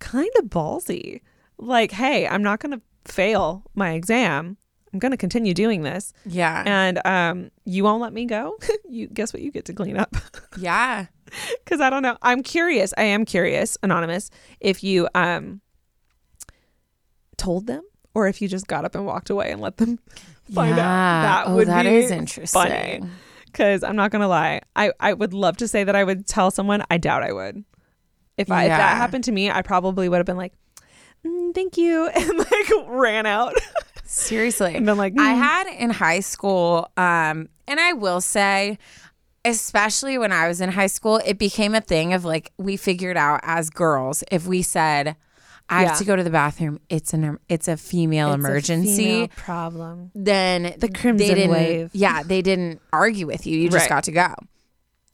kind 0.00 0.30
of 0.40 0.46
ballsy. 0.46 1.20
Like, 1.58 1.92
hey, 1.92 2.26
I'm 2.26 2.42
not 2.42 2.58
going 2.58 2.72
to 2.72 2.82
fail 3.10 3.62
my 3.76 3.92
exam. 3.92 4.56
I'm 4.92 4.98
going 4.98 5.12
to 5.12 5.16
continue 5.18 5.52
doing 5.54 5.82
this, 5.82 6.12
Yeah. 6.24 6.62
and 6.66 7.00
um, 7.06 7.50
you 7.64 7.84
won't 7.84 8.00
let 8.00 8.12
me 8.14 8.24
go. 8.24 8.56
you 8.88 9.08
guess 9.08 9.32
what? 9.32 9.42
You 9.42 9.50
get 9.52 9.66
to 9.66 9.72
clean 9.74 9.96
up. 9.98 10.16
yeah. 10.58 11.06
because 11.64 11.80
I 11.80 11.90
don't 11.90 12.02
know. 12.02 12.16
I'm 12.22 12.42
curious. 12.42 12.92
I 12.96 13.04
am 13.04 13.24
curious, 13.24 13.76
anonymous, 13.82 14.30
if 14.60 14.82
you 14.82 15.08
um 15.14 15.60
told 17.36 17.66
them 17.66 17.82
or 18.14 18.26
if 18.26 18.40
you 18.40 18.48
just 18.48 18.66
got 18.66 18.84
up 18.84 18.94
and 18.94 19.04
walked 19.04 19.28
away 19.30 19.50
and 19.50 19.60
let 19.60 19.76
them 19.76 19.98
find 20.52 20.76
yeah. 20.76 20.82
out. 20.82 21.22
That 21.22 21.44
oh, 21.48 21.56
would 21.56 21.68
that 21.68 21.82
be 21.82 21.96
is 21.96 22.10
interesting. 22.10 22.60
funny. 22.60 23.02
Because 23.46 23.82
I'm 23.82 23.96
not 23.96 24.10
gonna 24.10 24.28
lie, 24.28 24.60
I 24.74 24.92
I 25.00 25.12
would 25.12 25.32
love 25.32 25.56
to 25.58 25.68
say 25.68 25.84
that 25.84 25.96
I 25.96 26.04
would 26.04 26.26
tell 26.26 26.50
someone. 26.50 26.84
I 26.90 26.98
doubt 26.98 27.22
I 27.22 27.32
would. 27.32 27.64
If 28.36 28.50
I 28.50 28.64
if 28.64 28.68
that 28.68 28.96
happened 28.96 29.24
to 29.24 29.32
me, 29.32 29.50
I 29.50 29.62
probably 29.62 30.08
would 30.08 30.18
have 30.18 30.26
been 30.26 30.36
like, 30.36 30.52
"Mm, 31.24 31.54
"Thank 31.54 31.78
you," 31.78 32.06
and 32.14 32.38
like 32.38 32.72
ran 32.86 33.24
out. 33.24 33.54
Seriously. 34.04 34.74
And 34.74 34.84
been 34.84 34.98
like, 34.98 35.14
I 35.18 35.34
"Hmm." 35.34 35.40
had 35.40 35.66
in 35.78 35.90
high 35.90 36.20
school, 36.20 36.90
um, 36.96 37.48
and 37.66 37.80
I 37.80 37.94
will 37.94 38.20
say, 38.20 38.78
especially 39.46 40.18
when 40.18 40.32
I 40.32 40.48
was 40.48 40.60
in 40.60 40.70
high 40.72 40.86
school, 40.88 41.20
it 41.24 41.38
became 41.38 41.74
a 41.74 41.80
thing 41.80 42.12
of 42.12 42.24
like 42.24 42.52
we 42.58 42.76
figured 42.76 43.16
out 43.16 43.40
as 43.42 43.70
girls 43.70 44.22
if 44.30 44.46
we 44.46 44.62
said, 44.62 45.16
"I 45.68 45.82
Yeah. 45.82 45.88
have 45.88 45.98
to 45.98 46.04
go 46.04 46.16
to 46.16 46.22
the 46.22 46.30
bathroom," 46.30 46.80
it's 46.88 47.12
an 47.14 47.38
it's 47.48 47.68
a 47.68 47.76
female 47.76 48.28
It's 48.32 48.44
a 48.44 48.46
emergency. 48.46 48.96
female 48.96 49.28
problem. 49.36 50.10
then 50.14 50.74
The 50.78 50.88
crimson 50.88 51.16
they 51.28 51.34
didn't, 51.34 51.50
wave. 51.50 51.90
Yeah, 51.92 52.22
they 52.22 52.42
didn't 52.42 52.80
argue 52.92 53.26
with 53.26 53.46
you. 53.46 53.56
You 53.58 53.68
just 53.68 53.82
Right. 53.84 53.88
got 53.96 54.04
to 54.04 54.12
go. 54.12 54.34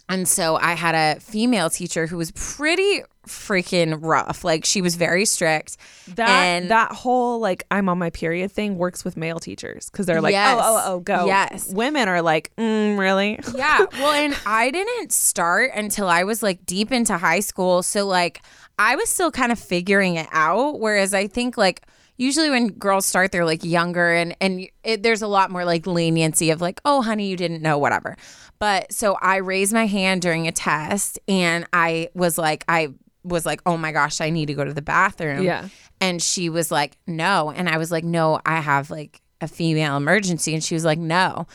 And 0.09 0.29
so 0.29 0.57
I 0.57 0.73
had 0.75 0.95
a 0.95 1.21
female 1.21 1.71
teacher 1.71 2.07
who 2.07 2.17
was 2.19 2.31
pretty 2.33 3.03
freaking 3.27 3.99
rough. 4.03 4.45
Like 4.45 4.65
she 4.65 4.83
was 4.83 4.97
very 4.97 5.25
strict. 5.25 5.77
That 6.17 6.29
And- 6.29 6.71
that 6.71 6.93
whole 6.93 7.39
like 7.39 7.65
I'm 7.71 7.89
on 7.89 7.99
my 7.99 8.11
period 8.11 8.51
thing 8.53 8.77
works 8.77 9.05
with 9.05 9.17
male 9.17 9.39
teachers 9.39 9.89
because 9.91 10.07
they're 10.07 10.21
like, 10.21 10.33
Yes. 10.33 10.59
oh, 10.61 10.83
oh, 10.85 10.93
oh, 10.95 11.01
go. 11.01 11.27
Yes. 11.27 11.73
Women 11.73 12.09
are 12.09 12.21
like, 12.21 12.51
mm, 12.57 12.99
really? 12.99 13.39
Yeah. 13.55 13.87
Well, 13.93 14.13
and 14.13 14.37
I 14.45 14.71
didn't 14.71 15.13
start 15.13 15.71
until 15.75 16.09
I 16.09 16.25
was 16.25 16.43
like 16.43 16.67
deep 16.67 16.91
into 16.93 17.17
high 17.17 17.41
school. 17.41 17.83
So 17.83 18.07
like 18.07 18.43
I 18.79 18.97
was 18.97 19.09
still 19.09 19.31
kind 19.31 19.53
of 19.53 19.59
figuring 19.59 20.17
it 20.17 20.27
out. 20.33 20.81
Whereas 20.81 21.15
I 21.15 21.27
think 21.29 21.57
like 21.57 21.83
usually 22.23 22.51
when 22.51 22.69
girls 22.69 23.05
start, 23.05 23.33
they're 23.33 23.45
like 23.45 23.65
younger 23.65 24.13
and 24.13 24.37
and 24.41 24.69
it, 24.85 25.03
there's 25.03 25.23
a 25.23 25.27
lot 25.27 25.51
more 25.51 25.65
like 25.65 25.87
leniency 25.87 26.51
of 26.51 26.61
like, 26.61 26.81
oh, 26.85 27.03
honey, 27.03 27.29
you 27.29 27.37
didn't 27.37 27.63
know, 27.63 27.79
whatever. 27.79 28.17
But 28.59 28.93
so 28.93 29.17
I 29.21 29.37
raised 29.37 29.73
my 29.73 29.87
hand 29.87 30.23
during 30.23 30.47
a 30.47 30.53
test 30.53 31.19
and 31.27 31.67
I 31.73 32.09
was 32.15 32.39
like, 32.39 32.65
I 32.69 32.95
was 33.25 33.45
like, 33.45 33.61
oh 33.67 33.77
my 33.77 33.93
gosh, 33.93 34.21
I 34.21 34.31
need 34.31 34.47
to 34.47 34.55
go 34.55 34.65
to 34.65 34.73
the 34.73 34.83
bathroom. 34.83 35.43
Yeah. 35.43 35.69
And 36.01 36.23
she 36.23 36.49
was 36.49 36.71
like, 36.71 36.97
no. 37.07 37.53
And 37.55 37.69
I 37.69 37.77
was 37.77 37.91
like, 37.91 38.05
no, 38.05 38.41
I 38.47 38.61
have 38.61 38.91
like 38.91 39.21
a 39.41 39.49
female 39.49 39.97
emergency. 39.97 40.55
And 40.55 40.63
she 40.63 40.75
was 40.75 40.85
like, 40.85 40.99
no. 40.99 41.47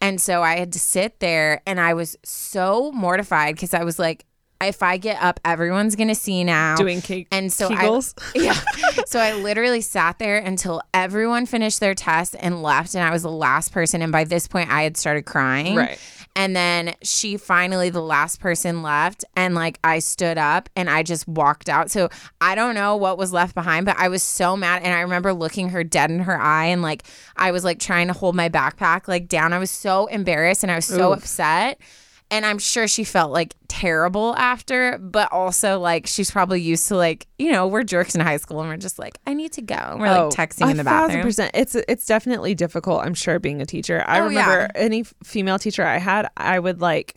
And 0.00 0.20
so 0.20 0.42
I 0.42 0.56
had 0.56 0.72
to 0.72 0.78
sit 0.78 1.20
there 1.20 1.62
and 1.66 1.80
I 1.80 1.94
was 1.94 2.16
so 2.22 2.92
mortified 2.92 3.54
because 3.54 3.72
I 3.72 3.82
was 3.82 3.98
like, 3.98 4.25
if 4.62 4.82
I 4.82 4.96
get 4.96 5.22
up, 5.22 5.40
everyone's 5.44 5.96
going 5.96 6.08
to 6.08 6.14
see 6.14 6.44
now. 6.44 6.76
Doing 6.76 7.00
cake. 7.00 7.28
And 7.30 7.52
so 7.52 7.68
Kegels. 7.68 8.14
I, 8.34 8.38
yeah. 8.94 9.04
So 9.06 9.20
I 9.20 9.34
literally 9.34 9.80
sat 9.80 10.18
there 10.18 10.38
until 10.38 10.82
everyone 10.94 11.46
finished 11.46 11.80
their 11.80 11.94
test 11.94 12.36
and 12.38 12.62
left. 12.62 12.94
And 12.94 13.04
I 13.04 13.10
was 13.10 13.22
the 13.22 13.30
last 13.30 13.72
person. 13.72 14.02
And 14.02 14.12
by 14.12 14.24
this 14.24 14.48
point, 14.48 14.70
I 14.70 14.82
had 14.82 14.96
started 14.96 15.26
crying. 15.26 15.76
Right. 15.76 15.98
And 16.36 16.54
then 16.54 16.94
she 17.02 17.38
finally, 17.38 17.88
the 17.88 18.02
last 18.02 18.40
person 18.40 18.82
left, 18.82 19.24
and 19.34 19.54
like 19.54 19.78
I 19.82 20.00
stood 20.00 20.36
up 20.36 20.68
and 20.76 20.90
I 20.90 21.02
just 21.02 21.26
walked 21.26 21.70
out. 21.70 21.90
So 21.90 22.10
I 22.42 22.54
don't 22.54 22.74
know 22.74 22.94
what 22.94 23.16
was 23.16 23.32
left 23.32 23.54
behind, 23.54 23.86
but 23.86 23.96
I 23.96 24.08
was 24.08 24.22
so 24.22 24.54
mad. 24.54 24.82
And 24.82 24.92
I 24.92 25.00
remember 25.00 25.32
looking 25.32 25.70
her 25.70 25.82
dead 25.82 26.10
in 26.10 26.20
her 26.20 26.38
eye, 26.38 26.66
and 26.66 26.82
like 26.82 27.04
I 27.36 27.52
was 27.52 27.64
like 27.64 27.78
trying 27.78 28.08
to 28.08 28.12
hold 28.12 28.36
my 28.36 28.50
backpack 28.50 29.08
like 29.08 29.28
down. 29.28 29.54
I 29.54 29.58
was 29.58 29.70
so 29.70 30.06
embarrassed 30.08 30.62
and 30.62 30.70
I 30.70 30.76
was 30.76 30.84
so 30.84 31.12
Oof. 31.12 31.20
upset. 31.20 31.80
And 32.28 32.44
I'm 32.44 32.58
sure 32.58 32.88
she 32.88 33.04
felt 33.04 33.30
like 33.30 33.54
terrible 33.68 34.34
after, 34.36 34.98
but 34.98 35.30
also 35.32 35.78
like 35.78 36.08
she's 36.08 36.28
probably 36.28 36.60
used 36.60 36.88
to 36.88 36.96
like, 36.96 37.28
you 37.38 37.52
know, 37.52 37.68
we're 37.68 37.84
jerks 37.84 38.16
in 38.16 38.20
high 38.20 38.38
school 38.38 38.60
and 38.60 38.68
we're 38.68 38.76
just 38.76 38.98
like, 38.98 39.16
I 39.28 39.32
need 39.34 39.52
to 39.52 39.62
go. 39.62 39.76
And 39.76 40.00
we're 40.00 40.08
like 40.10 40.32
texting 40.32 40.66
Oh, 40.66 40.68
in 40.70 40.76
the 40.76 40.82
thousand 40.82 41.08
bathroom. 41.08 41.22
percent. 41.22 41.50
It's 41.54 41.74
it's 41.76 42.04
definitely 42.04 42.56
difficult. 42.56 43.04
I'm 43.04 43.14
sure 43.14 43.38
being 43.38 43.62
a 43.62 43.66
teacher. 43.66 44.02
I 44.08 44.18
Oh, 44.18 44.24
remember 44.26 44.62
yeah. 44.62 44.68
any 44.74 45.00
f- 45.02 45.14
female 45.22 45.58
teacher 45.60 45.84
I 45.84 45.98
had, 45.98 46.26
I 46.36 46.58
would 46.58 46.80
like, 46.80 47.14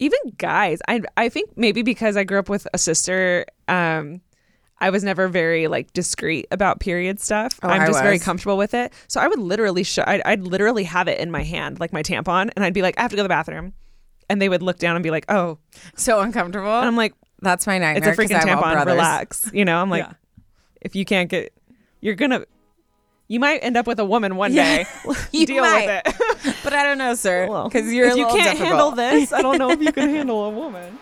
even 0.00 0.18
guys. 0.36 0.80
I 0.88 1.02
I 1.16 1.28
think 1.28 1.50
maybe 1.56 1.82
because 1.82 2.16
I 2.16 2.24
grew 2.24 2.40
up 2.40 2.48
with 2.48 2.66
a 2.74 2.78
sister. 2.78 3.46
Um, 3.68 4.20
I 4.80 4.90
was 4.90 5.04
never 5.04 5.28
very 5.28 5.68
like 5.68 5.92
discreet 5.92 6.46
about 6.50 6.80
period 6.80 7.20
stuff. 7.20 7.60
Oh, 7.62 7.68
I'm 7.68 7.86
just 7.86 8.02
very 8.02 8.18
comfortable 8.18 8.56
with 8.56 8.74
it. 8.74 8.92
So 9.06 9.20
I 9.20 9.28
would 9.28 9.38
literally 9.38 9.84
show. 9.84 10.02
I'd, 10.04 10.22
I'd 10.24 10.42
literally 10.42 10.82
have 10.84 11.06
it 11.06 11.20
in 11.20 11.30
my 11.30 11.44
hand, 11.44 11.78
like 11.78 11.92
my 11.92 12.02
tampon, 12.02 12.50
and 12.56 12.64
I'd 12.64 12.74
be 12.74 12.82
like, 12.82 12.98
I 12.98 13.02
have 13.02 13.12
to 13.12 13.16
go 13.16 13.20
to 13.22 13.24
the 13.24 13.28
bathroom, 13.28 13.72
and 14.30 14.40
they 14.40 14.48
would 14.48 14.62
look 14.62 14.78
down 14.78 14.96
and 14.96 15.02
be 15.02 15.10
like, 15.10 15.24
Oh, 15.28 15.58
So 15.96 16.20
uncomfortable. 16.20 16.66
and 16.78 16.86
I'm 16.86 16.96
like, 16.96 17.14
That's 17.42 17.66
my 17.66 17.78
nightmare." 17.78 18.10
It's 18.10 18.18
a 18.18 18.22
freaking 18.22 18.42
I 18.42 18.48
have 18.48 18.58
all 18.58 18.64
tampon. 18.64 18.86
Relax. 18.86 19.50
You 19.52 19.64
know, 19.64 19.76
I'm 19.80 19.90
like, 19.90 20.04
Yeah. 20.04 20.12
if 20.80 20.94
you 20.96 21.04
can't 21.04 21.28
get, 21.30 21.52
you're 22.00 22.14
gonna. 22.14 22.44
You 23.26 23.40
might 23.40 23.58
end 23.60 23.76
up 23.78 23.86
with 23.86 23.98
a 24.00 24.04
woman 24.04 24.36
one 24.36 24.52
Yeah. 24.52 24.76
day. 24.78 24.86
You 25.32 25.46
Deal 25.52 25.62
might. 25.62 26.04
with 26.04 26.14
it. 26.46 26.56
But 26.64 26.72
I 26.74 26.82
don't 26.84 26.98
know, 26.98 27.14
sir. 27.14 27.46
Well, 27.48 27.64
Because 27.68 27.92
you're 27.92 28.08
if 28.08 28.16
you 28.16 28.26
can't 28.26 28.58
difficult. 28.58 28.68
handle 28.68 28.90
this, 28.92 29.32
I 29.32 29.40
don't 29.42 29.58
know 29.58 29.70
if 29.70 29.80
you 29.80 29.92
can 29.92 30.10
handle 30.10 30.44
a 30.44 30.50
woman. 30.50 30.98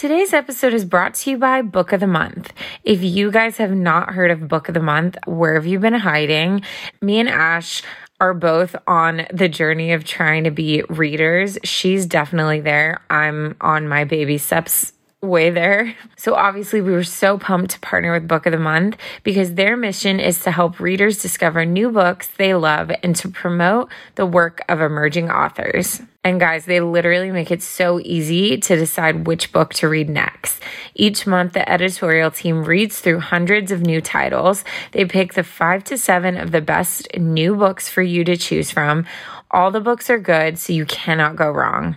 Today's 0.00 0.32
episode 0.32 0.72
is 0.72 0.86
brought 0.86 1.12
to 1.12 1.30
you 1.30 1.36
by 1.36 1.60
Book 1.60 1.92
of 1.92 2.00
the 2.00 2.06
Month. 2.06 2.54
If 2.84 3.02
you 3.02 3.30
guys 3.30 3.58
have 3.58 3.72
not 3.72 4.14
heard 4.14 4.30
of 4.30 4.48
Book 4.48 4.68
of 4.68 4.72
the 4.72 4.80
Month, 4.80 5.18
where 5.26 5.56
have 5.56 5.66
you 5.66 5.78
been 5.78 5.92
hiding? 5.92 6.62
Me 7.02 7.20
and 7.20 7.28
Ash 7.28 7.82
are 8.18 8.32
both 8.32 8.74
on 8.86 9.26
the 9.30 9.46
journey 9.46 9.92
of 9.92 10.04
trying 10.04 10.44
to 10.44 10.50
be 10.50 10.82
readers. 10.88 11.58
She's 11.64 12.06
definitely 12.06 12.60
there. 12.60 13.02
I'm 13.10 13.58
on 13.60 13.88
my 13.88 14.04
baby 14.04 14.38
steps 14.38 14.94
way 15.20 15.50
there. 15.50 15.94
So 16.16 16.34
obviously 16.34 16.80
we 16.80 16.92
were 16.92 17.04
so 17.04 17.36
pumped 17.36 17.72
to 17.72 17.80
partner 17.80 18.14
with 18.14 18.26
Book 18.26 18.46
of 18.46 18.52
the 18.52 18.58
Month 18.58 18.96
because 19.22 19.52
their 19.52 19.76
mission 19.76 20.18
is 20.18 20.42
to 20.44 20.50
help 20.50 20.80
readers 20.80 21.20
discover 21.20 21.66
new 21.66 21.90
books 21.90 22.26
they 22.38 22.54
love 22.54 22.90
and 23.02 23.14
to 23.16 23.28
promote 23.28 23.90
the 24.14 24.24
work 24.24 24.62
of 24.66 24.80
emerging 24.80 25.30
authors. 25.30 26.00
And 26.22 26.38
guys, 26.38 26.66
they 26.66 26.80
literally 26.80 27.30
make 27.30 27.50
it 27.50 27.62
so 27.62 27.98
easy 28.00 28.58
to 28.58 28.76
decide 28.76 29.26
which 29.26 29.52
book 29.52 29.72
to 29.74 29.88
read 29.88 30.10
next. 30.10 30.62
Each 30.94 31.26
month, 31.26 31.54
the 31.54 31.66
editorial 31.66 32.30
team 32.30 32.64
reads 32.64 33.00
through 33.00 33.20
hundreds 33.20 33.72
of 33.72 33.80
new 33.80 34.02
titles. 34.02 34.62
They 34.92 35.06
pick 35.06 35.32
the 35.32 35.42
five 35.42 35.82
to 35.84 35.96
seven 35.96 36.36
of 36.36 36.50
the 36.50 36.60
best 36.60 37.08
new 37.16 37.56
books 37.56 37.88
for 37.88 38.02
you 38.02 38.22
to 38.24 38.36
choose 38.36 38.70
from. 38.70 39.06
All 39.50 39.70
the 39.70 39.80
books 39.80 40.10
are 40.10 40.18
good, 40.18 40.58
so 40.58 40.74
you 40.74 40.84
cannot 40.84 41.36
go 41.36 41.50
wrong. 41.50 41.96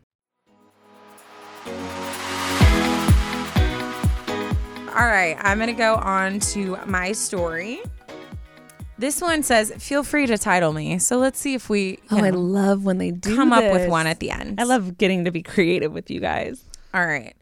All 4.93 5.07
right, 5.07 5.37
I'm 5.39 5.57
going 5.57 5.67
to 5.67 5.73
go 5.73 5.95
on 5.95 6.39
to 6.51 6.77
my 6.85 7.13
story. 7.13 7.79
This 8.97 9.21
one 9.21 9.41
says, 9.41 9.71
feel 9.79 10.03
free 10.03 10.27
to 10.27 10.37
title 10.37 10.73
me. 10.73 10.99
So 10.99 11.17
let's 11.17 11.39
see 11.39 11.53
if 11.53 11.69
we 11.69 11.99
Oh, 12.11 12.17
I 12.21 12.31
love 12.31 12.83
when 12.83 12.97
they 12.97 13.11
do 13.11 13.35
come 13.35 13.53
up 13.53 13.63
with 13.71 13.89
one 13.89 14.05
at 14.05 14.19
the 14.19 14.31
end. 14.31 14.59
I 14.59 14.63
love 14.63 14.97
getting 14.97 15.23
to 15.25 15.31
be 15.31 15.41
creative 15.43 15.93
with 15.93 16.11
you 16.11 16.19
guys. 16.19 16.63
All 16.93 17.05
right. 17.05 17.33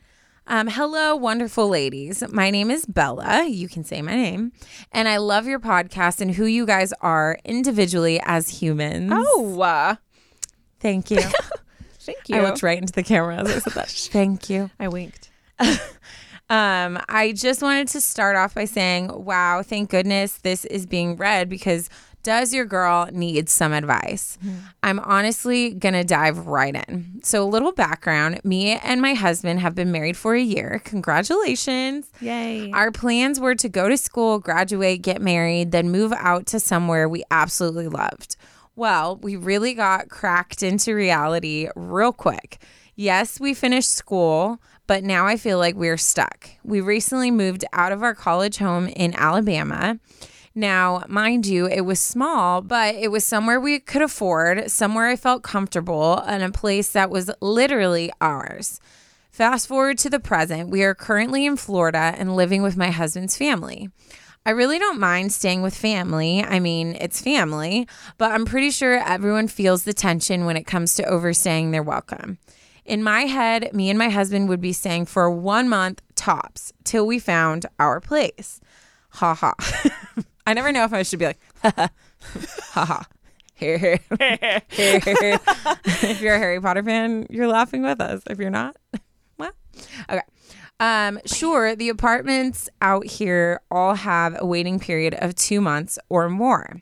Um, 0.45 0.67
hello, 0.67 1.15
wonderful 1.15 1.67
ladies. 1.67 2.23
My 2.31 2.51
name 2.51 2.69
is 2.69 2.85
Bella. 2.85 3.45
You 3.45 3.67
can 3.67 3.83
say 3.83 4.01
my 4.03 4.13
name. 4.15 4.51
And 4.91 5.07
I 5.07 5.17
love 5.17 5.47
your 5.47 5.59
podcast 5.59 6.21
and 6.21 6.35
who 6.35 6.45
you 6.45 6.67
guys 6.67 6.93
are 7.01 7.39
individually 7.43 8.21
as 8.25 8.49
humans. 8.61 9.11
Oh, 9.13 9.59
uh, 9.61 9.95
thank 10.79 11.09
you. 11.09 11.19
thank 11.99 12.29
you. 12.29 12.35
I 12.35 12.41
looked 12.41 12.61
right 12.61 12.77
into 12.77 12.93
the 12.93 13.03
camera 13.03 13.37
as 13.37 13.47
I 13.49 13.59
said 13.59 13.73
that. 13.73 13.89
thank 14.11 14.51
you. 14.51 14.69
I 14.79 14.87
winked. 14.87 15.29
Um, 16.49 16.99
I 17.07 17.31
just 17.33 17.61
wanted 17.61 17.87
to 17.89 18.01
start 18.01 18.35
off 18.35 18.55
by 18.55 18.65
saying, 18.65 19.11
wow, 19.13 19.61
thank 19.61 19.91
goodness 19.91 20.39
this 20.39 20.65
is 20.65 20.85
being 20.85 21.15
read 21.15 21.47
because 21.47 21.89
does 22.23 22.53
your 22.53 22.65
girl 22.65 23.07
need 23.11 23.47
some 23.49 23.71
advice? 23.71 24.37
I'm 24.83 24.99
honestly 24.99 25.71
gonna 25.73 26.03
dive 26.03 26.47
right 26.47 26.75
in. 26.75 27.21
So, 27.23 27.43
a 27.43 27.47
little 27.47 27.71
background 27.71 28.41
me 28.43 28.71
and 28.71 29.01
my 29.01 29.13
husband 29.13 29.61
have 29.61 29.73
been 29.73 29.91
married 29.91 30.17
for 30.17 30.35
a 30.35 30.41
year. 30.41 30.81
Congratulations. 30.83 32.11
Yay. 32.19 32.71
Our 32.71 32.91
plans 32.91 33.39
were 33.39 33.55
to 33.55 33.69
go 33.69 33.87
to 33.87 33.95
school, 33.95 34.39
graduate, 34.39 35.01
get 35.01 35.21
married, 35.21 35.71
then 35.71 35.91
move 35.91 36.11
out 36.13 36.45
to 36.47 36.59
somewhere 36.59 37.07
we 37.07 37.23
absolutely 37.31 37.87
loved. 37.87 38.35
Well, 38.75 39.15
we 39.17 39.35
really 39.35 39.73
got 39.73 40.09
cracked 40.09 40.61
into 40.61 40.93
reality 40.95 41.69
real 41.75 42.13
quick. 42.13 42.61
Yes, 42.95 43.39
we 43.39 43.53
finished 43.53 43.91
school, 43.91 44.61
but 44.89 45.03
now 45.03 45.27
I 45.27 45.37
feel 45.37 45.59
like 45.59 45.75
we're 45.75 45.97
stuck. 45.97 46.49
We 46.63 46.81
recently 46.81 47.29
moved 47.29 47.63
out 47.73 47.91
of 47.91 48.01
our 48.01 48.15
college 48.15 48.57
home 48.57 48.87
in 48.87 49.13
Alabama. 49.13 49.99
Now, 50.55 51.03
mind 51.07 51.45
you, 51.45 51.67
it 51.67 51.81
was 51.81 51.99
small, 51.99 52.63
but 52.63 52.95
it 52.95 53.09
was 53.11 53.23
somewhere 53.23 53.59
we 53.59 53.79
could 53.79 54.01
afford, 54.01 54.71
somewhere 54.71 55.05
I 55.05 55.15
felt 55.15 55.43
comfortable, 55.43 56.17
and 56.25 56.41
a 56.41 56.49
place 56.49 56.91
that 56.93 57.11
was 57.11 57.29
literally 57.39 58.11
ours. 58.19 58.79
Fast 59.29 59.67
forward 59.67 59.99
to 59.99 60.09
the 60.09 60.19
present, 60.19 60.71
we 60.71 60.81
are 60.81 60.95
currently 60.95 61.45
in 61.45 61.55
Florida 61.55 62.15
and 62.17 62.35
living 62.35 62.63
with 62.63 62.75
my 62.75 62.89
husband's 62.89 63.37
family. 63.37 63.89
I 64.43 64.49
really 64.49 64.79
don't 64.79 64.99
mind 64.99 65.31
staying 65.31 65.61
with 65.61 65.77
family. 65.77 66.43
I 66.43 66.59
mean, 66.59 66.97
it's 66.99 67.21
family, 67.21 67.87
but 68.17 68.31
I'm 68.31 68.43
pretty 68.43 68.71
sure 68.71 68.97
everyone 68.97 69.49
feels 69.49 69.83
the 69.83 69.93
tension 69.93 70.45
when 70.45 70.57
it 70.57 70.65
comes 70.65 70.95
to 70.95 71.03
overstaying 71.03 71.69
their 71.69 71.83
welcome. 71.83 72.39
In 72.85 73.03
my 73.03 73.21
head, 73.21 73.73
me 73.73 73.89
and 73.89 73.99
my 73.99 74.09
husband 74.09 74.49
would 74.49 74.61
be 74.61 74.73
staying 74.73 75.05
for 75.05 75.29
one 75.29 75.69
month 75.69 76.01
tops 76.15 76.73
till 76.83 77.05
we 77.05 77.19
found 77.19 77.65
our 77.79 77.99
place. 77.99 78.59
Ha 79.11 79.33
ha. 79.33 79.53
I 80.47 80.53
never 80.53 80.71
know 80.71 80.83
if 80.83 80.93
I 80.93 81.03
should 81.03 81.19
be 81.19 81.25
like, 81.25 81.39
ha 81.63 81.73
ha, 81.75 81.89
ha 82.73 82.85
ha. 82.85 83.07
If 83.61 84.07
you're 86.21 86.35
a 86.35 86.39
Harry 86.39 86.61
Potter 86.61 86.83
fan, 86.83 87.27
you're 87.29 87.47
laughing 87.47 87.83
with 87.83 88.01
us. 88.01 88.21
If 88.27 88.39
you're 88.39 88.49
not, 88.49 88.75
well, 89.37 89.51
okay. 90.09 90.21
Um, 90.79 91.19
sure, 91.25 91.75
the 91.75 91.89
apartments 91.89 92.69
out 92.81 93.05
here 93.05 93.59
all 93.69 93.95
have 93.95 94.37
a 94.39 94.45
waiting 94.45 94.79
period 94.79 95.13
of 95.15 95.35
two 95.35 95.59
months 95.59 95.99
or 96.07 96.29
more. 96.29 96.81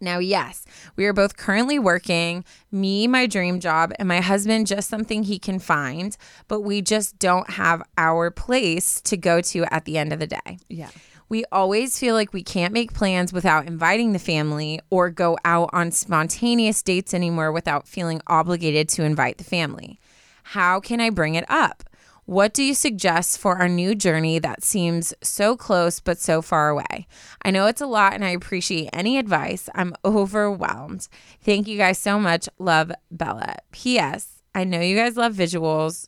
Now, 0.00 0.18
yes, 0.18 0.64
we 0.94 1.04
are 1.06 1.12
both 1.12 1.36
currently 1.36 1.78
working, 1.78 2.44
me, 2.70 3.08
my 3.08 3.26
dream 3.26 3.58
job, 3.58 3.92
and 3.98 4.06
my 4.06 4.20
husband, 4.20 4.68
just 4.68 4.88
something 4.88 5.24
he 5.24 5.38
can 5.38 5.58
find, 5.58 6.16
but 6.46 6.60
we 6.60 6.80
just 6.80 7.18
don't 7.18 7.50
have 7.50 7.82
our 7.96 8.30
place 8.30 9.00
to 9.02 9.16
go 9.16 9.40
to 9.40 9.64
at 9.72 9.84
the 9.84 9.98
end 9.98 10.12
of 10.12 10.20
the 10.20 10.28
day. 10.28 10.58
Yeah. 10.68 10.90
We 11.28 11.44
always 11.52 11.98
feel 11.98 12.14
like 12.14 12.32
we 12.32 12.42
can't 12.42 12.72
make 12.72 12.94
plans 12.94 13.32
without 13.32 13.66
inviting 13.66 14.12
the 14.12 14.18
family 14.18 14.80
or 14.90 15.10
go 15.10 15.36
out 15.44 15.70
on 15.72 15.90
spontaneous 15.90 16.82
dates 16.82 17.12
anymore 17.12 17.52
without 17.52 17.86
feeling 17.86 18.22
obligated 18.28 18.88
to 18.90 19.02
invite 19.02 19.38
the 19.38 19.44
family. 19.44 19.98
How 20.42 20.80
can 20.80 21.00
I 21.00 21.10
bring 21.10 21.34
it 21.34 21.44
up? 21.50 21.82
What 22.28 22.52
do 22.52 22.62
you 22.62 22.74
suggest 22.74 23.38
for 23.38 23.56
our 23.56 23.70
new 23.70 23.94
journey 23.94 24.38
that 24.38 24.62
seems 24.62 25.14
so 25.22 25.56
close 25.56 25.98
but 25.98 26.18
so 26.18 26.42
far 26.42 26.68
away? 26.68 27.06
I 27.40 27.50
know 27.50 27.64
it's 27.64 27.80
a 27.80 27.86
lot 27.86 28.12
and 28.12 28.22
I 28.22 28.32
appreciate 28.32 28.90
any 28.92 29.16
advice. 29.16 29.70
I'm 29.74 29.94
overwhelmed. 30.04 31.08
Thank 31.40 31.66
you 31.66 31.78
guys 31.78 31.96
so 31.96 32.20
much. 32.20 32.46
Love 32.58 32.92
Bella. 33.10 33.54
P.S. 33.72 34.42
I 34.54 34.64
know 34.64 34.78
you 34.78 34.94
guys 34.94 35.16
love 35.16 35.32
visuals, 35.32 36.06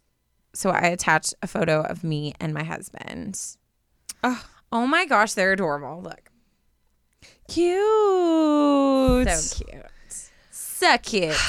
so 0.53 0.69
I 0.69 0.89
attached 0.89 1.33
a 1.41 1.47
photo 1.47 1.81
of 1.81 2.05
me 2.05 2.35
and 2.39 2.53
my 2.53 2.65
husband. 2.65 3.41
Oh 4.23 4.45
oh 4.71 4.87
my 4.87 5.07
gosh, 5.07 5.33
they're 5.33 5.53
adorable. 5.53 6.03
Look. 6.03 6.31
Cute. 7.49 9.27
So 9.27 9.65
cute. 9.65 9.87
So 10.51 10.99
cute. 10.99 11.41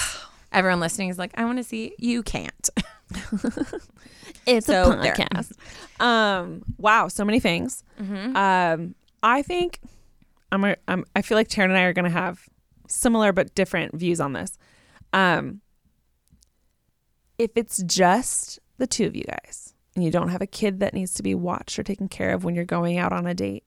Everyone 0.54 0.80
listening 0.80 1.10
is 1.10 1.18
like, 1.18 1.34
I 1.36 1.44
want 1.44 1.58
to 1.58 1.64
see. 1.66 1.94
You 2.00 2.24
can't. 2.24 2.70
It's 4.48 4.66
So 4.66 4.92
a 4.94 4.96
there. 5.02 5.14
podcast. 5.14 5.52
Um. 6.02 6.64
Wow. 6.78 7.08
So 7.10 7.24
many 7.24 7.40
things. 7.40 7.84
Um. 8.00 8.96
I 9.24 9.42
think 9.44 9.80
I'm. 10.52 10.64
A, 10.66 10.76
I'm. 10.88 11.06
I 11.16 11.22
feel 11.22 11.38
like 11.38 11.48
Taryne 11.48 11.66
and 11.66 11.78
I 11.78 11.84
are 11.84 11.94
going 11.94 12.06
to 12.06 12.12
have 12.12 12.48
similar 12.88 13.32
but 13.34 13.54
different 13.56 13.94
views 13.96 14.20
on 14.20 14.34
this. 14.34 14.58
Um. 15.14 15.62
If 17.38 17.52
it's 17.56 17.82
just 17.84 18.60
the 18.78 18.88
two 18.88 19.06
of 19.06 19.16
you 19.16 19.24
guys, 19.24 19.74
and 19.96 20.04
you 20.04 20.12
don't 20.12 20.30
have 20.30 20.42
a 20.42 20.48
kid 20.48 20.80
that 20.80 20.94
needs 20.94 21.14
to 21.16 21.24
be 21.24 21.36
watched 21.36 21.78
or 21.80 21.84
taken 21.84 22.08
care 22.08 22.34
of 22.34 22.44
when 22.44 22.56
you're 22.56 22.66
going 22.66 22.98
out 22.98 23.14
on 23.14 23.26
a 23.28 23.34
date, 23.34 23.64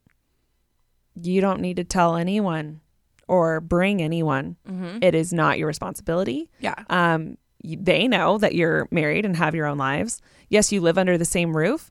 you 1.15 1.41
don't 1.41 1.61
need 1.61 1.77
to 1.77 1.85
tell 1.85 2.17
anyone 2.17 2.81
or 3.29 3.61
bring 3.61 4.03
anyone. 4.03 4.57
It 5.03 5.15
is 5.15 5.33
not 5.33 5.59
your 5.59 5.67
responsibility 5.67 6.51
Yeah. 6.61 6.75
um, 6.91 7.37
they 7.65 8.07
know 8.07 8.39
that 8.39 8.55
you're 8.55 8.89
married 8.91 9.25
and 9.25 9.37
have 9.37 9.55
your 9.55 9.67
own 9.67 9.79
lives. 9.79 10.21
Yes, 10.49 10.71
you 10.73 10.81
live 10.81 10.99
under 10.99 11.17
the 11.17 11.25
same 11.25 11.57
roof. 11.57 11.91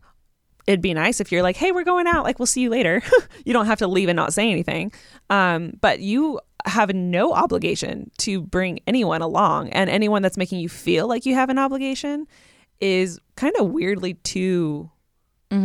It'd 0.65 0.81
be 0.81 0.93
nice 0.93 1.19
if 1.19 1.31
you're 1.31 1.43
like, 1.43 1.57
hey, 1.57 1.71
we're 1.71 1.83
going 1.83 2.07
out. 2.07 2.23
Like, 2.23 2.39
we'll 2.39 2.45
see 2.45 2.62
you 2.62 2.69
later. 2.69 3.01
you 3.45 3.51
don't 3.51 3.65
have 3.65 3.79
to 3.79 3.88
leave 3.88 4.07
and 4.07 4.15
not 4.15 4.33
say 4.33 4.49
anything. 4.49 4.93
Um, 5.29 5.73
but 5.81 5.99
you 5.99 6.39
have 6.65 6.93
no 6.93 7.33
obligation 7.33 8.09
to 8.19 8.41
bring 8.41 8.79
anyone 8.88 9.21
along. 9.21 9.69
And 9.69 9.89
anyone 9.89 10.21
that's 10.21 10.38
making 10.38 10.59
you 10.59 10.69
feel 10.69 11.07
like 11.07 11.25
you 11.25 11.33
have 11.36 11.49
an 11.49 11.59
obligation 11.59 12.27
is 12.79 13.19
kind 13.36 13.53
of 13.59 13.71
weirdly 13.71 14.13
too 14.13 14.89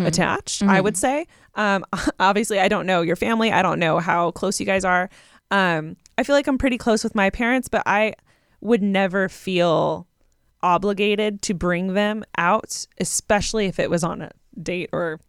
attached, 0.06 0.62
I 0.62 0.80
would 0.80 0.96
say. 0.96 1.26
Um, 1.54 1.84
obviously, 2.20 2.58
I 2.58 2.68
don't 2.68 2.86
know 2.86 3.02
your 3.02 3.16
family. 3.16 3.52
I 3.52 3.62
don't 3.62 3.78
know 3.78 3.98
how 4.00 4.32
close 4.32 4.58
you 4.58 4.66
guys 4.66 4.84
are. 4.84 5.08
Um, 5.50 5.96
I 6.18 6.24
feel 6.24 6.34
like 6.34 6.46
I'm 6.46 6.58
pretty 6.58 6.78
close 6.78 7.04
with 7.04 7.14
my 7.14 7.30
parents, 7.30 7.68
but 7.68 7.82
I 7.86 8.14
would 8.60 8.82
never 8.82 9.28
feel 9.28 10.06
obligated 10.62 11.40
to 11.42 11.54
bring 11.54 11.94
them 11.94 12.24
out, 12.36 12.86
especially 12.98 13.66
if 13.66 13.78
it 13.78 13.90
was 13.90 14.02
on 14.02 14.22
a 14.22 14.30
date 14.60 14.90
or, 14.92 15.20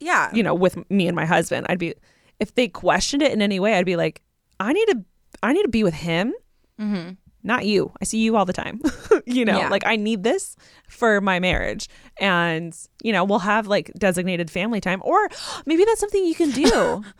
Yeah. 0.00 0.30
you 0.34 0.42
know, 0.42 0.54
with 0.54 0.78
me 0.90 1.06
and 1.06 1.14
my 1.16 1.26
husband. 1.26 1.66
I'd 1.68 1.78
be, 1.78 1.94
if 2.40 2.54
they 2.54 2.68
questioned 2.68 3.22
it 3.22 3.32
in 3.32 3.42
any 3.42 3.60
way, 3.60 3.74
I'd 3.74 3.84
be 3.86 3.96
like, 3.96 4.22
I 4.58 4.72
need 4.72 4.86
to, 4.86 5.04
I 5.42 5.52
need 5.52 5.62
to 5.64 5.68
be 5.68 5.84
with 5.84 5.94
him, 5.94 6.32
mm-hmm. 6.80 7.10
not 7.42 7.66
you. 7.66 7.92
I 8.00 8.04
see 8.04 8.18
you 8.18 8.36
all 8.36 8.46
the 8.46 8.52
time. 8.54 8.80
you 9.26 9.44
know, 9.44 9.58
Yeah. 9.58 9.68
like 9.68 9.84
I 9.86 9.96
need 9.96 10.22
this 10.22 10.56
for 10.88 11.20
my 11.20 11.38
marriage. 11.38 11.88
And, 12.18 12.74
you 13.02 13.12
know, 13.12 13.24
we'll 13.24 13.40
have 13.40 13.66
like 13.66 13.92
designated 13.98 14.50
family 14.50 14.80
time 14.80 15.02
or 15.04 15.28
maybe 15.66 15.84
that's 15.84 16.00
something 16.00 16.24
you 16.24 16.34
can 16.34 16.50
do. 16.50 17.04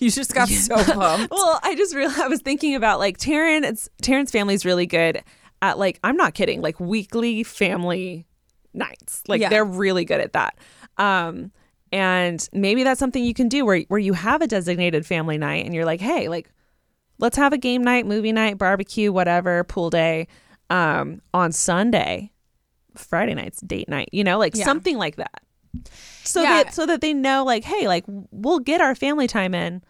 You 0.04 0.10
just 0.10 0.34
got 0.34 0.48
so 0.48 0.76
pumped. 0.84 1.30
well, 1.30 1.60
I 1.62 1.74
just 1.74 1.94
realized 1.94 2.20
I 2.20 2.28
was 2.28 2.40
thinking 2.40 2.74
about 2.74 2.98
like 2.98 3.18
Taryne. 3.18 3.64
It's 3.64 3.88
Taryne's 4.02 4.30
family's 4.30 4.64
really 4.64 4.86
good 4.86 5.22
at 5.62 5.78
like 5.78 6.00
I'm 6.02 6.16
not 6.16 6.34
kidding, 6.34 6.60
like 6.62 6.80
weekly 6.80 7.42
family 7.42 8.26
nights. 8.72 9.22
Like 9.28 9.40
Yeah. 9.40 9.48
they're 9.50 9.64
really 9.64 10.04
good 10.04 10.20
at 10.20 10.32
that. 10.32 10.56
Um, 10.96 11.52
and 11.92 12.48
maybe 12.52 12.82
that's 12.84 12.98
something 13.00 13.22
you 13.22 13.34
can 13.34 13.48
do 13.48 13.64
where 13.66 13.80
where 13.88 14.00
you 14.00 14.12
have 14.14 14.40
a 14.42 14.46
designated 14.46 15.04
family 15.04 15.36
night 15.38 15.66
and 15.66 15.74
you're 15.74 15.84
like, 15.84 16.00
hey, 16.00 16.28
like 16.28 16.50
let's 17.18 17.36
have 17.36 17.52
a 17.52 17.58
game 17.58 17.82
night, 17.84 18.06
movie 18.06 18.32
night, 18.32 18.56
barbecue, 18.56 19.12
whatever, 19.12 19.64
pool 19.64 19.90
day, 19.90 20.26
um, 20.70 21.20
on 21.34 21.52
Sunday. 21.52 22.32
Friday 22.96 23.34
night's 23.34 23.60
date 23.60 23.88
night, 23.88 24.08
you 24.12 24.24
know, 24.24 24.38
like 24.38 24.56
Yeah. 24.56 24.64
something 24.64 24.96
like 24.98 25.16
that. 25.16 25.42
So 26.24 26.42
Yeah. 26.42 26.64
that 26.64 26.74
so 26.74 26.86
that 26.86 27.00
they 27.00 27.12
know 27.14 27.44
like, 27.44 27.64
hey, 27.64 27.86
like 27.86 28.04
we'll 28.06 28.58
get 28.60 28.80
our 28.80 28.94
family 28.94 29.26
time 29.26 29.54
in 29.54 29.82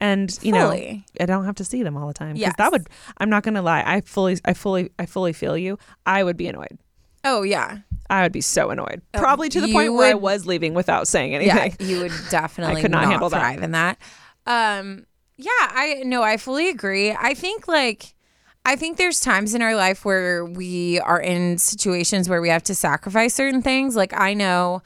and 0.00 0.30
you 0.42 0.52
Fully. 0.52 1.04
know 1.18 1.22
I 1.22 1.26
don't 1.26 1.44
have 1.44 1.54
to 1.56 1.64
see 1.64 1.82
them 1.82 1.96
all 1.96 2.06
the 2.08 2.14
time. 2.14 2.36
Yes. 2.36 2.54
that 2.58 2.72
would 2.72 2.88
I'm 3.18 3.30
not 3.30 3.42
gonna 3.42 3.62
lie, 3.62 3.82
I 3.86 4.00
fully 4.02 4.38
I 4.44 4.52
fully 4.54 4.90
I 4.98 5.06
fully 5.06 5.32
feel 5.32 5.56
you. 5.56 5.78
I 6.06 6.22
would 6.24 6.36
be 6.36 6.46
annoyed. 6.48 6.78
Oh 7.24 7.42
yeah. 7.42 7.78
I 8.10 8.22
would 8.22 8.32
be 8.32 8.42
so 8.42 8.68
annoyed. 8.70 9.00
Oh, 9.14 9.18
Probably 9.18 9.48
to 9.48 9.60
the 9.60 9.72
point 9.72 9.94
where 9.94 10.10
I 10.10 10.14
was 10.14 10.44
leaving 10.46 10.74
without 10.74 11.08
saying 11.08 11.34
anything 11.34 11.56
Yeah. 11.80 11.86
You 11.86 12.00
would 12.02 12.12
definitely 12.30 12.76
I 12.76 12.80
could 12.82 12.90
not 12.90 13.04
handle 13.06 13.30
that. 13.30 13.38
thrive 13.40 13.62
in 13.62 13.70
that. 13.72 13.98
Um 14.46 15.06
yeah, 15.36 15.50
I 15.60 16.02
no, 16.04 16.22
I 16.22 16.36
fully 16.36 16.68
agree. 16.68 17.12
I 17.12 17.34
think 17.34 17.66
like 17.66 18.14
I 18.66 18.76
think 18.76 18.96
there's 18.98 19.20
times 19.20 19.54
in 19.54 19.62
our 19.62 19.74
life 19.74 20.04
where 20.04 20.44
we 20.44 20.98
are 21.00 21.20
in 21.20 21.58
situations 21.58 22.28
where 22.28 22.40
we 22.40 22.48
have 22.48 22.62
to 22.64 22.74
sacrifice 22.74 23.34
certain 23.34 23.62
things. 23.62 23.96
Like 23.96 24.12
I 24.18 24.34
know 24.34 24.82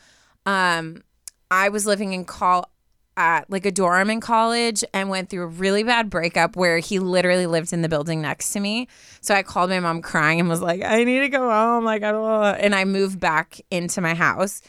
um 0.47 1.03
I 1.51 1.71
was 1.71 1.87
living 1.87 2.13
in 2.13 2.25
call 2.25 2.71
at 3.19 3.51
like 3.51 3.67
a 3.67 3.73
dorm 3.73 4.09
in 4.09 4.21
college 4.21 4.85
and 4.95 5.11
went 5.11 5.29
through 5.29 5.43
a 5.43 5.49
really 5.49 5.83
bad 5.83 6.09
breakup 6.09 6.55
where 6.57 6.79
he 6.79 7.01
literally 7.01 7.47
lived 7.47 7.73
in 7.73 7.83
the 7.83 7.89
building 7.89 8.23
next 8.23 8.53
to 8.53 8.61
me. 8.61 8.87
So 9.21 9.35
I 9.35 9.43
called 9.43 9.71
my 9.71 9.81
mom 9.81 10.01
crying 10.01 10.39
and 10.39 10.49
was 10.49 10.63
like, 10.63 10.83
I 10.85 11.03
need 11.03 11.21
to 11.21 11.29
go 11.29 11.51
home. 11.51 11.85
Like, 11.85 12.05
I 12.05 12.13
don't. 12.13 12.57
And 12.61 12.77
I 12.77 12.85
moved 12.85 13.19
back 13.19 13.61
into 13.71 14.01
my 14.01 14.15
house. 14.15 14.63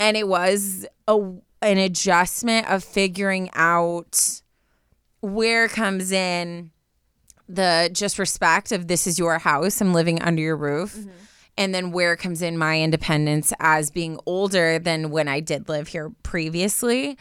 and 0.00 0.16
it 0.16 0.26
was 0.26 0.86
a 1.06 1.20
an 1.62 1.76
adjustment 1.76 2.70
of 2.70 2.82
figuring 2.82 3.50
out 3.52 4.40
where 5.20 5.68
comes 5.68 6.10
in 6.10 6.70
the 7.48 7.90
just 7.92 8.18
respect 8.18 8.72
of 8.72 8.86
this 8.86 9.06
is 9.06 9.18
your 9.18 9.38
house 9.38 9.80
i'm 9.80 9.92
living 9.92 10.22
under 10.22 10.40
your 10.40 10.56
roof 10.56 10.96
mm-hmm. 10.96 11.10
and 11.58 11.74
then 11.74 11.90
where 11.90 12.16
comes 12.16 12.40
in 12.40 12.56
my 12.56 12.80
independence 12.80 13.52
as 13.60 13.90
being 13.90 14.18
older 14.24 14.78
than 14.78 15.10
when 15.10 15.28
i 15.28 15.38
did 15.38 15.68
live 15.68 15.88
here 15.88 16.10
previously 16.22 17.18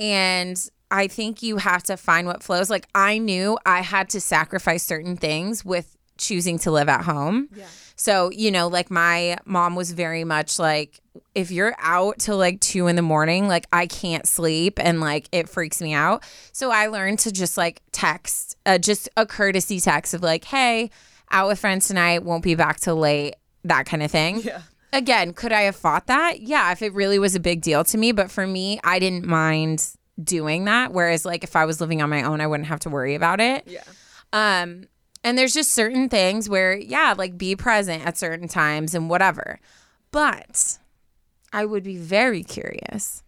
and 0.00 0.68
i 0.90 1.06
think 1.06 1.42
you 1.42 1.56
have 1.58 1.82
to 1.82 1.96
find 1.96 2.26
what 2.26 2.42
flows 2.42 2.70
like 2.70 2.86
i 2.94 3.18
knew 3.18 3.58
i 3.66 3.80
had 3.80 4.08
to 4.08 4.20
sacrifice 4.20 4.82
certain 4.82 5.16
things 5.16 5.64
with 5.64 5.96
choosing 6.16 6.58
to 6.58 6.70
live 6.70 6.88
at 6.88 7.02
home 7.02 7.48
Yeah. 7.56 7.64
so, 7.96 8.30
you 8.30 8.52
know, 8.52 8.68
like 8.68 8.88
my 8.88 9.36
mom 9.44 9.74
was 9.74 9.90
very 9.90 10.22
much 10.22 10.60
like, 10.60 11.00
if 11.34 11.50
you're 11.50 11.74
out 11.80 12.20
till 12.20 12.36
like 12.38 12.60
two 12.60 12.86
in 12.86 12.94
the 12.94 13.02
morning, 13.02 13.48
like 13.48 13.66
I 13.72 13.88
can't 13.88 14.24
sleep 14.24 14.78
and 14.80 15.00
like 15.00 15.28
it 15.32 15.48
freaks 15.48 15.80
me 15.82 15.92
out. 15.92 16.22
So 16.52 16.70
I 16.70 16.86
learned 16.86 17.18
to 17.20 17.32
just 17.32 17.56
like 17.56 17.82
text, 17.90 18.56
uh, 18.64 18.78
just 18.78 19.08
a 19.16 19.26
courtesy 19.26 19.80
text 19.80 20.14
of 20.14 20.22
like, 20.22 20.44
hey, 20.44 20.90
out 21.32 21.48
with 21.48 21.58
friends 21.58 21.88
tonight, 21.88 22.22
won't 22.22 22.44
be 22.44 22.54
back 22.54 22.78
till 22.78 22.96
late, 22.96 23.34
that 23.64 23.84
kind 23.86 24.02
of 24.02 24.10
thing. 24.12 24.40
Yeah. 24.40 24.62
Again, 24.94 25.32
could 25.32 25.52
I 25.52 25.62
have 25.62 25.74
fought 25.74 26.06
that? 26.06 26.40
Yeah, 26.40 26.70
if 26.70 26.80
it 26.80 26.94
really 26.94 27.18
was 27.18 27.34
a 27.34 27.40
big 27.40 27.60
deal 27.60 27.82
to 27.84 27.98
me. 27.98 28.12
But 28.12 28.30
for 28.30 28.46
me, 28.46 28.78
I 28.84 29.00
didn't 29.00 29.26
mind 29.26 29.86
doing 30.22 30.66
that. 30.66 30.92
Whereas, 30.92 31.24
like, 31.24 31.42
if 31.42 31.56
I 31.56 31.64
was 31.64 31.80
living 31.80 32.00
on 32.00 32.08
my 32.08 32.22
own, 32.22 32.40
I 32.40 32.46
wouldn't 32.46 32.68
have 32.68 32.78
to 32.80 32.90
worry 32.90 33.16
about 33.16 33.40
it. 33.40 33.64
Yeah. 33.66 33.82
Um, 34.32 34.86
and 35.24 35.36
there's 35.36 35.52
just 35.52 35.72
certain 35.72 36.08
things 36.08 36.48
where, 36.48 36.76
yeah, 36.76 37.14
like 37.16 37.36
be 37.36 37.56
present 37.56 38.06
at 38.06 38.16
certain 38.16 38.46
times 38.46 38.94
and 38.94 39.10
whatever. 39.10 39.58
But 40.12 40.78
I 41.52 41.64
would 41.64 41.82
be 41.82 41.96
very 41.96 42.44
curious. 42.44 43.22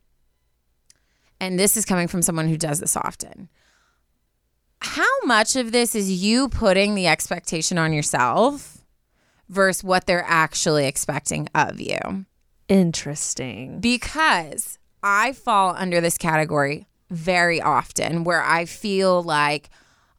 And 1.41 1.59
this 1.59 1.77
is 1.77 1.85
coming 1.85 2.07
from 2.07 2.23
someone 2.23 2.49
who 2.49 2.57
does 2.57 2.81
this 2.81 2.97
often. 2.97 3.49
How 4.81 5.21
much 5.25 5.57
of 5.57 5.73
this 5.73 5.95
is 5.95 6.23
you 6.23 6.49
putting 6.49 6.95
the 6.95 7.07
expectation 7.07 7.79
on 7.79 7.93
yourself 7.93 8.76
versus 9.49 9.85
what 9.85 10.07
they're 10.07 10.25
actually 10.27 10.87
expecting 10.87 11.49
of 11.55 11.81
you? 11.81 12.25
Interesting. 12.69 13.81
because 13.81 14.79
I 15.03 15.33
fall 15.33 15.75
under 15.77 16.01
this 16.01 16.19
category 16.19 16.89
very 17.11 17.61
often 17.61 18.25
where 18.25 18.43
I 18.43 18.65
feel 18.65 19.23
like, 19.23 19.71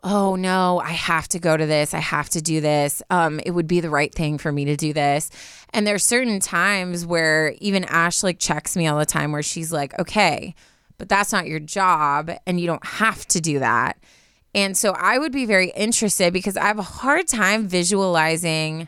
oh 0.03 0.37
no, 0.37 0.79
I 0.79 0.91
have 0.91 1.27
to 1.29 1.39
go 1.39 1.57
to 1.57 1.65
this. 1.65 1.93
I 1.93 1.99
have 1.99 2.29
to 2.29 2.41
do 2.41 2.61
this. 2.61 3.01
Um, 3.09 3.41
it 3.45 3.51
would 3.51 3.67
be 3.67 3.81
the 3.81 3.89
right 3.89 4.13
thing 4.13 4.37
for 4.37 4.51
me 4.53 4.63
to 4.65 4.77
do 4.77 4.93
this. 4.93 5.29
And 5.73 5.85
there's 5.85 6.05
certain 6.05 6.39
times 6.39 7.05
where 7.05 7.55
even 7.59 7.83
Ash 7.83 8.23
like 8.23 8.39
checks 8.39 8.77
me 8.77 8.87
all 8.87 8.97
the 8.97 9.05
time 9.05 9.33
where 9.33 9.43
she's 9.43 9.73
like, 9.73 9.99
okay, 9.99 10.55
but 10.97 11.09
that's 11.09 11.33
not 11.33 11.47
your 11.47 11.59
job 11.59 12.31
and 12.45 12.61
you 12.61 12.67
don't 12.67 12.85
have 12.85 13.25
to 13.27 13.41
do 13.41 13.59
that. 13.59 13.97
And 14.55 14.77
so 14.77 14.93
I 14.93 15.17
would 15.19 15.33
be 15.33 15.45
very 15.45 15.71
interested 15.71 16.31
because 16.31 16.55
I 16.55 16.67
have 16.67 16.79
a 16.79 16.83
hard 16.83 17.27
time 17.27 17.67
visualizing 17.67 18.87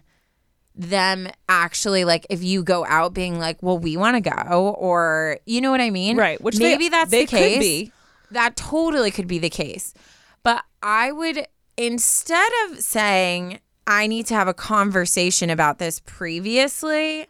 them 0.79 1.27
actually 1.49 2.05
like 2.05 2.25
if 2.29 2.41
you 2.41 2.63
go 2.63 2.85
out 2.85 3.13
being 3.13 3.37
like, 3.37 3.61
well, 3.61 3.77
we 3.77 3.97
want 3.97 4.15
to 4.23 4.29
go, 4.31 4.75
or 4.77 5.37
you 5.45 5.59
know 5.61 5.71
what 5.71 5.81
I 5.81 5.89
mean? 5.89 6.15
Right. 6.17 6.39
Which 6.41 6.55
they- 6.57 6.63
maybe 6.71 6.89
that's 6.89 7.11
they 7.11 7.25
the 7.25 7.29
could 7.31 7.37
case. 7.39 7.59
be. 7.59 7.91
That 8.31 8.55
totally 8.55 9.11
could 9.11 9.27
be 9.27 9.39
the 9.39 9.49
case. 9.49 9.93
But 10.41 10.63
I 10.81 11.11
would 11.11 11.45
instead 11.77 12.49
of 12.65 12.79
saying 12.79 13.59
I 13.85 14.07
need 14.07 14.25
to 14.27 14.35
have 14.35 14.47
a 14.47 14.53
conversation 14.53 15.49
about 15.49 15.79
this 15.79 15.99
previously, 16.05 17.25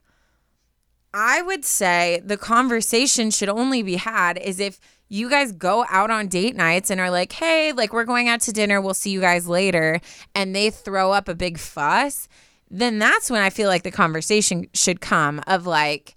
I 1.14 1.42
would 1.42 1.66
say 1.66 2.22
the 2.24 2.38
conversation 2.38 3.32
should 3.32 3.50
only 3.50 3.82
be 3.82 3.96
had 3.96 4.38
is 4.38 4.60
if 4.60 4.80
you 5.08 5.28
guys 5.30 5.52
go 5.54 5.86
out 5.90 6.12
on 6.12 6.28
date 6.28 6.56
nights 6.56 6.92
and 6.92 7.02
are 7.02 7.10
like, 7.10 7.32
hey, 7.32 7.72
like 7.72 7.94
we're 7.94 8.04
going 8.04 8.28
out 8.28 8.42
to 8.42 8.52
dinner, 8.52 8.80
we'll 8.80 8.94
see 8.94 9.10
you 9.10 9.22
guys 9.22 9.48
later, 9.48 10.00
and 10.36 10.56
they 10.56 10.70
throw 10.70 11.12
up 11.12 11.28
a 11.28 11.34
big 11.34 11.58
fuss, 11.58 12.28
then 12.70 13.00
that's 13.00 13.30
when 13.30 13.42
I 13.42 13.50
feel 13.50 13.68
like 13.68 13.84
the 13.84 13.92
conversation 13.92 14.68
should 14.74 15.02
come 15.02 15.42
of 15.48 15.66
like, 15.66 16.16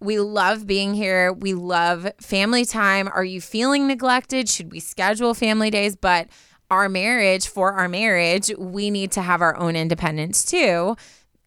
we 0.00 0.20
love 0.20 0.66
being 0.66 0.94
here. 0.94 1.32
We 1.32 1.54
love 1.54 2.08
family 2.20 2.64
time. 2.64 3.08
Are 3.08 3.24
you 3.24 3.40
feeling 3.40 3.86
neglected? 3.86 4.48
Should 4.48 4.70
we 4.70 4.80
schedule 4.80 5.34
family 5.34 5.70
days? 5.70 5.96
But 5.96 6.28
our 6.70 6.88
marriage, 6.88 7.48
for 7.48 7.72
our 7.72 7.88
marriage, 7.88 8.52
we 8.58 8.90
need 8.90 9.10
to 9.12 9.22
have 9.22 9.40
our 9.40 9.56
own 9.56 9.74
independence 9.74 10.44
too. 10.44 10.96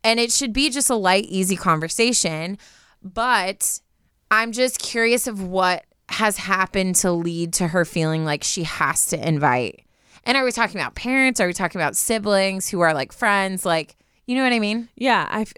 And 0.04 0.20
it 0.20 0.32
should 0.32 0.52
be 0.52 0.70
just 0.70 0.90
a 0.90 0.96
light, 0.96 1.26
easy 1.26 1.56
conversation. 1.56 2.58
But 3.02 3.80
I'm 4.32 4.52
just 4.52 4.80
curious 4.80 5.28
of 5.28 5.44
what 5.44 5.86
has 6.10 6.38
happened 6.38 6.96
to 6.96 7.12
lead 7.12 7.54
to 7.54 7.70
her 7.70 7.86
feeling 7.86 8.26
like 8.26 8.44
she 8.44 8.64
has 8.64 9.06
to 9.08 9.28
invite. 9.28 9.86
And 10.26 10.38
are 10.38 10.44
we 10.44 10.52
talking 10.52 10.80
about 10.80 10.96
parents? 10.96 11.40
Are 11.40 11.48
we 11.48 11.54
talking 11.54 11.80
about 11.80 11.96
siblings 11.96 12.68
who 12.68 12.82
are 12.82 12.94
like 12.94 13.14
friends? 13.14 13.66
Like, 13.66 13.96
you 14.32 14.38
know 14.38 14.44
what 14.44 14.54
I 14.54 14.60
mean? 14.60 14.88
Yeah, 14.96 15.28
I've 15.30 15.54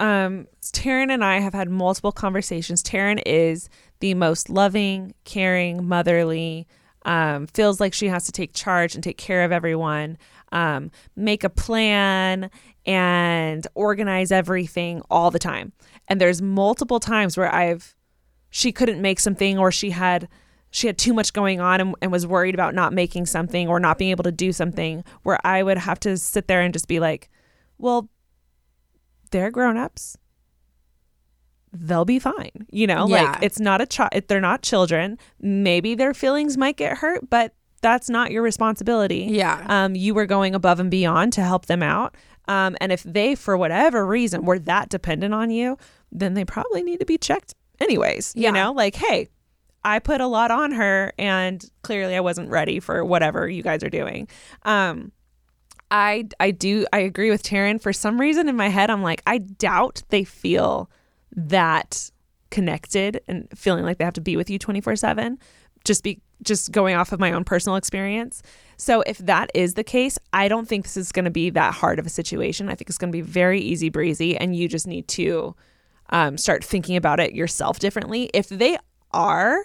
um 0.00 0.48
Taryne 0.60 1.12
and 1.12 1.24
I 1.24 1.38
have 1.38 1.54
had 1.54 1.70
multiple 1.70 2.10
conversations. 2.10 2.82
Taryne 2.82 3.22
is 3.24 3.68
the 4.00 4.14
most 4.14 4.50
loving, 4.50 5.14
caring, 5.22 5.86
motherly, 5.86 6.66
um, 7.04 7.46
feels 7.46 7.78
like 7.78 7.94
she 7.94 8.08
has 8.08 8.26
to 8.26 8.32
take 8.32 8.54
charge 8.54 8.96
and 8.96 9.04
take 9.04 9.18
care 9.18 9.44
of 9.44 9.52
everyone, 9.52 10.18
um, 10.50 10.90
make 11.14 11.44
a 11.44 11.48
plan 11.48 12.50
and 12.84 13.68
organize 13.76 14.32
everything 14.32 15.00
all 15.08 15.30
the 15.30 15.38
time. 15.38 15.72
And 16.08 16.20
there's 16.20 16.42
multiple 16.42 16.98
times 16.98 17.36
where 17.36 17.54
I've 17.54 17.94
she 18.50 18.72
couldn't 18.72 19.00
make 19.00 19.20
something 19.20 19.58
or 19.58 19.70
she 19.70 19.90
had 19.90 20.26
she 20.72 20.88
had 20.88 20.98
too 20.98 21.14
much 21.14 21.32
going 21.32 21.60
on 21.60 21.80
and, 21.80 21.94
and 22.02 22.10
was 22.10 22.26
worried 22.26 22.54
about 22.54 22.74
not 22.74 22.92
making 22.92 23.26
something 23.26 23.68
or 23.68 23.78
not 23.78 23.96
being 23.96 24.10
able 24.10 24.24
to 24.24 24.32
do 24.32 24.50
something 24.50 25.04
where 25.22 25.38
I 25.46 25.62
would 25.62 25.78
have 25.78 26.00
to 26.00 26.16
sit 26.16 26.48
there 26.48 26.62
and 26.62 26.74
just 26.74 26.88
be 26.88 26.98
like, 26.98 27.30
well, 27.78 28.08
they're 29.30 29.50
grown-ups 29.50 30.16
they'll 31.70 32.06
be 32.06 32.18
fine 32.18 32.66
you 32.70 32.86
know 32.86 33.06
Yeah. 33.06 33.32
like 33.32 33.42
it's 33.42 33.60
not 33.60 33.82
a 33.82 33.86
child 33.86 34.10
they're 34.26 34.40
not 34.40 34.62
children 34.62 35.18
maybe 35.38 35.94
their 35.94 36.14
feelings 36.14 36.56
might 36.56 36.78
get 36.78 36.96
hurt 36.96 37.28
but 37.28 37.52
that's 37.82 38.08
not 38.08 38.30
your 38.30 38.42
responsibility 38.42 39.26
Yeah. 39.28 39.62
um 39.68 39.94
you 39.94 40.14
were 40.14 40.24
going 40.24 40.54
above 40.54 40.80
and 40.80 40.90
beyond 40.90 41.34
to 41.34 41.42
help 41.42 41.66
them 41.66 41.82
out 41.82 42.14
um 42.48 42.74
and 42.80 42.90
if 42.90 43.02
they 43.02 43.34
for 43.34 43.54
whatever 43.54 44.06
reason 44.06 44.46
were 44.46 44.58
that 44.60 44.88
dependent 44.88 45.34
on 45.34 45.50
you 45.50 45.76
then 46.10 46.32
they 46.32 46.44
probably 46.46 46.82
need 46.82 47.00
to 47.00 47.06
be 47.06 47.18
checked 47.18 47.54
anyways 47.80 48.32
Yeah. 48.34 48.48
you 48.48 48.54
know 48.54 48.72
like 48.72 48.94
hey 48.94 49.28
I 49.84 49.98
put 50.00 50.20
a 50.22 50.26
lot 50.26 50.50
on 50.50 50.72
her 50.72 51.12
and 51.18 51.62
clearly 51.82 52.16
I 52.16 52.20
wasn't 52.20 52.48
ready 52.50 52.80
for 52.80 53.04
whatever 53.04 53.48
you 53.48 53.62
guys 53.62 53.84
are 53.84 53.88
doing. 53.90 54.26
Um 54.64 55.12
I 55.90 56.28
I 56.38 56.50
do 56.50 56.86
I 56.92 57.00
agree 57.00 57.30
with 57.30 57.42
Taryne 57.42 57.80
for 57.80 57.92
some 57.92 58.20
reason 58.20 58.48
in 58.48 58.56
my 58.56 58.68
head 58.68 58.90
I'm 58.90 59.02
like 59.02 59.22
I 59.26 59.38
doubt 59.38 60.02
they 60.10 60.24
feel 60.24 60.90
that 61.32 62.10
connected 62.50 63.20
and 63.28 63.48
feeling 63.54 63.84
like 63.84 63.98
they 63.98 64.04
have 64.04 64.14
to 64.14 64.20
be 64.20 64.36
with 64.36 64.50
you 64.50 64.58
24/7 64.58 65.38
just 65.84 66.02
be 66.02 66.20
just 66.42 66.70
going 66.70 66.94
off 66.94 67.12
of 67.12 67.18
my 67.18 67.32
own 67.32 67.44
personal 67.44 67.76
experience. 67.76 68.42
So 68.76 69.02
if 69.02 69.18
that 69.18 69.50
is 69.54 69.74
the 69.74 69.84
case, 69.84 70.18
I 70.32 70.48
don't 70.48 70.68
think 70.68 70.84
this 70.84 70.96
is 70.96 71.10
going 71.10 71.24
to 71.24 71.30
be 71.30 71.50
that 71.50 71.74
hard 71.74 71.98
of 71.98 72.06
a 72.06 72.10
situation. 72.10 72.68
I 72.68 72.74
think 72.74 72.88
it's 72.88 72.98
going 72.98 73.10
to 73.10 73.16
be 73.16 73.22
very 73.22 73.60
easy 73.60 73.88
breezy 73.88 74.36
and 74.36 74.54
you 74.54 74.68
just 74.68 74.86
need 74.86 75.08
to 75.08 75.56
um, 76.10 76.38
start 76.38 76.64
thinking 76.64 76.96
about 76.96 77.20
it 77.20 77.34
yourself 77.34 77.80
differently. 77.80 78.30
If 78.32 78.48
they 78.48 78.78
are 79.12 79.64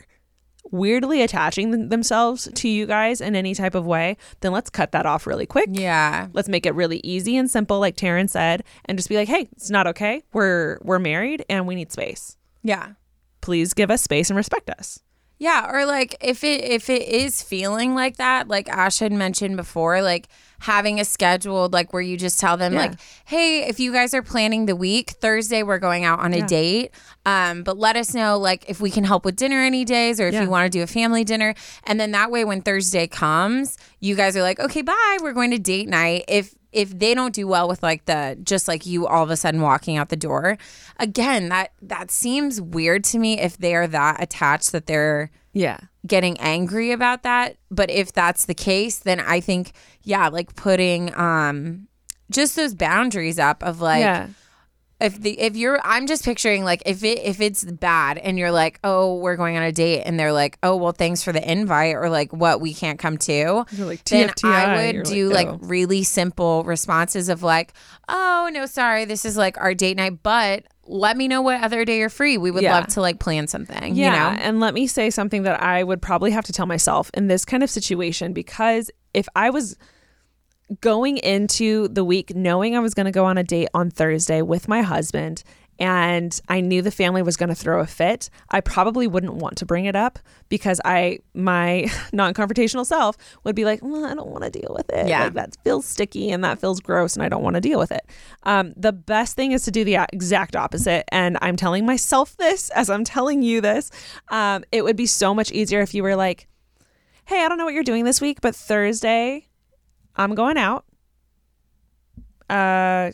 weirdly 0.71 1.21
attaching 1.21 1.71
them- 1.71 1.89
themselves 1.89 2.49
to 2.55 2.67
you 2.67 2.85
guys 2.85 3.21
in 3.21 3.35
any 3.35 3.53
type 3.53 3.75
of 3.75 3.85
way, 3.85 4.17
then 4.41 4.51
let's 4.51 4.69
cut 4.69 4.91
that 4.91 5.05
off 5.05 5.27
really 5.27 5.45
quick. 5.45 5.69
Yeah. 5.71 6.27
Let's 6.33 6.49
make 6.49 6.65
it 6.65 6.73
really 6.73 6.99
easy 7.03 7.37
and 7.37 7.49
simple, 7.49 7.79
like 7.79 7.95
Taryne 7.95 8.29
said, 8.29 8.63
and 8.85 8.97
just 8.97 9.09
be 9.09 9.15
like, 9.15 9.27
"Hey, 9.27 9.49
it's 9.51 9.69
not 9.69 9.87
okay. 9.87 10.23
We're 10.33 10.79
we're 10.81 10.99
married 10.99 11.45
and 11.49 11.67
we 11.67 11.75
need 11.75 11.91
space. 11.91 12.37
Yeah. 12.63 12.93
Please 13.41 13.73
give 13.73 13.91
us 13.91 14.01
space 14.01 14.29
and 14.29 14.37
respect 14.37 14.69
us." 14.69 14.99
Yeah, 15.43 15.69
or 15.69 15.85
like 15.85 16.15
if 16.21 16.41
it 16.45 16.63
if 16.63 16.89
it 16.89 17.01
is 17.05 17.41
feeling 17.43 17.95
like 17.95 18.15
that, 18.15 18.47
like 18.47 18.69
Ash 18.69 18.99
had 18.99 19.11
mentioned 19.11 19.57
before, 19.57 20.01
like 20.01 20.29
having 20.59 21.01
a 21.01 21.03
scheduled 21.05 21.73
like 21.73 21.91
where 21.91 22.01
you 22.01 22.15
just 22.15 22.39
tell 22.39 22.55
them 22.55 22.71
Yeah. 22.71 22.79
like, 22.79 22.93
"Hey, 23.25 23.67
if 23.67 23.77
you 23.77 23.91
guys 23.91 24.13
are 24.13 24.21
planning 24.23 24.67
the 24.67 24.75
week, 24.77 25.09
Thursday 25.19 25.61
we're 25.61 25.79
going 25.79 26.05
out 26.05 26.19
on 26.19 26.33
a 26.33 26.41
date. 26.47 26.91
Um, 27.25 27.63
but 27.63 27.77
let 27.77 27.97
us 27.97 28.13
know 28.13 28.37
like 28.37 28.63
if 28.69 28.79
we 28.79 28.89
can 28.89 29.03
help 29.03 29.25
with 29.25 29.35
dinner 29.35 29.59
any 29.59 29.83
days 29.83 30.21
or 30.21 30.27
if 30.27 30.33
Yeah. 30.33 30.43
you 30.43 30.49
want 30.49 30.71
to 30.71 30.77
do 30.77 30.81
a 30.81 30.87
family 30.87 31.25
dinner." 31.25 31.55
And 31.83 31.99
then 31.99 32.11
that 32.11 32.31
way 32.31 32.45
when 32.45 32.61
Thursday 32.61 33.07
comes, 33.07 33.77
you 33.99 34.15
guys 34.15 34.37
are 34.37 34.43
like, 34.43 34.61
"Okay, 34.61 34.81
bye. 34.81 35.17
We're 35.21 35.33
going 35.33 35.51
to 35.51 35.59
date 35.59 35.89
night." 35.89 36.23
If 36.29 36.55
if 36.73 36.97
they 36.97 37.13
don't 37.13 37.33
do 37.33 37.47
well 37.47 37.67
with 37.67 37.81
like 37.83 38.05
the 38.05 38.37
just 38.43 38.67
like 38.67 38.85
you 38.85 39.07
all 39.07 39.23
of 39.23 39.29
a 39.29 39.37
sudden 39.37 39.61
walking 39.61 39.97
out 39.97 40.09
the 40.09 40.15
door, 40.15 40.57
again, 40.99 41.49
that 41.49 41.71
that 41.81 42.11
seems 42.11 42.59
weird 42.59 43.03
to 43.05 43.19
me 43.19 43.39
if 43.39 43.57
they 43.57 43.75
are 43.75 43.87
that 43.87 44.21
attached 44.21 44.71
that 44.71 44.87
they're 44.87 45.29
Yeah. 45.53 45.77
getting 46.07 46.37
angry 46.39 46.91
about 46.91 47.23
that 47.23 47.55
but 47.71 47.89
if 47.89 48.11
that's 48.11 48.45
the 48.45 48.53
case 48.55 48.97
then 48.99 49.19
i 49.21 49.39
think 49.39 49.71
yeah 50.03 50.27
like 50.27 50.53
putting 50.55 51.13
um 51.15 51.87
just 52.31 52.55
those 52.55 52.73
boundaries 52.73 53.37
up 53.39 53.63
of 53.63 53.79
like 53.79 54.01
yeah. 54.01 54.27
If 55.03 55.19
the 55.21 55.39
if 55.39 55.55
you're 55.55 55.79
I'm 55.83 56.07
just 56.07 56.23
picturing 56.23 56.63
like 56.63 56.81
if 56.85 57.03
it 57.03 57.19
if 57.19 57.41
it's 57.41 57.63
bad 57.63 58.17
and 58.17 58.39
you're 58.39 58.51
like, 58.51 58.79
"Oh, 58.83 59.17
we're 59.17 59.35
going 59.35 59.57
on 59.57 59.63
a 59.63 59.71
date." 59.71 60.03
And 60.03 60.19
they're 60.19 60.33
like, 60.33 60.57
"Oh, 60.63 60.75
well, 60.77 60.93
thanks 60.93 61.21
for 61.23 61.31
the 61.33 61.51
invite," 61.51 61.95
or 61.95 62.09
like, 62.09 62.31
"What, 62.33 62.61
we 62.61 62.73
can't 62.73 62.97
come 62.97 63.17
to." 63.19 63.65
Like, 63.77 64.03
then 64.05 64.31
I 64.43 64.91
would 64.93 65.03
do 65.05 65.29
like, 65.29 65.47
like, 65.47 65.59
really 65.61 66.03
simple 66.03 66.63
responses 66.63 67.29
of 67.29 67.43
like, 67.43 67.73
"Oh, 68.07 68.49
no, 68.51 68.65
sorry. 68.65 69.05
This 69.05 69.25
is 69.25 69.37
like 69.37 69.57
our 69.59 69.73
date 69.73 69.97
night, 69.97 70.23
but 70.23 70.63
let 70.85 71.15
me 71.15 71.27
know 71.27 71.41
what 71.41 71.61
other 71.61 71.85
day 71.85 71.97
you're 71.99 72.09
free. 72.09 72.37
We 72.37 72.51
would 72.51 72.63
Yeah. 72.63 72.73
love 72.75 72.87
to 72.87 73.01
like 73.01 73.19
plan 73.19 73.47
something." 73.47 73.95
Yeah. 73.95 74.31
You 74.31 74.37
know? 74.37 74.41
And 74.43 74.59
let 74.59 74.73
me 74.73 74.87
say 74.87 75.09
something 75.09 75.43
that 75.43 75.61
I 75.61 75.83
would 75.83 76.01
probably 76.01 76.31
have 76.31 76.45
to 76.45 76.53
tell 76.53 76.65
myself 76.65 77.11
in 77.13 77.27
this 77.27 77.45
kind 77.45 77.63
of 77.63 77.69
situation 77.69 78.33
because 78.33 78.89
if 79.13 79.27
I 79.35 79.49
was 79.49 79.77
going 80.81 81.17
into 81.17 81.87
the 81.89 82.03
week 82.03 82.35
knowing 82.35 82.75
I 82.75 82.79
was 82.79 82.93
going 82.93 83.05
to 83.05 83.11
go 83.11 83.25
on 83.25 83.37
a 83.37 83.43
date 83.43 83.69
on 83.73 83.89
Thursday 83.89 84.41
with 84.41 84.67
my 84.67 84.81
husband 84.81 85.43
and 85.79 86.39
I 86.47 86.61
knew 86.61 86.81
the 86.81 86.91
family 86.91 87.21
was 87.21 87.35
going 87.35 87.49
to 87.49 87.55
throw 87.55 87.79
a 87.79 87.87
fit, 87.87 88.29
I 88.49 88.61
probably 88.61 89.07
wouldn't 89.07 89.33
want 89.33 89.57
to 89.57 89.65
bring 89.65 89.85
it 89.85 89.95
up 89.95 90.19
because 90.49 90.79
I 90.85 91.19
my 91.33 91.91
non-confrontational 92.13 92.85
self 92.85 93.17
would 93.43 93.55
be 93.55 93.65
like, 93.65 93.81
"Well, 93.81 94.05
I 94.05 94.13
don't 94.13 94.29
want 94.29 94.43
to 94.43 94.49
deal 94.49 94.73
with 94.75 94.89
it. 94.91 95.07
Yeah. 95.07 95.25
Like 95.25 95.33
that 95.33 95.57
feels 95.63 95.85
sticky 95.85 96.29
and 96.29 96.43
that 96.43 96.59
feels 96.59 96.79
gross 96.79 97.15
and 97.15 97.23
I 97.23 97.29
don't 97.29 97.43
want 97.43 97.55
to 97.55 97.61
deal 97.61 97.79
with 97.79 97.91
it." 97.91 98.05
Um, 98.43 98.73
the 98.77 98.93
best 98.93 99.35
thing 99.35 99.51
is 99.51 99.63
to 99.63 99.71
do 99.71 99.83
the 99.83 99.97
exact 100.13 100.55
opposite 100.55 101.05
and 101.09 101.37
I'm 101.41 101.55
telling 101.55 101.85
myself 101.85 102.37
this 102.37 102.69
as 102.71 102.89
I'm 102.89 103.03
telling 103.03 103.41
you 103.41 103.59
this. 103.59 103.89
Um, 104.29 104.63
it 104.71 104.83
would 104.83 104.95
be 104.95 105.07
so 105.07 105.33
much 105.33 105.51
easier 105.51 105.81
if 105.81 105.93
you 105.93 106.03
were 106.03 106.15
like, 106.15 106.47
"Hey, 107.25 107.43
I 107.43 107.49
don't 107.49 107.57
know 107.57 107.65
what 107.65 107.73
you're 107.73 107.83
doing 107.83 108.05
this 108.05 108.21
week, 108.21 108.41
but 108.41 108.55
Thursday 108.55 109.47
I'm 110.15 110.35
going 110.35 110.57
out. 110.57 110.85
Uh, 112.49 113.11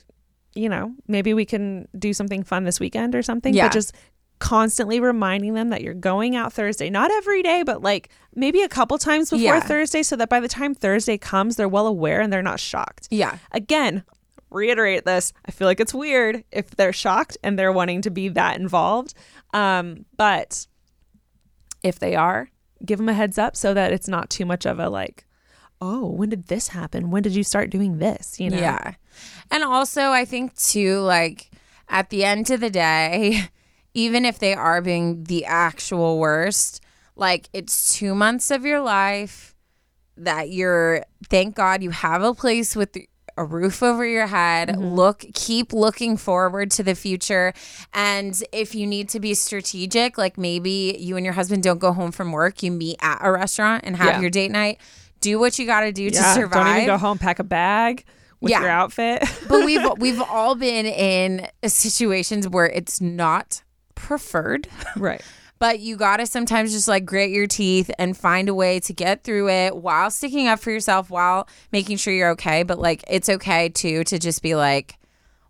you 0.56 0.68
know, 0.70 0.94
maybe 1.08 1.34
we 1.34 1.46
can 1.46 1.88
do 1.98 2.14
something 2.14 2.44
fun 2.44 2.64
this 2.64 2.80
weekend 2.80 3.16
or 3.16 3.22
something. 3.22 3.54
Yeah. 3.54 3.68
But 3.68 3.74
just 3.74 3.94
constantly 4.40 5.00
reminding 5.00 5.54
them 5.54 5.70
that 5.70 5.82
you're 5.82 5.94
going 5.94 6.36
out 6.36 6.54
Thursday. 6.54 6.90
Not 6.90 7.12
every 7.12 7.44
day, 7.44 7.64
but 7.64 7.82
like 7.82 8.10
maybe 8.34 8.62
a 8.62 8.70
couple 8.70 8.98
times 8.98 9.30
before 9.30 9.44
Yeah. 9.44 9.60
Thursday 9.60 10.02
so 10.04 10.16
that 10.16 10.30
by 10.30 10.40
the 10.40 10.48
time 10.48 10.74
Thursday 10.74 11.18
comes, 11.18 11.56
they're 11.56 11.70
well 11.70 11.88
aware 11.88 12.22
and 12.22 12.32
they're 12.32 12.42
not 12.42 12.60
shocked. 12.60 13.08
yeah. 13.12 13.38
Again, 13.52 14.04
reiterate 14.50 15.06
this. 15.06 15.32
I 15.46 15.52
feel 15.52 15.68
like 15.68 15.80
it's 15.80 15.94
weird 15.94 16.44
if 16.52 16.72
they're 16.72 16.94
shocked 16.94 17.38
and 17.44 17.60
they're 17.60 17.72
wanting 17.72 18.02
to 18.04 18.10
be 18.10 18.30
that 18.30 18.58
involved. 18.60 19.14
Um, 19.54 20.06
but 20.18 20.66
if 21.84 22.00
they 22.00 22.16
are, 22.16 22.50
give 22.84 22.98
them 22.98 23.10
a 23.10 23.14
heads 23.14 23.38
up 23.38 23.56
so 23.56 23.74
that 23.74 23.92
it's 23.94 24.08
not 24.08 24.30
too 24.30 24.46
much 24.46 24.66
of 24.66 24.80
a 24.80 24.90
like, 24.90 25.26
oh, 25.82 26.08
when 26.08 26.30
did 26.30 26.48
this 26.48 26.70
happen? 26.70 27.10
When 27.12 27.24
did 27.24 27.36
you 27.36 27.44
start 27.44 27.70
doing 27.70 28.00
this? 28.00 28.40
You 28.40 28.50
know? 28.50 28.58
Yeah. 28.58 28.94
And 29.52 29.64
also, 29.64 30.12
I 30.12 30.26
think 30.26 30.56
too, 30.56 31.00
like 31.00 31.50
at 31.88 32.10
the 32.10 32.24
end 32.24 32.50
of 32.50 32.60
the 32.60 32.70
day, 32.70 33.50
even 33.94 34.26
if 34.26 34.40
they 34.40 34.54
are 34.54 34.82
being 34.82 35.24
the 35.24 35.46
actual 35.46 36.20
worst, 36.20 36.82
like 37.16 37.50
it's 37.54 37.96
two 37.96 38.14
months 38.16 38.52
of 38.52 38.66
your 38.66 38.82
life 38.82 39.56
that 40.18 40.50
you're, 40.50 41.04
thank 41.30 41.56
God 41.56 41.82
you 41.82 41.92
have 41.92 42.22
a 42.24 42.34
place 42.34 42.76
with 42.76 42.98
a 43.38 43.46
roof 43.46 43.82
over 43.82 44.06
your 44.06 44.28
head. 44.28 44.68
Mm-hmm. 44.68 44.84
Look, 44.84 45.26
keep 45.34 45.72
looking 45.72 46.18
forward 46.18 46.72
to 46.72 46.84
the 46.84 46.94
future. 46.94 47.54
And 47.94 48.42
if 48.52 48.76
you 48.76 48.86
need 48.86 49.08
to 49.10 49.20
be 49.22 49.34
strategic, 49.34 50.18
like 50.18 50.38
maybe 50.38 50.98
you 51.00 51.16
and 51.16 51.24
your 51.26 51.34
husband 51.34 51.64
don't 51.64 51.80
go 51.80 51.94
home 51.94 52.12
from 52.12 52.34
work, 52.34 52.62
you 52.62 52.72
meet 52.72 52.98
at 53.02 53.20
a 53.22 53.32
restaurant 53.32 53.86
and 53.86 53.96
have 53.96 54.16
Yeah. 54.16 54.22
your 54.22 54.30
date 54.30 54.52
night. 54.52 54.80
Do 55.22 55.40
what 55.40 55.58
you 55.60 55.66
got 55.66 55.82
to 55.82 55.92
do 55.92 56.10
to 56.10 56.16
survive 56.16 56.66
Don't 56.66 56.76
even 56.76 56.86
go 56.88 56.98
home, 56.98 57.18
pack 57.18 57.40
a 57.40 57.44
bag 57.44 58.06
with 58.42 58.52
Yeah. 58.52 58.62
your 58.62 58.70
outfit. 58.70 59.24
but 59.50 59.66
we've 59.66 59.86
we've 59.98 60.22
all 60.22 60.56
been 60.56 60.86
in 60.86 61.48
situations 61.66 62.48
where 62.48 62.68
it's 62.68 63.02
not 63.02 63.64
preferred 63.96 64.68
right. 64.96 65.22
but 65.60 65.80
you 65.82 65.98
got 65.98 66.18
to 66.18 66.26
sometimes 66.26 66.72
just 66.72 66.88
like 66.88 67.06
grit 67.06 67.32
your 67.32 67.48
teeth 67.48 67.92
and 68.00 68.16
find 68.16 68.48
a 68.48 68.54
way 68.54 68.80
to 68.80 68.94
get 68.94 69.26
through 69.26 69.50
it 69.50 69.76
while 69.76 70.10
sticking 70.10 70.48
up 70.48 70.58
for 70.60 70.72
yourself 70.72 71.10
while 71.10 71.50
making 71.74 71.98
sure 71.98 72.14
you're 72.14 72.30
okay 72.30 72.64
but 72.64 72.80
like 72.80 73.04
it's 73.10 73.28
okay 73.28 73.68
too 73.68 74.06
to 74.06 74.18
just 74.18 74.42
be 74.42 74.56
like 74.56 74.96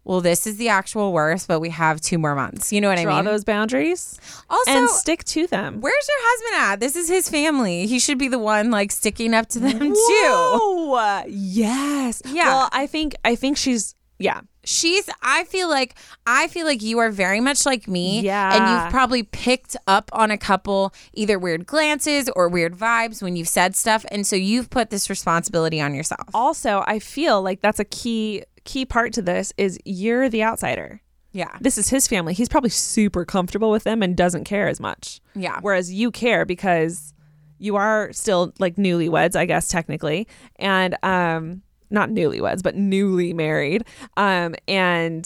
well 0.04 0.22
this 0.22 0.48
is 0.48 0.58
the 0.58 0.70
actual 0.70 1.12
worst 1.14 1.48
but 1.48 1.60
we 1.60 1.70
have 1.70 2.00
two 2.02 2.18
more 2.18 2.36
months 2.36 2.72
you 2.74 2.80
know 2.82 2.90
what 2.90 3.00
Draw 3.00 3.12
i 3.12 3.16
mean 3.18 3.24
Draw 3.26 3.32
those 3.32 3.44
boundaries 3.44 4.20
also 4.50 4.72
and 4.72 4.90
stick 4.90 5.24
to 5.26 5.48
them. 5.48 5.82
where's 5.82 6.08
your 6.08 6.18
husband 6.22 6.72
at 6.72 6.80
this 6.80 6.96
is 6.96 7.08
his 7.10 7.30
family 7.30 7.86
he 7.88 8.00
should 8.00 8.18
be 8.18 8.28
the 8.28 8.40
one 8.40 8.72
like 8.72 8.92
sticking 8.92 9.34
up 9.34 9.48
to 9.50 9.60
them 9.60 9.80
too 9.80 9.94
Whoa! 9.96 11.24
Yes. 11.28 12.22
Yeah. 12.26 12.46
Well, 12.48 12.70
I 12.72 12.88
think 12.88 13.16
I 13.24 13.36
think 13.36 13.58
she's 13.58 13.96
yeah. 14.18 14.42
she's 14.66 15.10
i 15.22 15.46
feel 15.46 15.70
like 15.70 15.96
i 16.28 16.48
feel 16.48 16.66
like 16.66 16.82
you 16.82 17.00
are 17.00 17.10
very 17.10 17.40
much 17.40 17.66
like 17.66 17.88
me 17.88 18.20
Yeah. 18.20 18.54
and 18.54 18.84
you've 18.84 18.92
probably 18.92 19.24
picked 19.24 19.78
up 19.88 20.10
on 20.14 20.30
a 20.32 20.38
couple 20.38 20.94
either 21.14 21.40
weird 21.40 21.66
glances 21.66 22.30
or 22.36 22.50
weird 22.50 22.76
vibes 22.76 23.22
when 23.24 23.38
you've 23.38 23.48
said 23.48 23.78
stuff 23.78 24.06
and 24.12 24.28
so 24.28 24.36
you've 24.36 24.70
put 24.70 24.90
this 24.90 25.10
responsibility 25.10 25.80
on 25.80 25.94
yourself 25.96 26.28
Also, 26.34 26.84
I 26.86 27.00
feel 27.00 27.42
like 27.42 27.62
that's 27.62 27.80
a 27.80 27.86
key 27.86 28.44
key 28.72 28.86
part 28.86 29.12
to 29.14 29.22
this 29.22 29.46
is 29.58 29.72
you're 29.86 30.30
the 30.30 30.44
outsider. 30.50 31.02
yeah 31.32 31.54
This 31.62 31.78
is 31.78 31.88
his 31.90 32.08
family. 32.08 32.34
He's 32.34 32.50
probably 32.50 32.70
super 32.72 33.24
comfortable 33.36 33.72
with 33.76 33.84
them 33.84 34.02
and 34.04 34.16
doesn't 34.16 34.46
care 34.54 34.68
as 34.74 34.80
much. 34.80 35.04
yeah 35.36 35.58
Whereas 35.62 35.88
you 36.00 36.12
care 36.12 36.46
because 36.46 37.14
you 37.58 37.76
are 37.76 38.12
still 38.14 38.54
like 38.60 38.76
newlyweds, 38.78 39.36
I 39.36 39.46
guess 39.46 39.68
technically, 39.68 40.28
and 40.58 40.92
um 41.04 41.62
not 41.92 42.10
newlyweds, 42.10 42.62
but 42.64 42.76
newly 42.76 43.34
married. 43.34 43.82
Um 44.16 44.56
and 44.68 45.24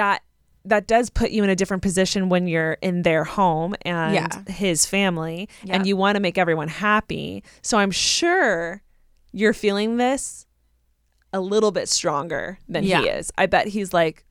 that 0.00 0.22
that 0.64 0.86
does 0.88 1.10
put 1.10 1.30
you 1.30 1.44
in 1.44 1.50
a 1.50 1.54
different 1.60 1.82
position 1.82 2.28
when 2.28 2.48
you're 2.48 2.76
in 2.82 3.02
their 3.02 3.22
home 3.38 3.74
and 3.82 4.14
Yeah. 4.14 4.28
his 4.52 4.84
family 4.86 5.48
Yeah. 5.62 5.74
and 5.74 5.86
you 5.86 5.96
want 5.96 6.16
to 6.16 6.20
make 6.20 6.38
everyone 6.38 6.68
happy. 6.68 7.44
So 7.62 7.78
I'm 7.78 7.92
sure 7.92 8.82
you're 9.32 9.52
feeling 9.54 9.96
this 9.98 10.46
a 11.36 11.40
little 11.40 11.70
bit 11.72 11.88
stronger 11.88 12.58
than 12.68 12.82
Yeah. 12.84 13.02
he 13.02 13.08
is. 13.08 13.30
I 13.38 13.46
bet 13.46 13.68
he's 13.68 13.92
like 13.92 14.24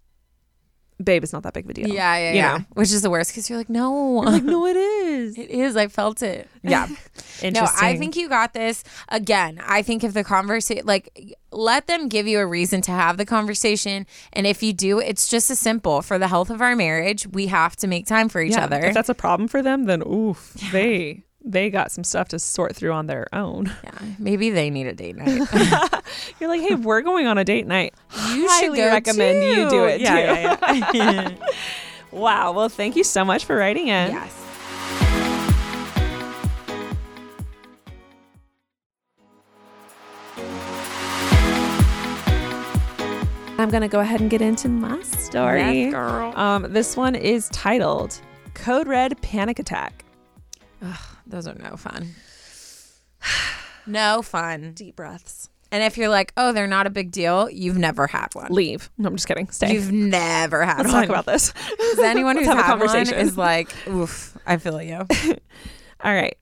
babe, 1.04 1.24
it's 1.26 1.34
not 1.34 1.44
that 1.44 1.52
big 1.54 1.66
of 1.66 1.72
a 1.72 1.74
deal. 1.74 1.90
yeah 1.90 2.16
yeah 2.18 2.30
You 2.30 2.36
yeah 2.38 2.58
know? 2.60 2.66
which 2.76 2.90
is 2.94 3.02
the 3.02 3.10
worst 3.10 3.32
because 3.32 3.50
you're 3.50 3.58
like 3.60 3.68
no 3.70 4.24
You're 4.24 4.32
like, 4.32 4.44
no, 4.46 4.66
it 4.66 4.78
is. 4.78 5.38
it 5.44 5.50
is 5.50 5.76
i 5.76 5.88
felt 5.90 6.22
it 6.24 6.48
Yeah. 6.64 6.88
No, 7.44 7.68
I 7.82 7.98
think 7.98 8.16
you 8.16 8.30
got 8.30 8.54
this. 8.54 8.82
Again, 9.10 9.60
I 9.62 9.82
think 9.82 10.06
if 10.06 10.14
the 10.14 10.24
conversation, 10.24 10.86
like, 10.86 11.36
let 11.52 11.86
them 11.88 12.08
give 12.08 12.28
you 12.28 12.40
a 12.40 12.46
reason 12.48 12.80
to 12.84 12.92
have 12.92 13.18
the 13.18 13.26
conversation. 13.26 14.08
And 14.32 14.48
if 14.48 14.64
you 14.64 14.72
do, 14.72 15.00
it's 15.00 15.28
just 15.28 15.52
as 15.52 15.60
simple. 15.60 16.02
For 16.02 16.18
the 16.18 16.30
health 16.30 16.50
of 16.50 16.62
our 16.62 16.78
marriage, 16.78 17.28
we 17.28 17.48
have 17.48 17.76
to 17.78 17.88
make 17.88 18.08
time 18.08 18.30
for 18.30 18.42
each 18.42 18.54
Yeah, 18.54 18.64
other. 18.64 18.80
If 18.86 18.94
that's 18.94 19.10
a 19.10 19.14
problem 19.14 19.50
for 19.50 19.62
them, 19.62 19.84
then 19.84 20.02
oof, 20.08 20.54
they 20.72 21.24
they 21.46 21.70
got 21.70 21.92
some 21.92 22.04
stuff 22.04 22.30
to 22.30 22.40
sort 22.40 22.76
through 22.76 22.92
on 22.92 23.08
their 23.08 23.28
own. 23.34 23.72
yeah, 23.84 23.92
maybe 24.18 24.50
they 24.50 24.70
need 24.70 24.88
a 24.88 24.94
date 24.94 25.16
night. 25.16 25.48
You're 26.40 26.50
like, 26.50 26.62
hey, 26.62 26.76
we're 26.76 27.02
going 27.02 27.28
on 27.28 27.38
a 27.38 27.44
date 27.44 27.68
night. 27.68 27.94
You 28.34 28.48
Highly 28.50 28.80
go 28.80 28.88
recommend 28.88 29.44
you 29.44 29.70
do 29.70 29.86
it. 29.86 30.02
Yeah, 30.02 30.58
too. 30.64 30.98
yeah, 30.98 31.30
yeah. 31.30 31.30
Wow. 32.12 32.54
Well, 32.54 32.70
thank 32.70 32.96
you 32.96 33.04
so 33.04 33.26
much 33.26 33.44
for 33.44 33.58
writing 33.58 33.88
in. 33.90 34.12
yes. 34.12 34.42
I'm 43.58 43.70
gonna 43.70 43.88
go 43.88 44.02
ahead 44.02 44.20
and 44.22 44.30
get 44.30 44.42
into 44.42 44.68
my 44.68 45.02
story. 45.02 45.60
Yes, 45.60 45.94
girl. 45.94 46.34
Um, 46.38 46.74
this 46.74 46.98
one 46.98 47.16
is 47.16 47.50
titled 47.50 48.20
"Code 48.54 48.88
Red 48.88 49.20
Panic 49.22 49.60
Attack." 49.60 50.04
Those 51.28 51.48
are 51.48 51.56
no 51.56 51.76
fun. 51.78 52.16
no 53.86 54.22
fun. 54.22 54.74
Deep 54.74 54.96
breaths. 54.96 55.50
And 55.72 55.84
if 55.84 55.98
you're 55.98 56.10
like, 56.10 56.32
oh, 56.38 56.54
they're 56.54 56.68
not 56.68 56.88
a 56.88 56.90
big 56.90 57.12
deal, 57.12 57.50
you've 57.50 57.78
never 57.78 58.08
had 58.08 58.28
one. 58.34 58.52
Leave. 58.52 58.90
No, 58.98 59.10
I'm 59.10 59.16
just 59.16 59.28
kidding. 59.28 59.50
Stay. 59.50 59.74
You've 59.74 59.92
never 59.92 60.64
had 60.64 60.78
one. 60.78 60.86
Let's 60.86 60.94
one. 60.94 61.02
talk 61.08 61.10
about 61.10 61.26
this. 61.26 61.52
Because 61.52 62.00
anyone 62.00 62.38
who's 62.38 62.48
Let's 62.48 62.60
a 62.60 62.64
had 62.64 62.80
one 62.80 63.14
is 63.14 63.38
like, 63.38 63.76
oof, 63.88 64.38
I 64.46 64.58
feel 64.58 64.82
you. 64.82 64.98
All 66.02 66.14
right. 66.14 66.38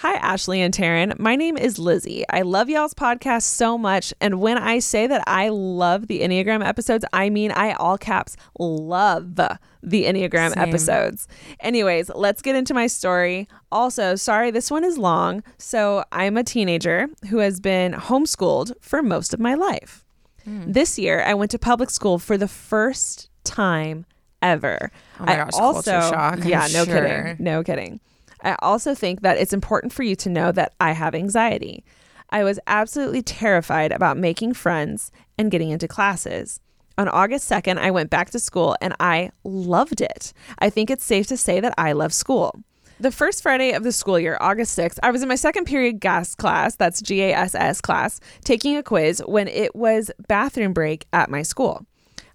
Hi, 0.00 0.14
Ashley 0.14 0.60
and 0.60 0.72
Taryne. 0.72 1.18
My 1.18 1.34
name 1.34 1.56
is 1.56 1.76
Lizzie. 1.76 2.24
I 2.30 2.42
love 2.42 2.68
y'all's 2.70 2.94
podcast 2.94 3.42
so 3.42 3.76
much. 3.76 4.14
And 4.20 4.40
when 4.40 4.56
I 4.56 4.78
say 4.78 5.08
that 5.08 5.24
I 5.26 5.48
love 5.48 6.06
the 6.06 6.20
Enneagram 6.20 6.64
episodes, 6.64 7.04
I 7.12 7.30
mean 7.30 7.50
I 7.50 7.72
all 7.72 7.98
caps 7.98 8.36
love 8.60 9.34
the 9.34 9.58
Enneagram 10.04 10.54
Same. 10.54 10.68
episodes. 10.68 11.26
Anyways, 11.58 12.10
let's 12.14 12.42
get 12.42 12.54
into 12.54 12.74
my 12.74 12.86
story. 12.86 13.48
Also, 13.72 14.14
sorry, 14.14 14.52
this 14.52 14.70
one 14.70 14.84
is 14.84 14.98
long. 14.98 15.42
So, 15.58 16.04
I'm 16.12 16.36
a 16.36 16.44
teenager 16.44 17.08
who 17.30 17.38
has 17.38 17.58
been 17.58 17.92
homeschooled 17.92 18.74
for 18.80 19.02
most 19.02 19.34
of 19.34 19.40
my 19.40 19.54
life. 19.54 20.04
Hmm. 20.44 20.70
This 20.70 20.96
year, 20.96 21.22
I 21.22 21.34
went 21.34 21.50
to 21.50 21.58
public 21.58 21.90
school 21.90 22.20
for 22.20 22.38
the 22.38 22.48
first 22.48 23.30
time 23.42 24.06
ever. 24.42 24.92
Oh 25.18 25.24
my 25.24 25.32
I 25.32 25.36
gosh, 25.44 25.50
culture 25.54 25.90
shock, 26.02 26.38
I'm 26.38 26.44
Yeah, 26.48 26.68
no 26.72 26.84
sure. 26.84 26.86
kidding. 26.86 27.36
No 27.44 27.64
kidding. 27.64 28.00
I 28.42 28.56
also 28.60 28.94
think 28.94 29.22
that 29.22 29.38
it's 29.38 29.52
important 29.52 29.92
for 29.92 30.02
you 30.02 30.16
to 30.16 30.30
know 30.30 30.52
that 30.52 30.74
I 30.80 30.92
have 30.92 31.14
anxiety. 31.14 31.84
I 32.30 32.44
was 32.44 32.60
absolutely 32.66 33.22
terrified 33.22 33.92
about 33.92 34.16
making 34.16 34.54
friends 34.54 35.10
and 35.38 35.50
getting 35.50 35.70
into 35.70 35.88
classes. 35.88 36.60
On 36.98 37.08
August 37.08 37.48
2nd, 37.50 37.78
I 37.78 37.90
went 37.90 38.10
back 38.10 38.30
to 38.30 38.38
school 38.38 38.76
and 38.80 38.94
I 38.98 39.30
loved 39.44 40.00
it. 40.00 40.32
I 40.58 40.68
think 40.68 40.90
it's 40.90 41.04
safe 41.04 41.26
to 41.28 41.36
say 41.36 41.60
that 41.60 41.74
I 41.78 41.92
love 41.92 42.12
school. 42.12 42.52
The 43.00 43.12
first 43.12 43.44
Friday 43.44 43.72
of 43.72 43.84
the 43.84 43.92
school 43.92 44.18
year, 44.18 44.36
August 44.40 44.76
6th, 44.76 44.98
I 45.04 45.12
was 45.12 45.22
in 45.22 45.28
my 45.28 45.36
second 45.36 45.66
period 45.66 46.00
GAS 46.00 46.34
class, 46.34 46.74
that's 46.74 47.00
G 47.00 47.22
A 47.22 47.32
S 47.32 47.54
S 47.54 47.80
class, 47.80 48.18
taking 48.42 48.76
a 48.76 48.82
quiz 48.82 49.22
when 49.24 49.46
it 49.46 49.76
was 49.76 50.10
bathroom 50.26 50.72
break 50.72 51.06
at 51.12 51.30
my 51.30 51.42
school. 51.42 51.86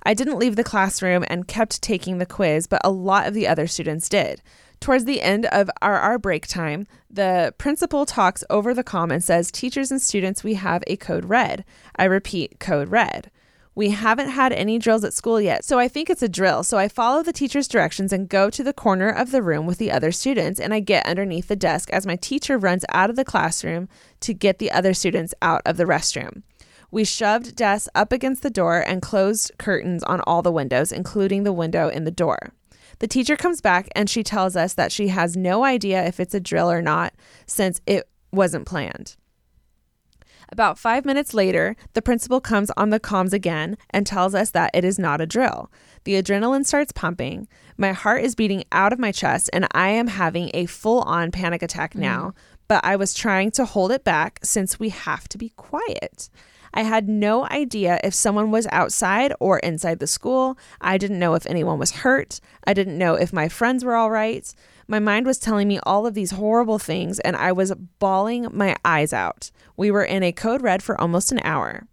I 0.05 0.13
didn't 0.13 0.39
leave 0.39 0.55
the 0.55 0.63
classroom 0.63 1.25
and 1.27 1.47
kept 1.47 1.81
taking 1.81 2.17
the 2.17 2.25
quiz, 2.25 2.67
but 2.67 2.81
a 2.85 2.91
lot 2.91 3.27
of 3.27 3.33
the 3.33 3.47
other 3.47 3.67
students 3.67 4.07
did. 4.07 4.41
Towards 4.83 5.05
the 5.05 5.21
end 5.21 5.45
of 5.45 5.69
our, 5.81 6.19
break 6.19 6.45
time, 6.45 6.87
the 7.09 7.55
principal 7.57 8.05
talks 8.05 8.43
over 8.49 8.73
the 8.73 8.83
comm 8.83 9.13
and 9.13 9.23
says, 9.23 9.49
Teachers 9.49 9.91
and 9.91 10.01
students, 10.01 10.43
we 10.43 10.55
have 10.55 10.83
a 10.87 10.97
code 10.97 11.23
red. 11.23 11.63
I 11.95 12.03
repeat, 12.03 12.59
code 12.59 12.89
red. 12.89 13.31
We 13.75 13.91
haven't 13.91 14.27
had 14.27 14.51
any 14.51 14.77
drills 14.79 15.05
at 15.05 15.13
school 15.13 15.39
yet, 15.39 15.63
so 15.63 15.79
I 15.79 15.87
think 15.87 16.09
it's 16.09 16.21
a 16.21 16.27
drill. 16.27 16.63
So 16.63 16.77
I 16.77 16.89
follow 16.89 17.23
the 17.23 17.31
teacher's 17.31 17.69
directions 17.69 18.11
and 18.11 18.27
go 18.27 18.49
to 18.49 18.61
the 18.61 18.73
corner 18.73 19.07
of 19.07 19.31
the 19.31 19.41
room 19.41 19.65
with 19.65 19.77
the 19.77 19.89
other 19.89 20.11
students, 20.11 20.59
and 20.59 20.73
I 20.73 20.81
get 20.81 21.05
underneath 21.05 21.47
the 21.47 21.55
desk 21.55 21.89
as 21.91 22.05
my 22.05 22.17
teacher 22.17 22.57
runs 22.57 22.83
out 22.89 23.09
of 23.09 23.15
the 23.15 23.23
classroom 23.23 23.87
to 24.19 24.33
get 24.33 24.59
the 24.59 24.69
other 24.69 24.93
students 24.93 25.33
out 25.41 25.61
of 25.65 25.77
the 25.77 25.85
restroom. 25.85 26.43
We 26.91 27.05
shoved 27.05 27.55
desks 27.55 27.87
up 27.95 28.11
against 28.11 28.43
the 28.43 28.49
door 28.49 28.81
and 28.85 29.01
closed 29.01 29.53
curtains 29.57 30.03
on 30.03 30.19
all 30.27 30.41
the 30.41 30.51
windows, 30.51 30.91
including 30.91 31.43
the 31.43 31.53
window 31.53 31.87
in 31.87 32.03
the 32.03 32.11
door. 32.11 32.51
The 32.99 33.07
teacher 33.07 33.35
comes 33.35 33.61
back 33.61 33.89
and 33.95 34.09
she 34.09 34.23
tells 34.23 34.55
us 34.55 34.73
that 34.75 34.91
she 34.91 35.09
has 35.09 35.35
no 35.35 35.63
idea 35.63 36.05
if 36.05 36.19
it's 36.19 36.33
a 36.33 36.39
drill 36.39 36.71
or 36.71 36.81
not 36.81 37.13
since 37.45 37.81
it 37.85 38.07
wasn't 38.31 38.65
planned. 38.65 39.15
About 40.53 40.77
five 40.77 41.03
minutes 41.03 41.33
later, 41.33 41.75
the 41.93 42.01
principal 42.01 42.39
comes 42.39 42.69
on 42.77 42.91
the 42.91 42.99
comms 42.99 43.33
again 43.33 43.75
and 43.89 44.05
tells 44.05 44.35
us 44.35 44.51
that 44.51 44.69
it 44.73 44.85
is 44.85 44.99
not 44.99 45.19
a 45.19 45.25
drill. 45.25 45.71
The 46.03 46.21
adrenaline 46.21 46.65
starts 46.65 46.91
pumping. 46.91 47.47
My 47.75 47.91
heart 47.91 48.23
is 48.23 48.35
beating 48.35 48.63
out 48.71 48.93
of 48.93 48.99
my 48.99 49.11
chest, 49.11 49.49
and 49.51 49.67
I 49.71 49.89
am 49.89 50.07
having 50.07 50.51
a 50.53 50.67
full 50.67 51.01
on 51.01 51.31
panic 51.31 51.63
attack 51.63 51.95
mm. 51.95 52.01
now. 52.01 52.33
But 52.67 52.85
I 52.85 52.95
was 52.95 53.15
trying 53.15 53.49
to 53.51 53.65
hold 53.65 53.91
it 53.91 54.03
back 54.03 54.39
since 54.43 54.79
we 54.79 54.89
have 54.89 55.27
to 55.29 55.39
be 55.39 55.49
quiet. 55.49 56.29
I 56.73 56.81
had 56.83 57.07
no 57.07 57.45
idea 57.49 57.99
if 58.03 58.13
someone 58.13 58.49
was 58.49 58.67
outside 58.71 59.33
or 59.39 59.59
inside 59.59 59.99
the 59.99 60.07
school. 60.07 60.57
I 60.81 60.97
didn't 60.97 61.19
know 61.19 61.35
if 61.35 61.45
anyone 61.45 61.77
was 61.77 61.91
hurt. 61.91 62.39
I 62.65 62.73
didn't 62.73 62.97
know 62.97 63.13
if 63.13 63.31
my 63.31 63.47
friends 63.47 63.85
were 63.85 63.95
all 63.95 64.09
right. 64.09 64.51
My 64.87 64.99
mind 64.99 65.25
was 65.25 65.37
telling 65.37 65.67
me 65.67 65.79
all 65.83 66.07
of 66.07 66.15
these 66.15 66.31
horrible 66.31 66.79
things, 66.79 67.19
and 67.19 67.35
I 67.35 67.51
was 67.51 67.73
bawling 67.99 68.47
my 68.51 68.75
eyes 68.83 69.13
out. 69.13 69.51
We 69.77 69.91
were 69.91 70.03
in 70.03 70.23
a 70.23 70.31
code 70.31 70.61
red 70.61 70.81
for 70.81 70.99
almost 70.99 71.31
an 71.31 71.41
hour. 71.43 71.87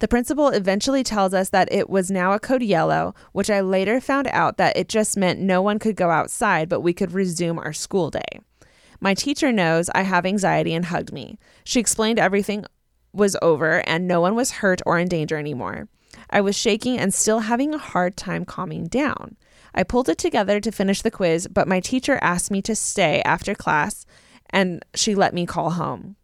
The 0.00 0.08
principal 0.08 0.48
eventually 0.48 1.02
tells 1.02 1.34
us 1.34 1.48
that 1.50 1.72
it 1.72 1.90
was 1.90 2.10
now 2.10 2.32
a 2.32 2.38
code 2.38 2.62
yellow, 2.62 3.14
which 3.32 3.50
I 3.50 3.60
later 3.60 4.00
found 4.00 4.28
out 4.28 4.56
that 4.58 4.76
it 4.76 4.88
just 4.88 5.16
meant 5.16 5.40
no 5.40 5.60
one 5.60 5.78
could 5.80 5.96
go 5.96 6.10
outside, 6.10 6.68
but 6.68 6.80
we 6.82 6.92
could 6.92 7.12
resume 7.12 7.58
our 7.58 7.72
school 7.72 8.10
day. 8.10 8.40
My 9.00 9.14
teacher 9.14 9.52
knows 9.52 9.90
I 9.90 10.02
have 10.02 10.26
anxiety 10.26 10.74
and 10.74 10.84
hugged 10.84 11.12
me. 11.12 11.38
She 11.64 11.80
explained 11.80 12.18
everything 12.18 12.64
was 13.18 13.36
over 13.42 13.86
and 13.86 14.06
no 14.06 14.20
one 14.20 14.34
was 14.34 14.52
hurt 14.52 14.80
or 14.86 14.98
in 14.98 15.08
danger 15.08 15.36
anymore. 15.36 15.88
I 16.30 16.40
was 16.40 16.56
shaking 16.56 16.98
and 16.98 17.12
still 17.12 17.40
having 17.40 17.74
a 17.74 17.78
hard 17.78 18.16
time 18.16 18.44
calming 18.44 18.86
down. 18.86 19.36
I 19.74 19.82
pulled 19.82 20.08
it 20.08 20.18
together 20.18 20.60
to 20.60 20.72
finish 20.72 21.02
the 21.02 21.10
quiz, 21.10 21.46
but 21.48 21.68
my 21.68 21.80
teacher 21.80 22.18
asked 22.22 22.50
me 22.50 22.62
to 22.62 22.74
stay 22.74 23.22
after 23.24 23.54
class 23.54 24.06
and 24.50 24.84
she 24.94 25.14
let 25.14 25.34
me 25.34 25.46
call 25.46 25.70
home. 25.70 26.16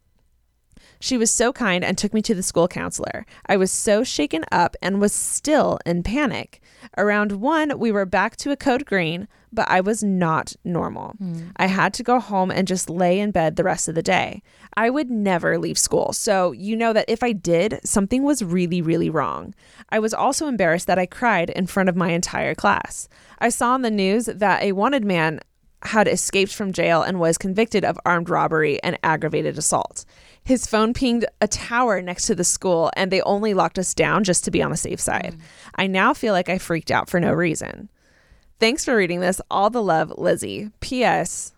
She 0.99 1.17
was 1.17 1.31
so 1.31 1.53
kind 1.53 1.83
and 1.83 1.97
took 1.97 2.13
me 2.13 2.21
to 2.23 2.35
the 2.35 2.43
school 2.43 2.67
counselor. 2.67 3.25
I 3.45 3.57
was 3.57 3.71
so 3.71 4.03
shaken 4.03 4.45
up 4.51 4.75
and 4.81 5.01
was 5.01 5.13
still 5.13 5.79
in 5.85 6.03
panic. 6.03 6.61
Around 6.97 7.33
one, 7.33 7.77
we 7.79 7.91
were 7.91 8.05
back 8.05 8.35
to 8.37 8.51
a 8.51 8.55
code 8.55 8.85
green, 8.85 9.27
but 9.51 9.69
I 9.69 9.81
was 9.81 10.03
not 10.03 10.53
normal. 10.63 11.15
Hmm. 11.17 11.49
I 11.57 11.67
had 11.67 11.93
to 11.95 12.03
go 12.03 12.19
home 12.19 12.51
and 12.51 12.67
just 12.67 12.89
lay 12.89 13.19
in 13.19 13.31
bed 13.31 13.55
the 13.55 13.63
rest 13.63 13.87
of 13.87 13.95
the 13.95 14.03
day. 14.03 14.41
I 14.77 14.89
would 14.89 15.09
never 15.09 15.57
leave 15.57 15.77
school, 15.77 16.13
so 16.13 16.51
you 16.51 16.75
know 16.75 16.93
that 16.93 17.05
if 17.07 17.23
I 17.23 17.31
did, 17.31 17.79
something 17.83 18.23
was 18.23 18.43
really, 18.43 18.81
really 18.81 19.09
wrong. 19.09 19.53
I 19.89 19.99
was 19.99 20.13
also 20.13 20.47
embarrassed 20.47 20.87
that 20.87 20.99
I 20.99 21.05
cried 21.05 21.49
in 21.49 21.67
front 21.67 21.89
of 21.89 21.95
my 21.95 22.11
entire 22.11 22.55
class. 22.55 23.07
I 23.39 23.49
saw 23.49 23.73
on 23.73 23.81
the 23.81 23.91
news 23.91 24.25
that 24.25 24.61
a 24.61 24.73
wanted 24.73 25.05
man 25.05 25.39
had 25.85 26.07
escaped 26.07 26.53
from 26.53 26.73
jail 26.73 27.01
and 27.01 27.19
was 27.19 27.37
convicted 27.37 27.85
of 27.85 27.99
armed 28.05 28.29
robbery 28.29 28.81
and 28.83 28.97
aggravated 29.03 29.57
assault. 29.57 30.05
His 30.45 30.67
phone 30.67 30.93
pinged 30.93 31.25
a 31.41 31.47
tower 31.47 32.01
next 32.03 32.27
to 32.27 32.35
the 32.35 32.43
school 32.43 32.91
and 32.95 33.11
they 33.11 33.21
only 33.21 33.55
locked 33.55 33.79
us 33.79 33.95
down 33.95 34.23
just 34.23 34.45
to 34.45 34.51
be 34.51 34.61
on 34.61 34.69
the 34.69 34.77
safe 34.77 34.99
side. 34.99 35.35
I 35.75 35.87
now 35.87 36.13
feel 36.13 36.33
like 36.33 36.49
I 36.49 36.59
freaked 36.59 36.91
out 36.91 37.09
for 37.09 37.19
no 37.19 37.33
reason. 37.33 37.89
Thanks 38.59 38.85
for 38.85 38.95
reading 38.95 39.21
this. 39.21 39.41
All 39.49 39.71
the 39.71 39.81
love, 39.81 40.13
Lizzie. 40.17 40.69
P.S. 40.81 41.53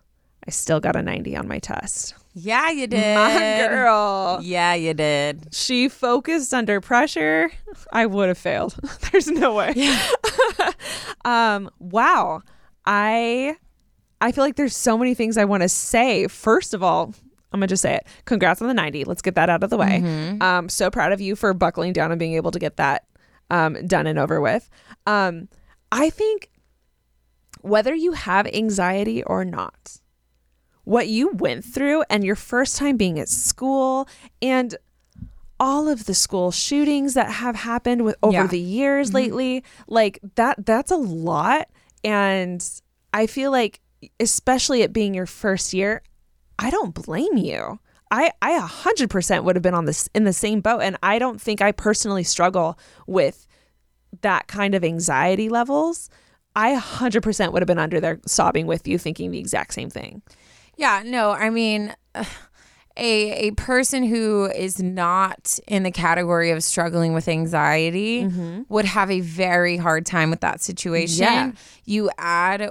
I 0.46 0.50
still 0.50 0.80
got 0.80 0.96
a 0.96 1.02
90 1.02 1.36
on 1.36 1.46
my 1.46 1.58
test. 1.58 2.14
Yeah, 2.32 2.70
you 2.70 2.86
did. 2.86 3.14
My 3.14 3.68
girl. 3.68 4.40
Yeah, 4.42 4.72
you 4.72 4.94
did. 4.94 5.54
She 5.54 5.90
focused 5.90 6.54
under 6.54 6.80
pressure. 6.80 7.50
I 7.92 8.06
would 8.06 8.28
have 8.28 8.38
failed. 8.38 8.74
There's 9.12 9.28
no 9.28 9.54
way. 9.54 9.74
Yeah. 9.76 10.00
um, 11.26 11.68
wow. 11.78 12.40
I 12.86 13.56
I 14.20 14.32
feel 14.32 14.42
like 14.42 14.56
there's 14.56 14.74
so 14.74 14.96
many 14.96 15.14
things 15.14 15.36
I 15.36 15.44
want 15.44 15.62
to 15.62 15.68
say. 15.68 16.26
First 16.26 16.74
of 16.74 16.82
all, 16.82 17.14
I'm 17.52 17.60
gonna 17.60 17.66
just 17.68 17.82
say 17.82 17.94
it. 17.94 18.06
Congrats 18.26 18.60
on 18.60 18.68
the 18.68 18.74
90. 18.74 19.04
Let's 19.04 19.22
get 19.22 19.34
that 19.36 19.48
out 19.48 19.62
of 19.64 19.70
the 19.70 19.76
way. 19.78 20.36
Um, 20.40 20.68
so 20.68 20.90
proud 20.90 21.12
of 21.12 21.20
you 21.20 21.34
for 21.36 21.54
buckling 21.54 21.92
down 21.92 22.10
and 22.12 22.18
being 22.18 22.34
able 22.34 22.50
to 22.50 22.58
get 22.58 22.76
that 22.76 23.04
um, 23.50 23.86
done 23.86 24.06
and 24.06 24.18
over 24.18 24.40
with. 24.40 24.68
Um, 25.06 25.48
I 25.90 26.10
think 26.10 26.50
whether 27.62 27.94
you 27.94 28.12
have 28.12 28.46
anxiety 28.46 29.22
or 29.24 29.44
not, 29.44 29.98
what 30.84 31.08
you 31.08 31.30
went 31.32 31.64
through 31.64 32.04
and 32.10 32.22
your 32.24 32.36
first 32.36 32.76
time 32.76 32.96
being 32.96 33.18
at 33.18 33.28
school 33.28 34.08
and 34.42 34.76
all 35.60 35.88
of 35.88 36.04
the 36.06 36.14
school 36.14 36.50
shootings 36.50 37.14
that 37.14 37.30
have 37.30 37.56
happened 37.56 38.04
with 38.04 38.16
over 38.22 38.32
Yeah. 38.32 38.46
the 38.46 38.60
years 38.60 39.12
lately 39.12 39.64
like 39.88 40.20
that 40.36 40.64
that's 40.64 40.92
a 40.92 40.96
lot 40.96 41.66
and 42.04 42.64
i 43.12 43.26
feel 43.26 43.50
like 43.50 43.80
especially 44.20 44.82
it 44.82 44.92
being 44.92 45.14
your 45.14 45.26
first 45.26 45.74
year 45.74 46.00
i 46.58 46.70
don't 46.70 46.94
blame 46.94 47.36
you 47.36 47.78
i 48.10 48.30
i 48.42 48.58
100% 48.58 49.44
would 49.44 49.56
have 49.56 49.62
been 49.62 49.74
on 49.74 49.84
this 49.84 50.08
in 50.14 50.24
the 50.24 50.32
same 50.32 50.60
boat 50.60 50.80
and 50.80 50.96
i 51.02 51.18
don't 51.18 51.40
think 51.40 51.60
i 51.60 51.72
personally 51.72 52.24
struggle 52.24 52.78
with 53.06 53.46
that 54.22 54.46
kind 54.46 54.74
of 54.74 54.84
anxiety 54.84 55.48
levels 55.48 56.08
i 56.56 56.74
100% 56.74 57.52
would 57.52 57.62
have 57.62 57.66
been 57.66 57.78
under 57.78 58.00
there 58.00 58.20
sobbing 58.26 58.66
with 58.66 58.88
you 58.88 58.98
thinking 58.98 59.30
the 59.30 59.38
exact 59.38 59.74
same 59.74 59.90
thing 59.90 60.22
Yeah, 60.78 61.02
no, 61.04 61.32
I 61.32 61.50
mean, 61.50 61.94
a 62.96 63.48
a 63.48 63.50
person 63.52 64.02
who 64.04 64.46
is 64.46 64.82
not 64.82 65.58
in 65.66 65.82
the 65.82 65.90
category 65.90 66.50
of 66.50 66.62
struggling 66.62 67.14
with 67.14 67.28
anxiety 67.28 68.24
mm-hmm. 68.24 68.62
would 68.68 68.84
have 68.84 69.10
a 69.10 69.20
very 69.20 69.76
hard 69.76 70.06
time 70.06 70.30
with 70.30 70.40
that 70.40 70.60
situation. 70.60 71.24
Yeah. 71.24 71.52
You 71.84 72.10
add 72.16 72.70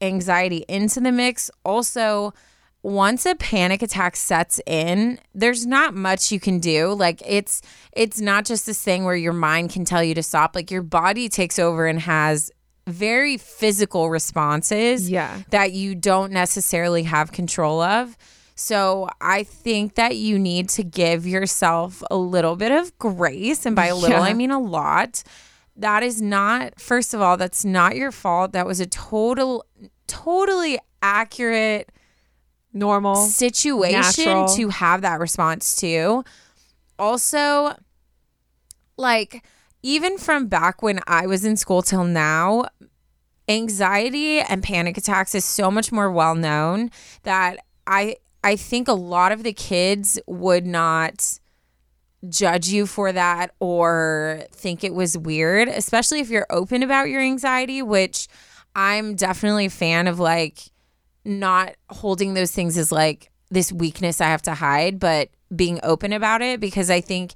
anxiety 0.00 0.64
into 0.68 1.00
the 1.00 1.12
mix. 1.12 1.50
Also, 1.64 2.34
once 2.82 3.26
a 3.26 3.34
panic 3.34 3.82
attack 3.82 4.14
sets 4.16 4.60
in, 4.66 5.18
there's 5.34 5.66
not 5.66 5.94
much 5.94 6.30
you 6.30 6.38
can 6.40 6.58
do. 6.60 6.92
Like 6.94 7.20
it's 7.26 7.60
it's 7.92 8.20
not 8.20 8.44
just 8.44 8.66
this 8.66 8.80
thing 8.82 9.04
where 9.04 9.16
your 9.16 9.32
mind 9.32 9.70
can 9.70 9.84
tell 9.84 10.02
you 10.02 10.14
to 10.14 10.22
stop. 10.22 10.54
Like 10.54 10.70
your 10.70 10.82
body 10.82 11.28
takes 11.28 11.58
over 11.58 11.86
and 11.86 12.00
has 12.00 12.50
very 12.86 13.36
physical 13.36 14.08
responses 14.10 15.10
Yeah. 15.10 15.42
that 15.50 15.72
you 15.72 15.94
don't 15.94 16.32
necessarily 16.32 17.02
have 17.02 17.32
control 17.32 17.82
of. 17.82 18.16
So 18.54 19.08
I 19.20 19.42
think 19.42 19.94
that 19.96 20.16
you 20.16 20.38
need 20.38 20.68
to 20.70 20.82
give 20.82 21.26
yourself 21.26 22.02
a 22.10 22.16
little 22.16 22.56
bit 22.56 22.72
of 22.72 22.96
grace. 22.98 23.66
And 23.66 23.76
by 23.76 23.86
a 23.86 23.94
little, 23.94 24.18
Yeah. 24.18 24.22
I 24.24 24.32
mean 24.32 24.50
a 24.50 24.58
lot. 24.58 25.22
That 25.76 26.02
is 26.02 26.22
not, 26.22 26.80
first 26.80 27.12
of 27.14 27.20
all, 27.20 27.36
that's 27.36 27.64
not 27.64 27.94
your 27.94 28.10
fault. 28.10 28.52
That 28.52 28.66
was 28.66 28.80
a 28.80 28.86
total, 28.86 29.64
totally 30.06 30.78
accurate 31.02 31.90
normal 32.78 33.16
situation 33.16 34.00
natural. 34.00 34.48
to 34.48 34.68
have 34.68 35.02
that 35.02 35.20
response 35.20 35.76
to. 35.76 36.24
Also, 36.98 37.74
like, 38.96 39.44
even 39.82 40.18
from 40.18 40.48
back 40.48 40.82
when 40.82 41.00
I 41.06 41.26
was 41.26 41.44
in 41.44 41.56
school 41.56 41.82
till 41.82 42.04
now, 42.04 42.66
anxiety 43.48 44.40
and 44.40 44.62
panic 44.62 44.98
attacks 44.98 45.34
is 45.34 45.44
so 45.44 45.70
much 45.70 45.90
more 45.90 46.10
well 46.10 46.34
known 46.34 46.90
that 47.22 47.58
I 47.86 48.16
I 48.44 48.56
think 48.56 48.88
a 48.88 48.92
lot 48.92 49.32
of 49.32 49.42
the 49.42 49.52
kids 49.52 50.18
would 50.26 50.66
not 50.66 51.38
judge 52.28 52.68
you 52.68 52.86
for 52.86 53.12
that 53.12 53.52
or 53.60 54.44
think 54.50 54.82
it 54.82 54.94
was 54.94 55.16
weird, 55.16 55.68
especially 55.68 56.20
if 56.20 56.30
you're 56.30 56.46
open 56.50 56.82
about 56.82 57.08
your 57.08 57.20
anxiety, 57.20 57.80
which 57.82 58.28
I'm 58.74 59.14
definitely 59.14 59.66
a 59.66 59.70
fan 59.70 60.06
of 60.06 60.18
like 60.18 60.60
not 61.28 61.74
holding 61.90 62.34
those 62.34 62.50
things 62.50 62.76
as 62.78 62.90
like 62.90 63.30
this 63.50 63.72
weakness 63.72 64.20
I 64.20 64.26
have 64.26 64.42
to 64.42 64.54
hide, 64.54 64.98
but 64.98 65.28
being 65.54 65.80
open 65.82 66.12
about 66.12 66.42
it 66.42 66.60
because 66.60 66.90
I 66.90 67.00
think 67.00 67.34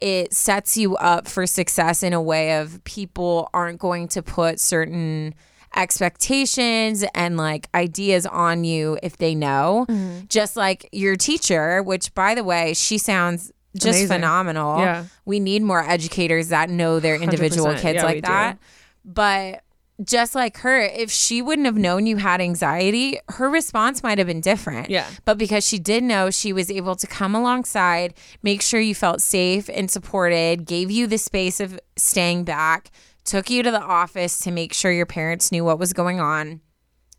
it 0.00 0.34
sets 0.34 0.76
you 0.76 0.96
up 0.96 1.26
for 1.28 1.46
success 1.46 2.02
in 2.02 2.12
a 2.12 2.20
way 2.20 2.58
of 2.58 2.82
people 2.84 3.48
aren't 3.54 3.78
going 3.78 4.08
to 4.08 4.22
put 4.22 4.60
certain 4.60 5.34
expectations 5.76 7.04
and 7.14 7.36
like 7.36 7.68
ideas 7.74 8.26
on 8.26 8.64
you 8.64 8.98
if 9.02 9.16
they 9.16 9.34
know. 9.34 9.86
Mm-hmm. 9.88 10.26
Just 10.28 10.56
like 10.56 10.88
your 10.92 11.16
teacher, 11.16 11.82
which 11.82 12.14
by 12.14 12.34
the 12.34 12.44
way, 12.44 12.74
she 12.74 12.98
sounds 12.98 13.50
just 13.74 13.98
Amazing. 13.98 14.08
phenomenal. 14.08 14.78
Yeah. 14.78 15.04
We 15.24 15.40
need 15.40 15.62
more 15.62 15.82
educators 15.82 16.48
that 16.50 16.70
know 16.70 17.00
their 17.00 17.16
individual 17.16 17.74
kids 17.74 17.96
Yeah, 17.96 18.04
like 18.04 18.16
do. 18.16 18.20
that. 18.22 18.58
But 19.04 19.63
just 20.02 20.34
like 20.34 20.58
her, 20.58 20.80
if 20.80 21.10
she 21.10 21.40
wouldn't 21.40 21.66
have 21.66 21.76
known 21.76 22.06
you 22.06 22.16
had 22.16 22.40
anxiety, 22.40 23.18
her 23.28 23.48
response 23.48 24.02
might 24.02 24.18
have 24.18 24.26
been 24.26 24.40
different. 24.40 24.90
Yeah. 24.90 25.08
But 25.24 25.38
because 25.38 25.66
she 25.66 25.78
did 25.78 26.02
know, 26.02 26.30
she 26.30 26.52
was 26.52 26.70
able 26.70 26.96
to 26.96 27.06
come 27.06 27.34
alongside, 27.34 28.14
make 28.42 28.60
sure 28.60 28.80
you 28.80 28.94
felt 28.94 29.20
safe 29.20 29.70
and 29.72 29.90
supported, 29.90 30.66
gave 30.66 30.90
you 30.90 31.06
the 31.06 31.18
space 31.18 31.60
of 31.60 31.78
staying 31.96 32.44
back, 32.44 32.90
took 33.24 33.50
you 33.50 33.62
to 33.62 33.70
the 33.70 33.80
office 33.80 34.40
to 34.40 34.50
make 34.50 34.72
sure 34.72 34.90
your 34.90 35.06
parents 35.06 35.52
knew 35.52 35.64
what 35.64 35.78
was 35.78 35.92
going 35.92 36.18
on. 36.18 36.60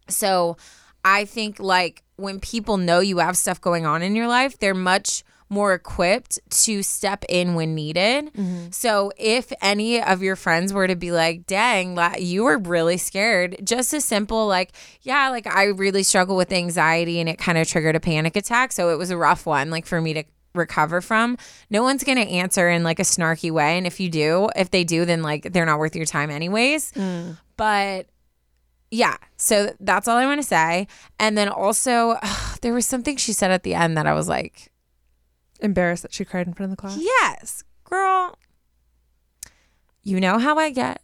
So 0.09 0.57
I 1.03 1.25
think 1.25 1.59
like 1.59 2.03
when 2.17 2.39
people 2.39 2.77
know 2.77 2.99
you 2.99 3.19
have 3.19 3.37
stuff 3.37 3.61
going 3.61 3.85
on 3.85 4.01
in 4.01 4.15
your 4.15 4.27
life, 4.27 4.59
they're 4.59 4.73
much 4.73 5.23
more 5.55 5.73
equipped 5.73 6.37
to 6.49 6.83
step 6.83 7.23
in 7.29 7.55
when 7.55 7.73
needed. 7.73 8.25
Mm-hmm. 8.33 8.67
So 8.71 9.13
if 9.17 9.53
any 9.61 10.01
of 10.01 10.21
your 10.21 10.35
friends 10.35 10.73
were 10.73 10.85
to 10.85 10.97
be 10.97 11.13
like, 11.13 11.47
dang, 11.47 11.97
you 12.19 12.43
were 12.43 12.57
really 12.57 12.97
scared, 12.97 13.55
just 13.63 13.93
a 13.93 14.01
simple 14.01 14.47
like, 14.47 14.73
yeah, 15.01 15.29
like 15.29 15.47
I 15.47 15.67
really 15.67 16.03
struggle 16.03 16.35
with 16.35 16.51
anxiety 16.51 17.21
and 17.21 17.29
it 17.29 17.37
kind 17.37 17.57
of 17.57 17.67
triggered 17.69 17.95
a 17.95 18.01
panic 18.01 18.35
attack. 18.35 18.73
So 18.73 18.89
it 18.89 18.97
was 18.97 19.11
a 19.11 19.17
rough 19.17 19.45
one, 19.45 19.69
like 19.69 19.85
for 19.85 20.01
me 20.01 20.13
to 20.13 20.23
recover 20.53 20.99
from. 20.99 21.37
No 21.69 21.83
one's 21.83 22.03
going 22.03 22.17
to 22.17 22.27
answer 22.27 22.69
in 22.69 22.83
like 22.83 22.99
a 22.99 23.03
snarky 23.03 23.49
way. 23.49 23.77
And 23.77 23.87
if 23.87 24.01
you 24.01 24.09
do, 24.09 24.49
if 24.57 24.71
they 24.71 24.83
do, 24.83 25.05
then 25.05 25.21
like 25.21 25.53
they're 25.53 25.65
not 25.65 25.79
worth 25.79 25.95
your 25.95 26.05
time 26.05 26.29
anyways. 26.29 26.91
Mm. 26.91 27.37
But 27.55 28.07
yeah, 28.91 29.15
so 29.37 29.73
that's 29.79 30.09
all 30.09 30.17
I 30.17 30.25
want 30.25 30.41
to 30.41 30.47
say. 30.47 30.87
And 31.17 31.37
then 31.37 31.47
also, 31.47 32.17
there 32.61 32.73
was 32.73 32.85
something 32.85 33.15
she 33.15 33.31
said 33.31 33.51
at 33.51 33.63
the 33.63 33.73
end 33.73 33.97
that 33.97 34.05
I 34.05 34.13
was 34.13 34.27
like, 34.27 34.71
Embarrassed 35.59 36.03
that 36.03 36.13
she 36.13 36.25
cried 36.25 36.47
in 36.47 36.53
front 36.53 36.71
of 36.71 36.77
the 36.77 36.81
class. 36.81 36.97
yes, 36.99 37.63
girl, 37.83 38.37
you 40.03 40.19
know 40.19 40.37
how 40.37 40.57
I 40.57 40.69
get. 40.69 41.01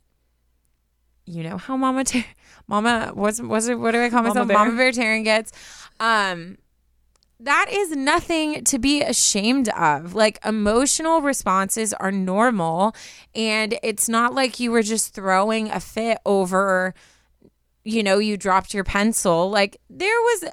You 1.26 1.44
know 1.44 1.58
how 1.58 1.78
Mama, 1.78 2.04
Ter- 2.04 2.26
Mama, 2.68 3.12
what's, 3.14 3.42
what's 3.42 3.68
it, 3.68 3.76
what 3.76 3.92
do 3.92 4.02
I 4.04 4.10
call 4.10 4.24
myself? 4.24 4.48
Bear. 4.48 4.58
Mama 4.58 4.76
Bear 4.76 4.92
Taryne 4.92 5.24
gets. 5.24 5.52
Um, 6.00 6.58
that 7.40 7.68
is 7.72 7.92
nothing 7.92 8.64
to 8.66 8.78
be 8.78 9.02
ashamed 9.02 9.70
of. 9.70 10.14
Like 10.14 10.40
emotional 10.46 11.22
responses 11.22 11.94
are 11.94 12.12
normal, 12.12 12.96
and 13.34 13.78
it's 13.82 14.08
not 14.10 14.34
like 14.34 14.60
you 14.60 14.72
were 14.72 14.84
just 14.84 15.14
throwing 15.14 15.70
a 15.72 15.80
fit 15.80 16.20
over, 16.26 16.94
you 17.84 18.04
know, 18.04 18.20
you 18.20 18.38
dropped 18.38 18.74
your 18.74 18.84
pencil. 18.84 19.50
Like 19.50 19.78
there 19.90 20.20
was 20.22 20.46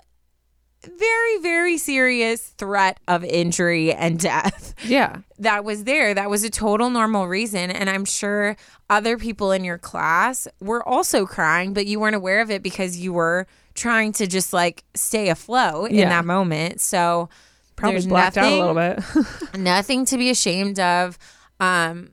very, 0.82 1.38
very 1.42 1.76
serious 1.78 2.40
threat 2.50 2.98
of 3.08 3.24
injury 3.24 3.92
and 3.92 4.18
death 4.18 4.74
Yeah. 4.84 5.18
that 5.38 5.64
was 5.64 5.84
there. 5.84 6.14
That 6.14 6.30
was 6.30 6.44
a 6.44 6.50
total 6.50 6.88
normal 6.90 7.26
reason. 7.26 7.70
And 7.70 7.90
I'm 7.90 8.04
sure 8.04 8.56
other 8.88 9.18
people 9.18 9.50
in 9.52 9.64
your 9.64 9.78
class 9.78 10.46
were 10.60 10.86
also 10.88 11.26
crying, 11.26 11.74
but 11.74 11.86
you 11.86 11.98
weren't 12.00 12.16
aware 12.16 12.40
of 12.40 12.50
it 12.50 12.62
because 12.62 12.96
you 12.98 13.12
were 13.12 13.46
trying 13.74 14.12
to 14.12 14.26
just 14.26 14.52
like 14.52 14.84
stay 14.94 15.28
afloat 15.28 15.90
in 15.90 16.08
that 16.08 16.24
moment. 16.24 16.80
So 16.80 17.28
Probably 17.76 18.06
blacked 18.06 18.36
nothing, 18.36 18.60
out 18.60 18.70
a 18.70 18.72
little 18.72 19.22
bit. 19.54 19.58
nothing 19.58 20.04
to 20.06 20.16
be 20.16 20.30
ashamed 20.30 20.78
of. 20.80 21.18
Um, 21.60 22.10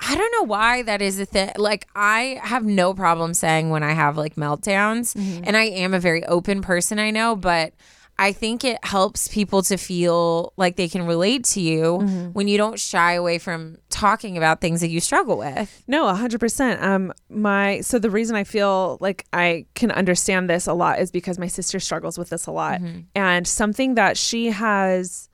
I 0.00 0.14
don't 0.14 0.32
know 0.32 0.44
why 0.44 0.82
that 0.82 1.02
is 1.02 1.18
a 1.18 1.24
thing. 1.24 1.50
Like, 1.56 1.88
I 1.96 2.38
have 2.42 2.64
no 2.64 2.94
problem 2.94 3.34
saying 3.34 3.70
when 3.70 3.82
I 3.82 3.92
have 3.94 4.16
like 4.16 4.36
meltdowns, 4.36 5.16
and 5.16 5.56
I 5.56 5.64
am 5.64 5.92
a 5.92 5.98
very 5.98 6.24
open 6.26 6.62
person, 6.62 6.98
I 6.98 7.10
know, 7.10 7.34
but 7.34 7.72
I 8.20 8.32
think 8.32 8.64
it 8.64 8.84
helps 8.84 9.28
people 9.28 9.62
to 9.62 9.76
feel 9.76 10.52
like 10.56 10.74
they 10.74 10.88
can 10.88 11.06
relate 11.06 11.44
to 11.44 11.60
you 11.60 11.98
when 12.32 12.48
you 12.48 12.56
don't 12.58 12.78
shy 12.78 13.12
away 13.12 13.38
from 13.38 13.78
talking 13.90 14.36
about 14.36 14.60
things 14.60 14.80
that 14.80 14.88
you 14.88 14.98
struggle 15.00 15.38
with. 15.38 15.84
No, 15.86 16.08
a 16.08 16.14
hundred 16.14 16.40
percent. 16.40 16.82
Um, 16.82 17.12
my 17.28 17.80
so 17.80 17.98
the 18.00 18.10
reason 18.10 18.34
I 18.34 18.44
feel 18.44 18.98
like 19.00 19.24
I 19.32 19.66
can 19.74 19.90
understand 19.92 20.50
this 20.50 20.66
a 20.66 20.72
lot 20.74 20.98
is 20.98 21.10
because 21.12 21.38
my 21.38 21.46
sister 21.46 21.78
struggles 21.78 22.18
with 22.18 22.30
this 22.30 22.46
a 22.46 22.50
lot, 22.52 22.80
and 23.14 23.46
something 23.46 23.94
that 23.94 24.16
she 24.16 24.46
has 24.46 25.28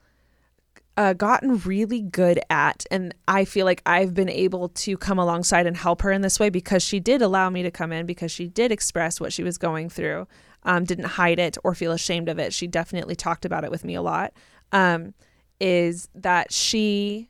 uh, 0.97 1.13
gotten 1.13 1.57
really 1.59 2.01
good 2.01 2.39
at, 2.49 2.85
and 2.89 3.13
I 3.27 3.45
feel 3.45 3.65
like 3.65 3.81
I've 3.85 4.13
been 4.13 4.29
able 4.29 4.69
to 4.69 4.95
come 4.95 5.19
alongside 5.19 5.67
and 5.67 5.75
help 5.75 6.01
her 6.03 6.11
in 6.11 6.21
this 6.21 6.39
way 6.39 6.49
because 6.49 6.83
she 6.83 6.99
did 7.01 7.21
allow 7.21 7.49
me 7.49 7.63
to 7.63 7.71
come 7.71 7.91
in 7.91 8.05
because 8.05 8.31
she 8.31 8.47
did 8.47 8.71
express 8.71 9.19
what 9.19 9.33
she 9.33 9.43
was 9.43 9.57
going 9.57 9.89
through, 9.89 10.27
um, 10.65 10.83
didn't 10.83 11.05
hide 11.05 11.39
it 11.39 11.57
or 11.63 11.73
feel 11.73 11.91
ashamed 11.91 12.27
of 12.27 12.39
it. 12.39 12.53
She 12.53 12.67
definitely 12.67 13.15
talked 13.15 13.45
about 13.45 13.63
it 13.63 13.71
with 13.71 13.85
me 13.85 13.95
a 13.95 14.01
lot. 14.01 14.33
Um, 14.71 15.13
is 15.61 16.09
that 16.13 16.51
she 16.51 17.29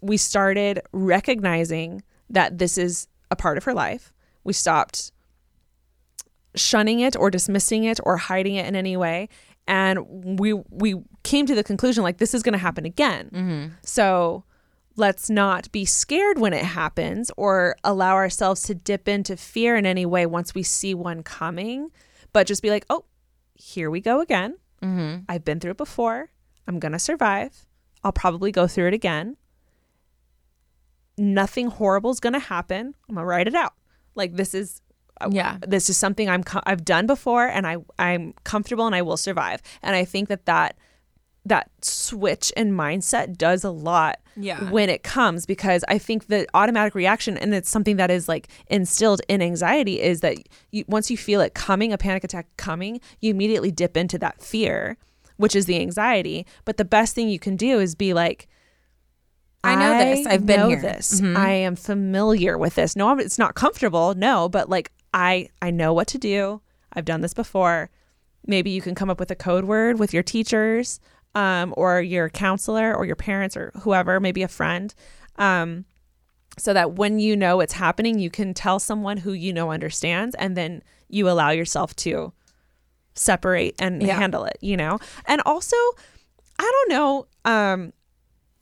we 0.00 0.16
started 0.16 0.80
recognizing 0.92 2.02
that 2.30 2.58
this 2.58 2.78
is 2.78 3.08
a 3.30 3.36
part 3.36 3.58
of 3.58 3.64
her 3.64 3.74
life. 3.74 4.12
We 4.44 4.52
stopped 4.52 5.10
shunning 6.54 7.00
it 7.00 7.16
or 7.16 7.30
dismissing 7.30 7.84
it 7.84 7.98
or 8.04 8.16
hiding 8.16 8.54
it 8.54 8.66
in 8.66 8.76
any 8.76 8.96
way 8.96 9.28
and 9.66 10.38
we 10.38 10.52
we 10.70 10.94
came 11.22 11.46
to 11.46 11.54
the 11.54 11.64
conclusion 11.64 12.02
like 12.02 12.18
this 12.18 12.34
is 12.34 12.42
going 12.42 12.52
to 12.52 12.58
happen 12.58 12.84
again. 12.84 13.28
So 13.82 14.44
let's 14.96 15.28
not 15.28 15.70
be 15.72 15.84
scared 15.84 16.38
when 16.38 16.52
it 16.52 16.64
happens 16.64 17.30
or 17.36 17.76
allow 17.84 18.14
ourselves 18.14 18.62
to 18.62 18.74
dip 18.74 19.08
into 19.08 19.36
fear 19.36 19.76
in 19.76 19.84
any 19.84 20.06
way 20.06 20.24
once 20.24 20.54
we 20.54 20.62
see 20.62 20.94
one 20.94 21.22
coming, 21.22 21.90
but 22.36 22.46
just 22.46 22.62
be 22.62 22.68
like, 22.70 22.84
"Oh, 22.90 23.04
here 23.54 23.88
we 23.90 24.00
go 24.02 24.20
again. 24.20 24.58
Mm-hmm. 24.82 25.22
I've 25.26 25.44
been 25.44 25.58
through 25.60 25.70
it 25.70 25.76
before. 25.78 26.30
I'm 26.68 26.78
going 26.78 26.92
to 26.92 26.98
survive. 26.98 27.64
I'll 28.04 28.12
probably 28.12 28.52
go 28.52 28.66
through 28.66 28.88
it 28.88 28.94
again. 28.94 29.36
Nothing 31.18 31.68
horrible 31.68 32.10
is 32.10 32.20
going 32.20 32.34
to 32.34 32.38
happen. 32.38 32.94
I'm 33.08 33.14
going 33.14 33.22
to 33.24 33.26
write 33.26 33.48
it 33.48 33.54
out. 33.54 33.72
Like 34.14 34.34
this 34.36 34.52
is 34.54 34.82
uh, 35.20 35.30
Yeah. 35.32 35.56
this 35.66 35.88
is 35.88 35.96
something 35.96 36.28
I'm 36.28 36.42
I've 36.64 36.84
done 36.84 37.06
before 37.06 37.46
and 37.46 37.66
I 37.66 37.78
I'm 37.98 38.34
comfortable 38.44 38.86
and 38.86 38.94
I 38.94 39.00
will 39.00 39.16
survive. 39.16 39.62
And 39.82 39.96
I 39.96 40.04
think 40.04 40.28
that 40.28 40.44
that 40.44 40.76
that 41.46 41.70
switch 41.80 42.50
in 42.56 42.72
mindset 42.72 43.36
does 43.38 43.62
a 43.64 43.70
lot 43.70 44.18
Yeah. 44.36 44.68
when 44.70 44.90
it 44.90 45.02
comes 45.02 45.46
because 45.46 45.84
I 45.88 45.96
think 45.98 46.26
the 46.26 46.46
automatic 46.54 46.94
reaction 46.94 47.38
and 47.38 47.54
it's 47.54 47.70
something 47.70 47.96
that 47.96 48.10
is 48.10 48.28
like 48.28 48.48
instilled 48.66 49.22
in 49.28 49.40
anxiety 49.40 50.00
is 50.00 50.20
that 50.20 50.36
you 50.72 50.84
once 50.88 51.10
you 51.10 51.16
feel 51.16 51.40
it 51.40 51.54
coming 51.54 51.92
a 51.92 51.98
panic 51.98 52.24
attack 52.24 52.46
coming 52.56 53.00
you 53.20 53.30
immediately 53.30 53.70
dip 53.70 53.96
into 53.96 54.18
that 54.18 54.42
fear 54.42 54.96
which 55.36 55.54
is 55.54 55.66
the 55.66 55.78
anxiety 55.80 56.44
but 56.64 56.76
the 56.78 56.84
best 56.84 57.14
thing 57.14 57.28
you 57.28 57.38
can 57.38 57.54
do 57.56 57.78
is 57.80 57.94
be 57.94 58.12
like 58.12 58.48
I 59.64 59.74
know 59.74 59.98
this. 59.98 60.26
I've 60.26 60.46
been 60.46 60.60
know 60.60 60.68
here." 60.68 60.80
this. 60.82 61.20
Mhm. 61.20 61.36
I 61.36 61.50
am 61.50 61.74
familiar 61.76 62.56
with 62.56 62.76
this. 62.76 62.94
No, 62.94 63.18
it's 63.18 63.38
not 63.38 63.54
comfortable. 63.56 64.14
No, 64.14 64.48
but 64.48 64.68
like 64.68 64.92
I 65.12 65.48
I 65.60 65.70
know 65.70 65.92
what 65.92 66.06
to 66.08 66.18
do. 66.18 66.60
I've 66.92 67.04
done 67.04 67.20
this 67.20 67.34
before. 67.34 67.90
Maybe 68.46 68.70
you 68.70 68.80
can 68.80 68.94
come 68.94 69.10
up 69.10 69.18
with 69.18 69.30
a 69.32 69.34
code 69.34 69.64
word 69.64 69.98
with 69.98 70.14
your 70.14 70.22
teachers, 70.22 71.00
um, 71.36 71.72
or 71.76 72.00
your 72.00 72.28
counselor, 72.30 72.92
or 72.96 73.04
your 73.04 73.14
parents, 73.16 73.56
or 73.56 73.70
whoever, 73.82 74.18
maybe 74.18 74.42
a 74.42 74.48
friend, 74.48 74.92
um, 75.36 75.84
so 76.58 76.72
that 76.72 76.92
when 76.94 77.18
you 77.20 77.36
know 77.36 77.60
it's 77.60 77.74
happening, 77.74 78.18
you 78.18 78.30
can 78.30 78.54
tell 78.54 78.78
someone 78.80 79.18
who 79.18 79.32
you 79.32 79.52
know 79.52 79.70
understands, 79.70 80.34
and 80.36 80.56
then 80.56 80.82
you 81.08 81.28
allow 81.28 81.50
yourself 81.50 81.94
to 81.96 82.32
separate 83.14 83.74
and 83.78 84.02
Yeah. 84.02 84.18
handle 84.18 84.44
it. 84.44 84.56
You 84.60 84.76
know, 84.76 84.98
and 85.26 85.40
also, 85.44 85.76
I 86.58 86.70
don't 86.74 86.90
know. 86.90 87.26
Um, 87.44 87.92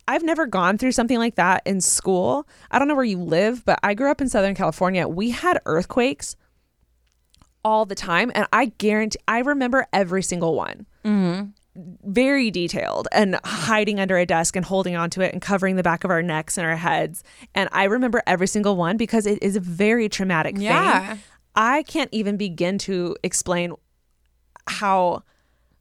I've 0.06 0.22
never 0.24 0.44
gone 0.46 0.76
through 0.76 0.92
something 0.92 1.16
like 1.18 1.36
that 1.36 1.62
in 1.64 1.80
school. 1.80 2.46
I 2.70 2.78
don't 2.78 2.88
know 2.88 2.94
where 2.96 3.04
you 3.04 3.18
live, 3.18 3.64
but 3.64 3.78
I 3.82 3.94
grew 3.94 4.10
up 4.10 4.20
in 4.20 4.28
Southern 4.28 4.54
California. 4.54 5.08
We 5.08 5.30
had 5.30 5.60
earthquakes 5.64 6.36
all 7.64 7.86
the 7.86 7.94
time, 7.94 8.30
and 8.34 8.46
I 8.52 8.66
guarantee 8.66 9.18
I 9.26 9.38
remember 9.38 9.86
every 9.92 10.22
single 10.22 10.54
one. 10.54 10.86
Very 11.76 12.50
detailed 12.52 13.08
and 13.10 13.38
hiding 13.44 13.98
under 13.98 14.16
a 14.16 14.24
desk 14.24 14.54
and 14.54 14.64
holding 14.64 14.94
onto 14.94 15.20
it 15.20 15.32
and 15.32 15.42
covering 15.42 15.74
the 15.76 15.82
back 15.82 16.04
of 16.04 16.10
our 16.10 16.22
necks 16.22 16.56
and 16.56 16.66
our 16.66 16.76
heads. 16.76 17.24
And 17.54 17.68
I 17.72 17.84
remember 17.84 18.22
every 18.26 18.46
single 18.46 18.76
one 18.76 18.96
because 18.96 19.26
it 19.26 19.42
is 19.42 19.56
a 19.56 19.60
very 19.60 20.08
traumatic 20.08 20.54
Yeah. 20.58 21.14
thing. 21.14 21.18
I 21.56 21.82
can't 21.82 22.10
even 22.12 22.36
begin 22.36 22.78
to 22.78 23.16
explain 23.24 23.72
how 24.68 25.22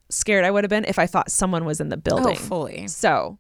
scared 0.10 0.46
I 0.46 0.52
would 0.52 0.64
have 0.64 0.70
been 0.70 0.86
if 0.86 1.00
I 1.00 1.06
thought 1.08 1.32
someone 1.32 1.66
was 1.66 1.80
in 1.80 1.90
the 1.90 1.96
Oh, 1.98 2.02
building. 2.02 2.38
fully. 2.38 2.88
So 2.88 3.38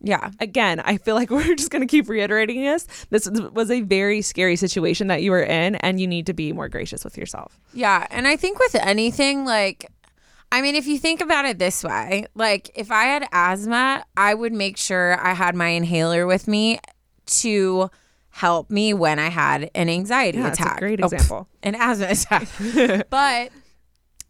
Yeah. 0.00 0.30
again, 0.40 0.80
I 0.80 0.96
feel 0.96 1.14
like 1.14 1.30
we're 1.30 1.54
just 1.54 1.70
going 1.70 1.80
to 1.86 1.86
keep 1.90 2.08
reiterating 2.08 2.62
this. 2.62 2.86
This 3.10 3.28
was 3.52 3.70
a 3.70 3.82
very 3.82 4.20
scary 4.22 4.56
situation 4.56 5.06
that 5.08 5.22
you 5.22 5.30
were 5.30 5.42
in, 5.42 5.76
and 5.76 6.00
you 6.00 6.06
need 6.06 6.26
to 6.26 6.32
be 6.34 6.52
more 6.52 6.68
gracious 6.68 7.04
with 7.04 7.16
yourself. 7.16 7.60
Yeah, 7.72 8.06
and 8.10 8.26
I 8.26 8.36
think 8.36 8.58
with 8.58 8.74
anything 8.76 9.44
like 9.44 9.86
I 10.52 10.60
mean, 10.60 10.76
if 10.76 10.86
you 10.86 10.98
think 10.98 11.20
about 11.22 11.46
it 11.46 11.58
this 11.58 11.82
way, 11.82 12.26
like 12.34 12.70
if 12.74 12.90
I 12.92 13.04
had 13.04 13.26
asthma, 13.32 14.04
I 14.16 14.34
would 14.34 14.52
make 14.52 14.76
sure 14.76 15.18
I 15.18 15.32
had 15.32 15.54
my 15.56 15.68
inhaler 15.68 16.26
with 16.26 16.46
me 16.46 16.78
to 17.26 17.90
help 18.28 18.70
me 18.70 18.92
when 18.94 19.18
I 19.18 19.28
had 19.30 19.70
an 19.74 19.88
anxiety 19.88 20.38
Yeah, 20.38 20.52
attack. 20.52 20.78
great 20.78 21.00
Oh, 21.02 21.06
example. 21.06 21.48
an 21.62 21.74
asthma 21.74 22.08
attack. 22.08 23.06
but 23.10 23.50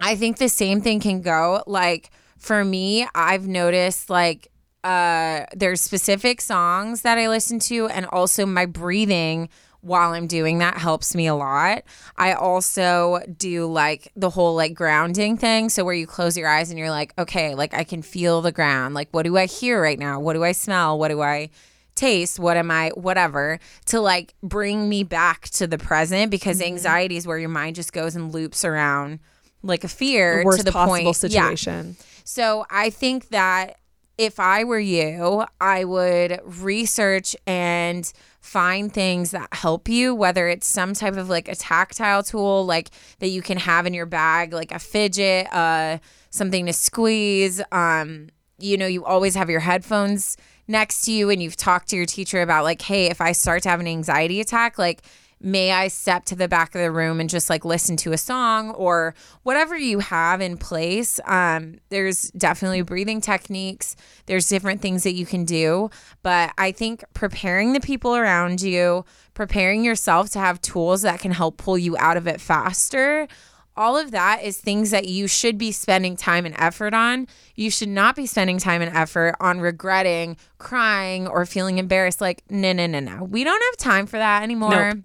I 0.00 0.16
think 0.16 0.38
the 0.38 0.48
same 0.48 0.80
thing 0.80 1.00
can 1.00 1.22
go. 1.22 1.62
Like 1.66 2.10
for 2.38 2.64
me, 2.64 3.06
I've 3.14 3.46
noticed 3.48 4.08
like 4.08 4.48
uh 4.84 5.44
there's 5.54 5.80
specific 5.80 6.40
songs 6.40 7.02
that 7.02 7.16
I 7.18 7.28
listen 7.28 7.58
to 7.60 7.86
and 7.88 8.06
also 8.06 8.46
my 8.46 8.66
breathing 8.66 9.48
while 9.82 10.12
I'm 10.12 10.26
doing 10.26 10.58
that 10.58 10.78
helps 10.78 11.14
me 11.14 11.26
a 11.26 11.34
lot. 11.34 11.82
I 12.16 12.32
also 12.32 13.20
do 13.36 13.66
like 13.66 14.10
the 14.16 14.30
whole 14.30 14.54
like 14.54 14.74
grounding 14.74 15.36
thing. 15.36 15.68
So 15.68 15.84
where 15.84 15.94
you 15.94 16.06
close 16.06 16.36
your 16.36 16.48
eyes 16.48 16.70
and 16.70 16.78
you're 16.78 16.90
like, 16.90 17.12
okay, 17.18 17.54
like 17.54 17.74
I 17.74 17.84
can 17.84 18.00
feel 18.00 18.40
the 18.42 18.52
ground. 18.52 18.94
Like 18.94 19.08
what 19.10 19.24
do 19.24 19.36
I 19.36 19.46
hear 19.46 19.82
right 19.82 19.98
now? 19.98 20.18
What 20.20 20.32
do 20.32 20.42
I 20.44 20.52
smell? 20.52 20.98
What 20.98 21.08
do 21.08 21.20
I 21.20 21.50
taste? 21.94 22.38
What 22.38 22.56
am 22.56 22.70
I 22.70 22.90
whatever 22.94 23.58
to 23.86 24.00
like 24.00 24.34
bring 24.42 24.88
me 24.88 25.04
back 25.04 25.48
to 25.50 25.66
the 25.66 25.76
present 25.78 26.30
because 26.30 26.58
Mm-hmm. 26.60 26.68
anxiety 26.72 27.16
is 27.16 27.26
where 27.26 27.38
your 27.38 27.50
mind 27.50 27.76
just 27.76 27.92
goes 27.92 28.16
and 28.16 28.32
loops 28.32 28.64
around 28.64 29.18
like 29.62 29.84
a 29.84 29.88
fear 29.88 30.42
The 30.44 30.56
to 30.58 30.62
the 30.62 30.72
possible 30.72 30.94
point 31.12 31.22
Yeah. 31.28 31.42
situation. 31.50 31.96
So 32.24 32.64
I 32.70 32.88
think 32.90 33.28
that 33.28 33.76
if 34.18 34.38
I 34.38 34.64
were 34.64 34.78
you, 34.78 35.44
I 35.60 35.84
would 35.84 36.40
research 36.44 37.34
and 37.46 38.10
find 38.42 38.92
things 38.92 39.30
that 39.30 39.48
help 39.54 39.88
you, 39.88 40.14
whether 40.14 40.48
it's 40.48 40.66
some 40.66 40.92
type 40.92 41.16
of 41.16 41.30
like 41.30 41.48
a 41.48 41.54
tactile 41.54 42.22
tool, 42.22 42.66
like 42.66 42.90
that 43.20 43.28
you 43.28 43.40
can 43.40 43.56
have 43.56 43.86
in 43.86 43.94
your 43.94 44.04
bag, 44.04 44.52
like 44.52 44.72
a 44.72 44.78
fidget, 44.78 45.50
uh, 45.52 45.98
something 46.30 46.66
to 46.66 46.72
squeeze. 46.72 47.62
Um, 47.70 48.28
you 48.58 48.76
know, 48.76 48.86
you 48.86 49.04
always 49.04 49.36
have 49.36 49.48
your 49.48 49.60
headphones 49.60 50.36
next 50.68 51.04
to 51.04 51.12
you, 51.12 51.30
and 51.30 51.42
you've 51.42 51.56
talked 51.56 51.88
to 51.90 51.96
your 51.96 52.04
teacher 52.04 52.42
about 52.42 52.64
like, 52.64 52.82
hey, 52.82 53.06
if 53.06 53.20
I 53.20 53.32
start 53.32 53.62
to 53.62 53.68
have 53.68 53.80
an 53.80 53.88
anxiety 53.88 54.40
attack, 54.40 54.76
like 54.76 55.02
may 55.42 55.72
I 55.72 55.88
step 55.88 56.24
to 56.26 56.36
the 56.36 56.48
back 56.48 56.74
of 56.74 56.80
the 56.80 56.90
room 56.90 57.20
and 57.20 57.28
just 57.28 57.50
like 57.50 57.64
listen 57.64 57.96
to 57.98 58.12
a 58.12 58.18
song 58.18 58.70
or 58.70 59.14
whatever 59.42 59.76
you 59.76 59.98
have 59.98 60.40
in 60.40 60.56
place. 60.56 61.18
Um, 61.24 61.78
there's 61.88 62.30
definitely 62.30 62.82
breathing 62.82 63.20
techniques, 63.20 63.96
there's 64.26 64.48
different 64.48 64.80
things 64.80 65.02
that 65.02 65.14
you 65.14 65.26
can 65.26 65.44
do. 65.44 65.90
But 66.22 66.52
I 66.58 66.72
think 66.72 67.04
preparing 67.14 67.72
the 67.72 67.80
people 67.80 68.16
around 68.16 68.62
you, 68.62 69.04
preparing 69.34 69.84
yourself 69.84 70.30
to 70.30 70.38
have 70.38 70.60
tools 70.60 71.02
that 71.02 71.20
can 71.20 71.32
help 71.32 71.56
pull 71.56 71.78
you 71.78 71.96
out 71.98 72.16
of 72.16 72.26
it 72.26 72.40
faster. 72.40 73.26
All 73.74 73.96
of 73.96 74.10
that 74.10 74.42
is 74.42 74.58
things 74.58 74.90
that 74.90 75.08
you 75.08 75.26
should 75.26 75.56
be 75.56 75.72
spending 75.72 76.14
time 76.14 76.44
and 76.44 76.54
effort 76.58 76.92
on. 76.92 77.26
You 77.54 77.70
should 77.70 77.88
not 77.88 78.14
be 78.14 78.26
spending 78.26 78.58
time 78.58 78.82
and 78.82 78.94
effort 78.94 79.34
on 79.40 79.60
regretting, 79.60 80.36
crying, 80.58 81.26
or 81.26 81.46
feeling 81.46 81.78
embarrassed. 81.78 82.20
Like, 82.20 82.42
no, 82.50 82.74
no, 82.74 82.86
no, 82.86 83.00
no. 83.00 83.24
We 83.24 83.44
don't 83.44 83.62
have 83.62 83.76
time 83.78 84.06
for 84.06 84.18
that 84.18 84.42
anymore. 84.42 84.92
Nope. 84.92 84.98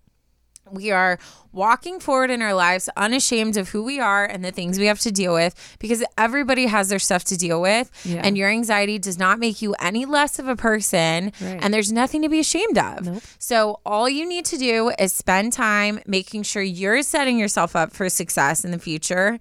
We 0.71 0.91
are 0.91 1.19
walking 1.51 1.99
forward 1.99 2.29
in 2.29 2.41
our 2.41 2.53
lives 2.53 2.87
unashamed 2.95 3.57
of 3.57 3.69
who 3.69 3.83
we 3.83 3.99
are 3.99 4.25
and 4.25 4.45
the 4.45 4.51
things 4.51 4.77
we 4.77 4.85
have 4.85 4.99
to 4.99 5.11
deal 5.11 5.33
with 5.33 5.77
because 5.79 6.03
everybody 6.17 6.67
has 6.67 6.89
their 6.89 6.99
stuff 6.99 7.23
to 7.25 7.37
deal 7.37 7.61
with. 7.61 7.89
Yeah. 8.05 8.21
And 8.23 8.37
your 8.37 8.49
anxiety 8.49 8.99
does 8.99 9.17
not 9.17 9.39
make 9.39 9.61
you 9.61 9.73
any 9.79 10.05
less 10.05 10.39
of 10.39 10.47
a 10.47 10.55
person. 10.55 11.31
Right. 11.41 11.59
And 11.61 11.73
there's 11.73 11.91
nothing 11.91 12.21
to 12.21 12.29
be 12.29 12.39
ashamed 12.39 12.77
of. 12.77 13.35
So, 13.39 13.79
all 13.85 14.07
you 14.07 14.27
need 14.27 14.45
to 14.45 14.57
do 14.57 14.91
is 14.99 15.13
spend 15.13 15.53
time 15.53 15.99
making 16.05 16.43
sure 16.43 16.61
you're 16.61 17.01
setting 17.01 17.39
yourself 17.39 17.75
up 17.75 17.91
for 17.91 18.09
success 18.09 18.63
in 18.63 18.71
the 18.71 18.79
future 18.79 19.39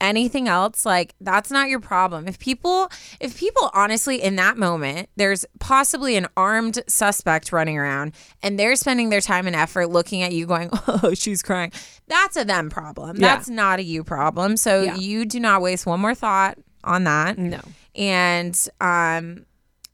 anything 0.00 0.48
else 0.48 0.84
like 0.84 1.14
that's 1.20 1.50
not 1.50 1.68
your 1.68 1.80
problem 1.80 2.26
if 2.28 2.38
people 2.38 2.90
if 3.20 3.38
people 3.38 3.70
honestly 3.72 4.22
in 4.22 4.36
that 4.36 4.56
moment 4.58 5.08
there's 5.16 5.44
possibly 5.60 6.16
an 6.16 6.26
armed 6.36 6.82
suspect 6.86 7.52
running 7.52 7.78
around 7.78 8.12
and 8.42 8.58
they're 8.58 8.76
spending 8.76 9.08
their 9.10 9.20
time 9.20 9.46
and 9.46 9.56
effort 9.56 9.86
looking 9.86 10.22
at 10.22 10.32
you 10.32 10.46
going 10.46 10.68
oh 10.88 11.12
she's 11.14 11.42
crying 11.42 11.72
that's 12.08 12.36
a 12.36 12.44
them 12.44 12.68
problem 12.70 13.16
Yeah. 13.16 13.36
that's 13.36 13.48
not 13.48 13.78
a 13.78 13.82
you 13.82 14.04
problem 14.04 14.56
so 14.56 14.82
Yeah. 14.82 14.96
you 14.96 15.24
do 15.24 15.40
not 15.40 15.62
waste 15.62 15.86
one 15.86 16.00
more 16.00 16.14
thought 16.14 16.58
on 16.82 17.04
that 17.04 17.38
No. 17.38 17.60
and 17.94 18.68
um 18.80 19.46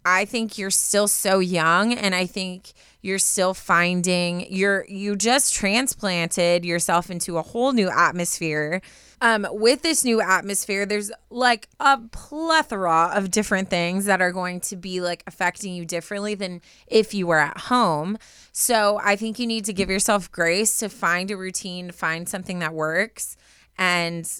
I 0.03 0.25
think 0.25 0.57
you're 0.57 0.71
still 0.71 1.09
so 1.09 1.41
young 1.41 1.93
and 1.93 2.15
I 2.15 2.25
think 2.25 2.73
you're 3.03 3.19
still 3.19 3.53
finding 3.53 4.47
you're 4.51 4.87
you 4.89 5.15
just 5.15 5.53
transplanted 5.55 6.65
yourself 6.65 7.11
into 7.11 7.37
a 7.37 7.43
whole 7.43 7.73
new 7.73 7.91
atmosphere. 7.91 8.81
Um 9.21 9.47
with 9.51 9.83
this 9.83 10.05
new 10.05 10.21
atmosphere 10.21 10.87
there's 10.87 11.11
like 11.31 11.69
a 11.79 11.99
plethora 12.13 13.13
of 13.15 13.31
different 13.31 13.69
things 13.71 14.07
that 14.07 14.21
are 14.23 14.33
going 14.33 14.61
to 14.61 14.77
be 14.77 15.01
like 15.01 15.23
affecting 15.27 15.75
you 15.75 15.85
differently 15.85 16.35
than 16.35 16.61
if 16.87 17.13
you 17.15 17.27
were 17.27 17.39
at 17.39 17.59
home. 17.59 18.19
So 18.53 19.01
I 19.03 19.17
think 19.17 19.39
you 19.39 19.47
need 19.47 19.65
to 19.67 19.73
give 19.73 19.91
yourself 19.91 20.31
grace 20.31 20.79
to 20.79 20.89
find 20.89 21.31
a 21.31 21.37
routine, 21.37 21.91
find 21.91 22.29
something 22.29 22.59
that 22.61 22.75
works 22.75 23.37
and 23.79 24.31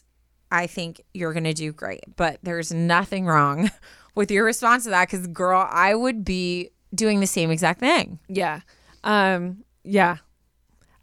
I 0.53 0.67
think 0.67 1.01
you're 1.15 1.33
going 1.33 1.45
to 1.45 1.55
do 1.55 1.73
great. 1.73 2.01
But 2.17 2.41
there's 2.43 2.73
nothing 2.73 3.27
wrong 3.27 3.71
with 4.15 4.31
your 4.31 4.45
response 4.45 4.85
to 4.85 4.91
that 4.91 5.09
because, 5.09 5.27
girl, 5.29 5.67
I 5.71 5.95
would 5.95 6.25
be 6.25 6.71
doing 6.95 7.21
the 7.21 7.27
same 7.27 7.51
exact 7.51 7.81
thing. 7.81 8.19
Yeah. 8.29 8.61
Um 9.05 9.65
yeah. 9.85 10.19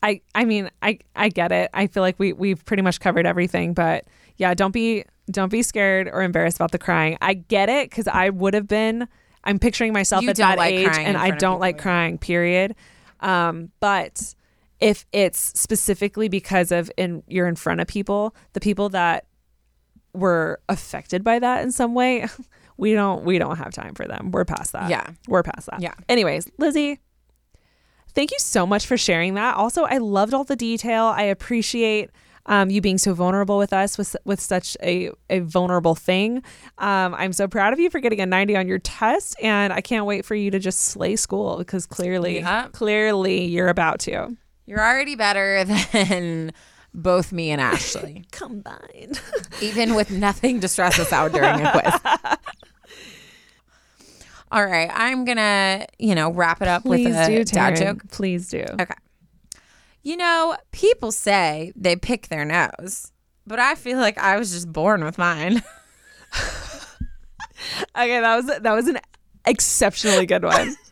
I 0.04 0.22
I 0.36 0.46
mean, 0.46 0.70
I 0.82 1.00
I 1.16 1.30
get 1.30 1.52
it. 1.52 1.70
I 1.74 1.88
feel 1.88 2.04
like 2.04 2.20
we 2.20 2.34
we've 2.34 2.64
pretty 2.66 2.84
much 2.84 3.00
covered 3.00 3.26
everything, 3.26 3.74
but 3.74 4.06
yeah, 4.38 4.54
don't 4.54 4.72
be 4.72 5.06
don't 5.30 5.52
be 5.52 5.62
scared 5.64 6.08
or 6.12 6.22
embarrassed 6.22 6.58
about 6.58 6.72
the 6.72 6.78
crying. 6.78 7.18
I 7.22 7.34
get 7.34 7.70
it 7.70 7.92
cuz 7.92 8.08
I 8.08 8.30
would 8.30 8.54
have 8.54 8.68
been 8.68 9.08
I'm 9.44 9.60
picturing 9.60 9.94
myself 9.94 10.24
You 10.24 10.30
at 10.30 10.36
that 10.38 10.58
like 10.58 10.74
age 10.74 10.98
and 10.98 11.18
I 11.18 11.32
don't 11.32 11.60
like 11.60 11.78
crying, 11.78 12.18
period. 12.18 12.76
Um 13.20 13.72
but 13.80 14.36
if 14.80 15.06
it's 15.12 15.60
specifically 15.60 16.30
because 16.30 16.72
of 16.72 16.92
in 16.98 17.24
you're 17.28 17.48
in 17.48 17.56
front 17.56 17.82
of 17.82 17.88
people, 17.88 18.36
the 18.54 18.60
people 18.60 18.90
that 18.90 19.26
were 20.14 20.60
affected 20.70 21.24
by 21.24 21.40
that 21.40 21.64
in 21.64 21.72
some 21.72 21.94
way, 21.96 22.28
we 22.78 22.94
don't 22.94 23.26
we 23.26 23.40
don't 23.40 23.58
have 23.58 23.72
time 23.72 23.96
for 23.96 24.06
them. 24.06 24.32
We're 24.32 24.46
past 24.46 24.74
that. 24.74 24.90
Yeah. 24.90 25.10
We're 25.28 25.44
past 25.44 25.68
that. 25.72 25.82
Yeah. 25.82 25.94
Anyways, 26.08 26.50
Lizzie, 26.58 27.00
thank 28.18 28.32
you 28.32 28.40
so 28.40 28.66
much 28.66 28.88
for 28.88 28.98
sharing 28.98 29.36
that. 29.36 29.56
Also, 29.56 29.84
I 29.84 30.00
loved 30.00 30.34
all 30.34 30.44
the 30.44 30.56
detail. 30.56 31.06
I 31.06 31.22
appreciate 31.24 32.10
um, 32.48 32.70
you 32.72 32.82
being 32.82 32.98
so 32.98 33.14
vulnerable 33.14 33.58
with 33.58 33.74
us 33.74 33.98
with 33.98 34.16
with 34.26 34.40
such 34.42 34.76
a, 34.82 35.12
a 35.30 35.40
vulnerable 35.40 35.94
thing. 35.96 36.38
Um, 36.80 37.14
I'm 37.14 37.32
so 37.32 37.48
proud 37.48 37.74
of 37.74 37.80
you 37.80 37.90
for 37.90 38.00
getting 38.00 38.20
a 38.22 38.26
90 38.26 38.56
on 38.56 38.68
your 38.68 38.80
test, 38.80 39.36
and 39.42 39.72
I 39.72 39.82
can't 39.82 40.06
wait 40.06 40.26
for 40.26 40.34
you 40.34 40.50
to 40.52 40.58
just 40.60 40.80
slay 40.82 41.16
school 41.16 41.58
because 41.58 41.86
clearly, 41.86 42.40
Yep. 42.40 42.72
clearly 42.72 43.46
you're 43.46 43.68
about 43.70 44.00
to. 44.02 44.36
You're 44.66 44.80
already 44.86 45.16
better 45.16 45.64
than 45.92 46.54
both 46.94 47.32
me 47.32 47.52
and 47.52 47.62
Ashley, 47.62 48.26
Combined. 48.32 49.22
even 49.62 49.94
with 49.94 50.10
nothing 50.10 50.60
to 50.62 50.68
stress 50.68 50.98
us 51.00 51.14
out 51.14 51.32
during 51.34 51.62
a 51.64 51.72
quiz. 51.72 51.94
All 54.52 54.66
right, 54.66 54.90
I'm 54.94 55.26
gonna, 55.26 55.88
you 56.00 56.16
know, 56.16 56.32
wrap 56.32 56.62
it 56.62 56.68
up 56.68 56.84
Please 56.84 57.08
with 57.08 57.16
a 57.16 57.28
do, 57.28 57.44
dad 57.44 57.74
Taryne. 57.74 57.80
joke. 57.80 58.12
Please 58.12 58.48
do. 58.50 58.64
Okay. 58.80 58.94
You 60.04 60.16
know, 60.18 60.56
people 60.72 61.12
say 61.12 61.74
they 61.76 61.96
pick 61.98 62.30
their 62.30 62.46
nose, 62.46 63.12
but 63.46 63.60
I 63.60 63.76
feel 63.76 63.98
like 63.98 64.18
I 64.18 64.38
was 64.38 64.52
just 64.52 64.72
born 64.72 65.04
with 65.04 65.18
mine. 65.18 65.62
Okay, 67.98 68.20
that 68.20 68.36
was 68.36 68.46
that 68.46 68.74
was 68.74 68.88
an 68.88 69.00
exceptionally 69.46 70.26
good 70.26 70.44
one. 70.44 70.76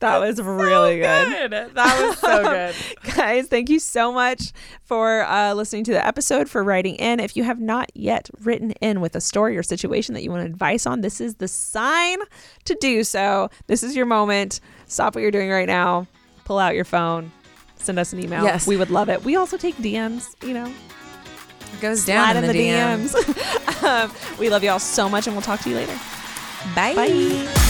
That 0.00 0.18
was 0.18 0.40
really 0.40 0.96
good. 0.98 1.50
That 1.74 2.06
was 2.06 2.18
so 2.18 2.42
good. 3.04 3.16
Guys, 3.16 3.46
thank 3.48 3.70
you 3.70 3.78
so 3.78 4.12
much 4.12 4.52
for 4.84 5.24
uh, 5.24 5.54
listening 5.54 5.84
to 5.84 5.92
the 5.92 6.04
episode, 6.04 6.48
for 6.50 6.64
writing 6.64 6.96
in. 6.96 7.20
If 7.20 7.36
you 7.36 7.44
have 7.44 7.60
not 7.60 7.90
yet 7.94 8.28
written 8.40 8.72
in 8.72 9.00
with 9.00 9.14
a 9.14 9.20
story 9.20 9.56
or 9.56 9.62
situation 9.62 10.14
that 10.14 10.22
you 10.22 10.30
want 10.30 10.44
advice 10.44 10.86
on, 10.86 11.00
this 11.02 11.20
is 11.20 11.36
the 11.36 11.48
sign 11.48 12.18
to 12.64 12.74
do 12.80 13.04
so. 13.04 13.48
This 13.68 13.82
is 13.82 13.94
your 13.94 14.06
moment. 14.06 14.60
Stop 14.86 15.14
what 15.14 15.22
you're 15.22 15.30
doing 15.30 15.50
right 15.50 15.68
now. 15.68 16.06
Pull 16.44 16.58
out 16.58 16.74
your 16.74 16.84
phone. 16.84 17.30
Send 17.76 17.98
us 17.98 18.12
an 18.12 18.20
email. 18.22 18.44
Yes. 18.44 18.66
We 18.66 18.76
would 18.76 18.90
love 18.90 19.08
it. 19.08 19.24
We 19.24 19.36
also 19.36 19.56
take 19.56 19.76
DMs, 19.76 20.34
you 20.46 20.54
know, 20.54 20.66
It 20.66 21.80
goes 21.80 22.04
down 22.04 22.32
slide 22.32 22.44
in 22.44 22.48
the, 22.48 22.58
DMs. 22.58 23.82
um, 23.82 24.12
we 24.38 24.50
love 24.50 24.62
you 24.62 24.70
all 24.70 24.78
so 24.78 25.08
much, 25.08 25.26
and 25.26 25.34
we'll 25.34 25.42
talk 25.42 25.60
to 25.60 25.70
you 25.70 25.76
later. 25.76 25.98
Bye. 26.74 26.94
Bye. 26.94 27.68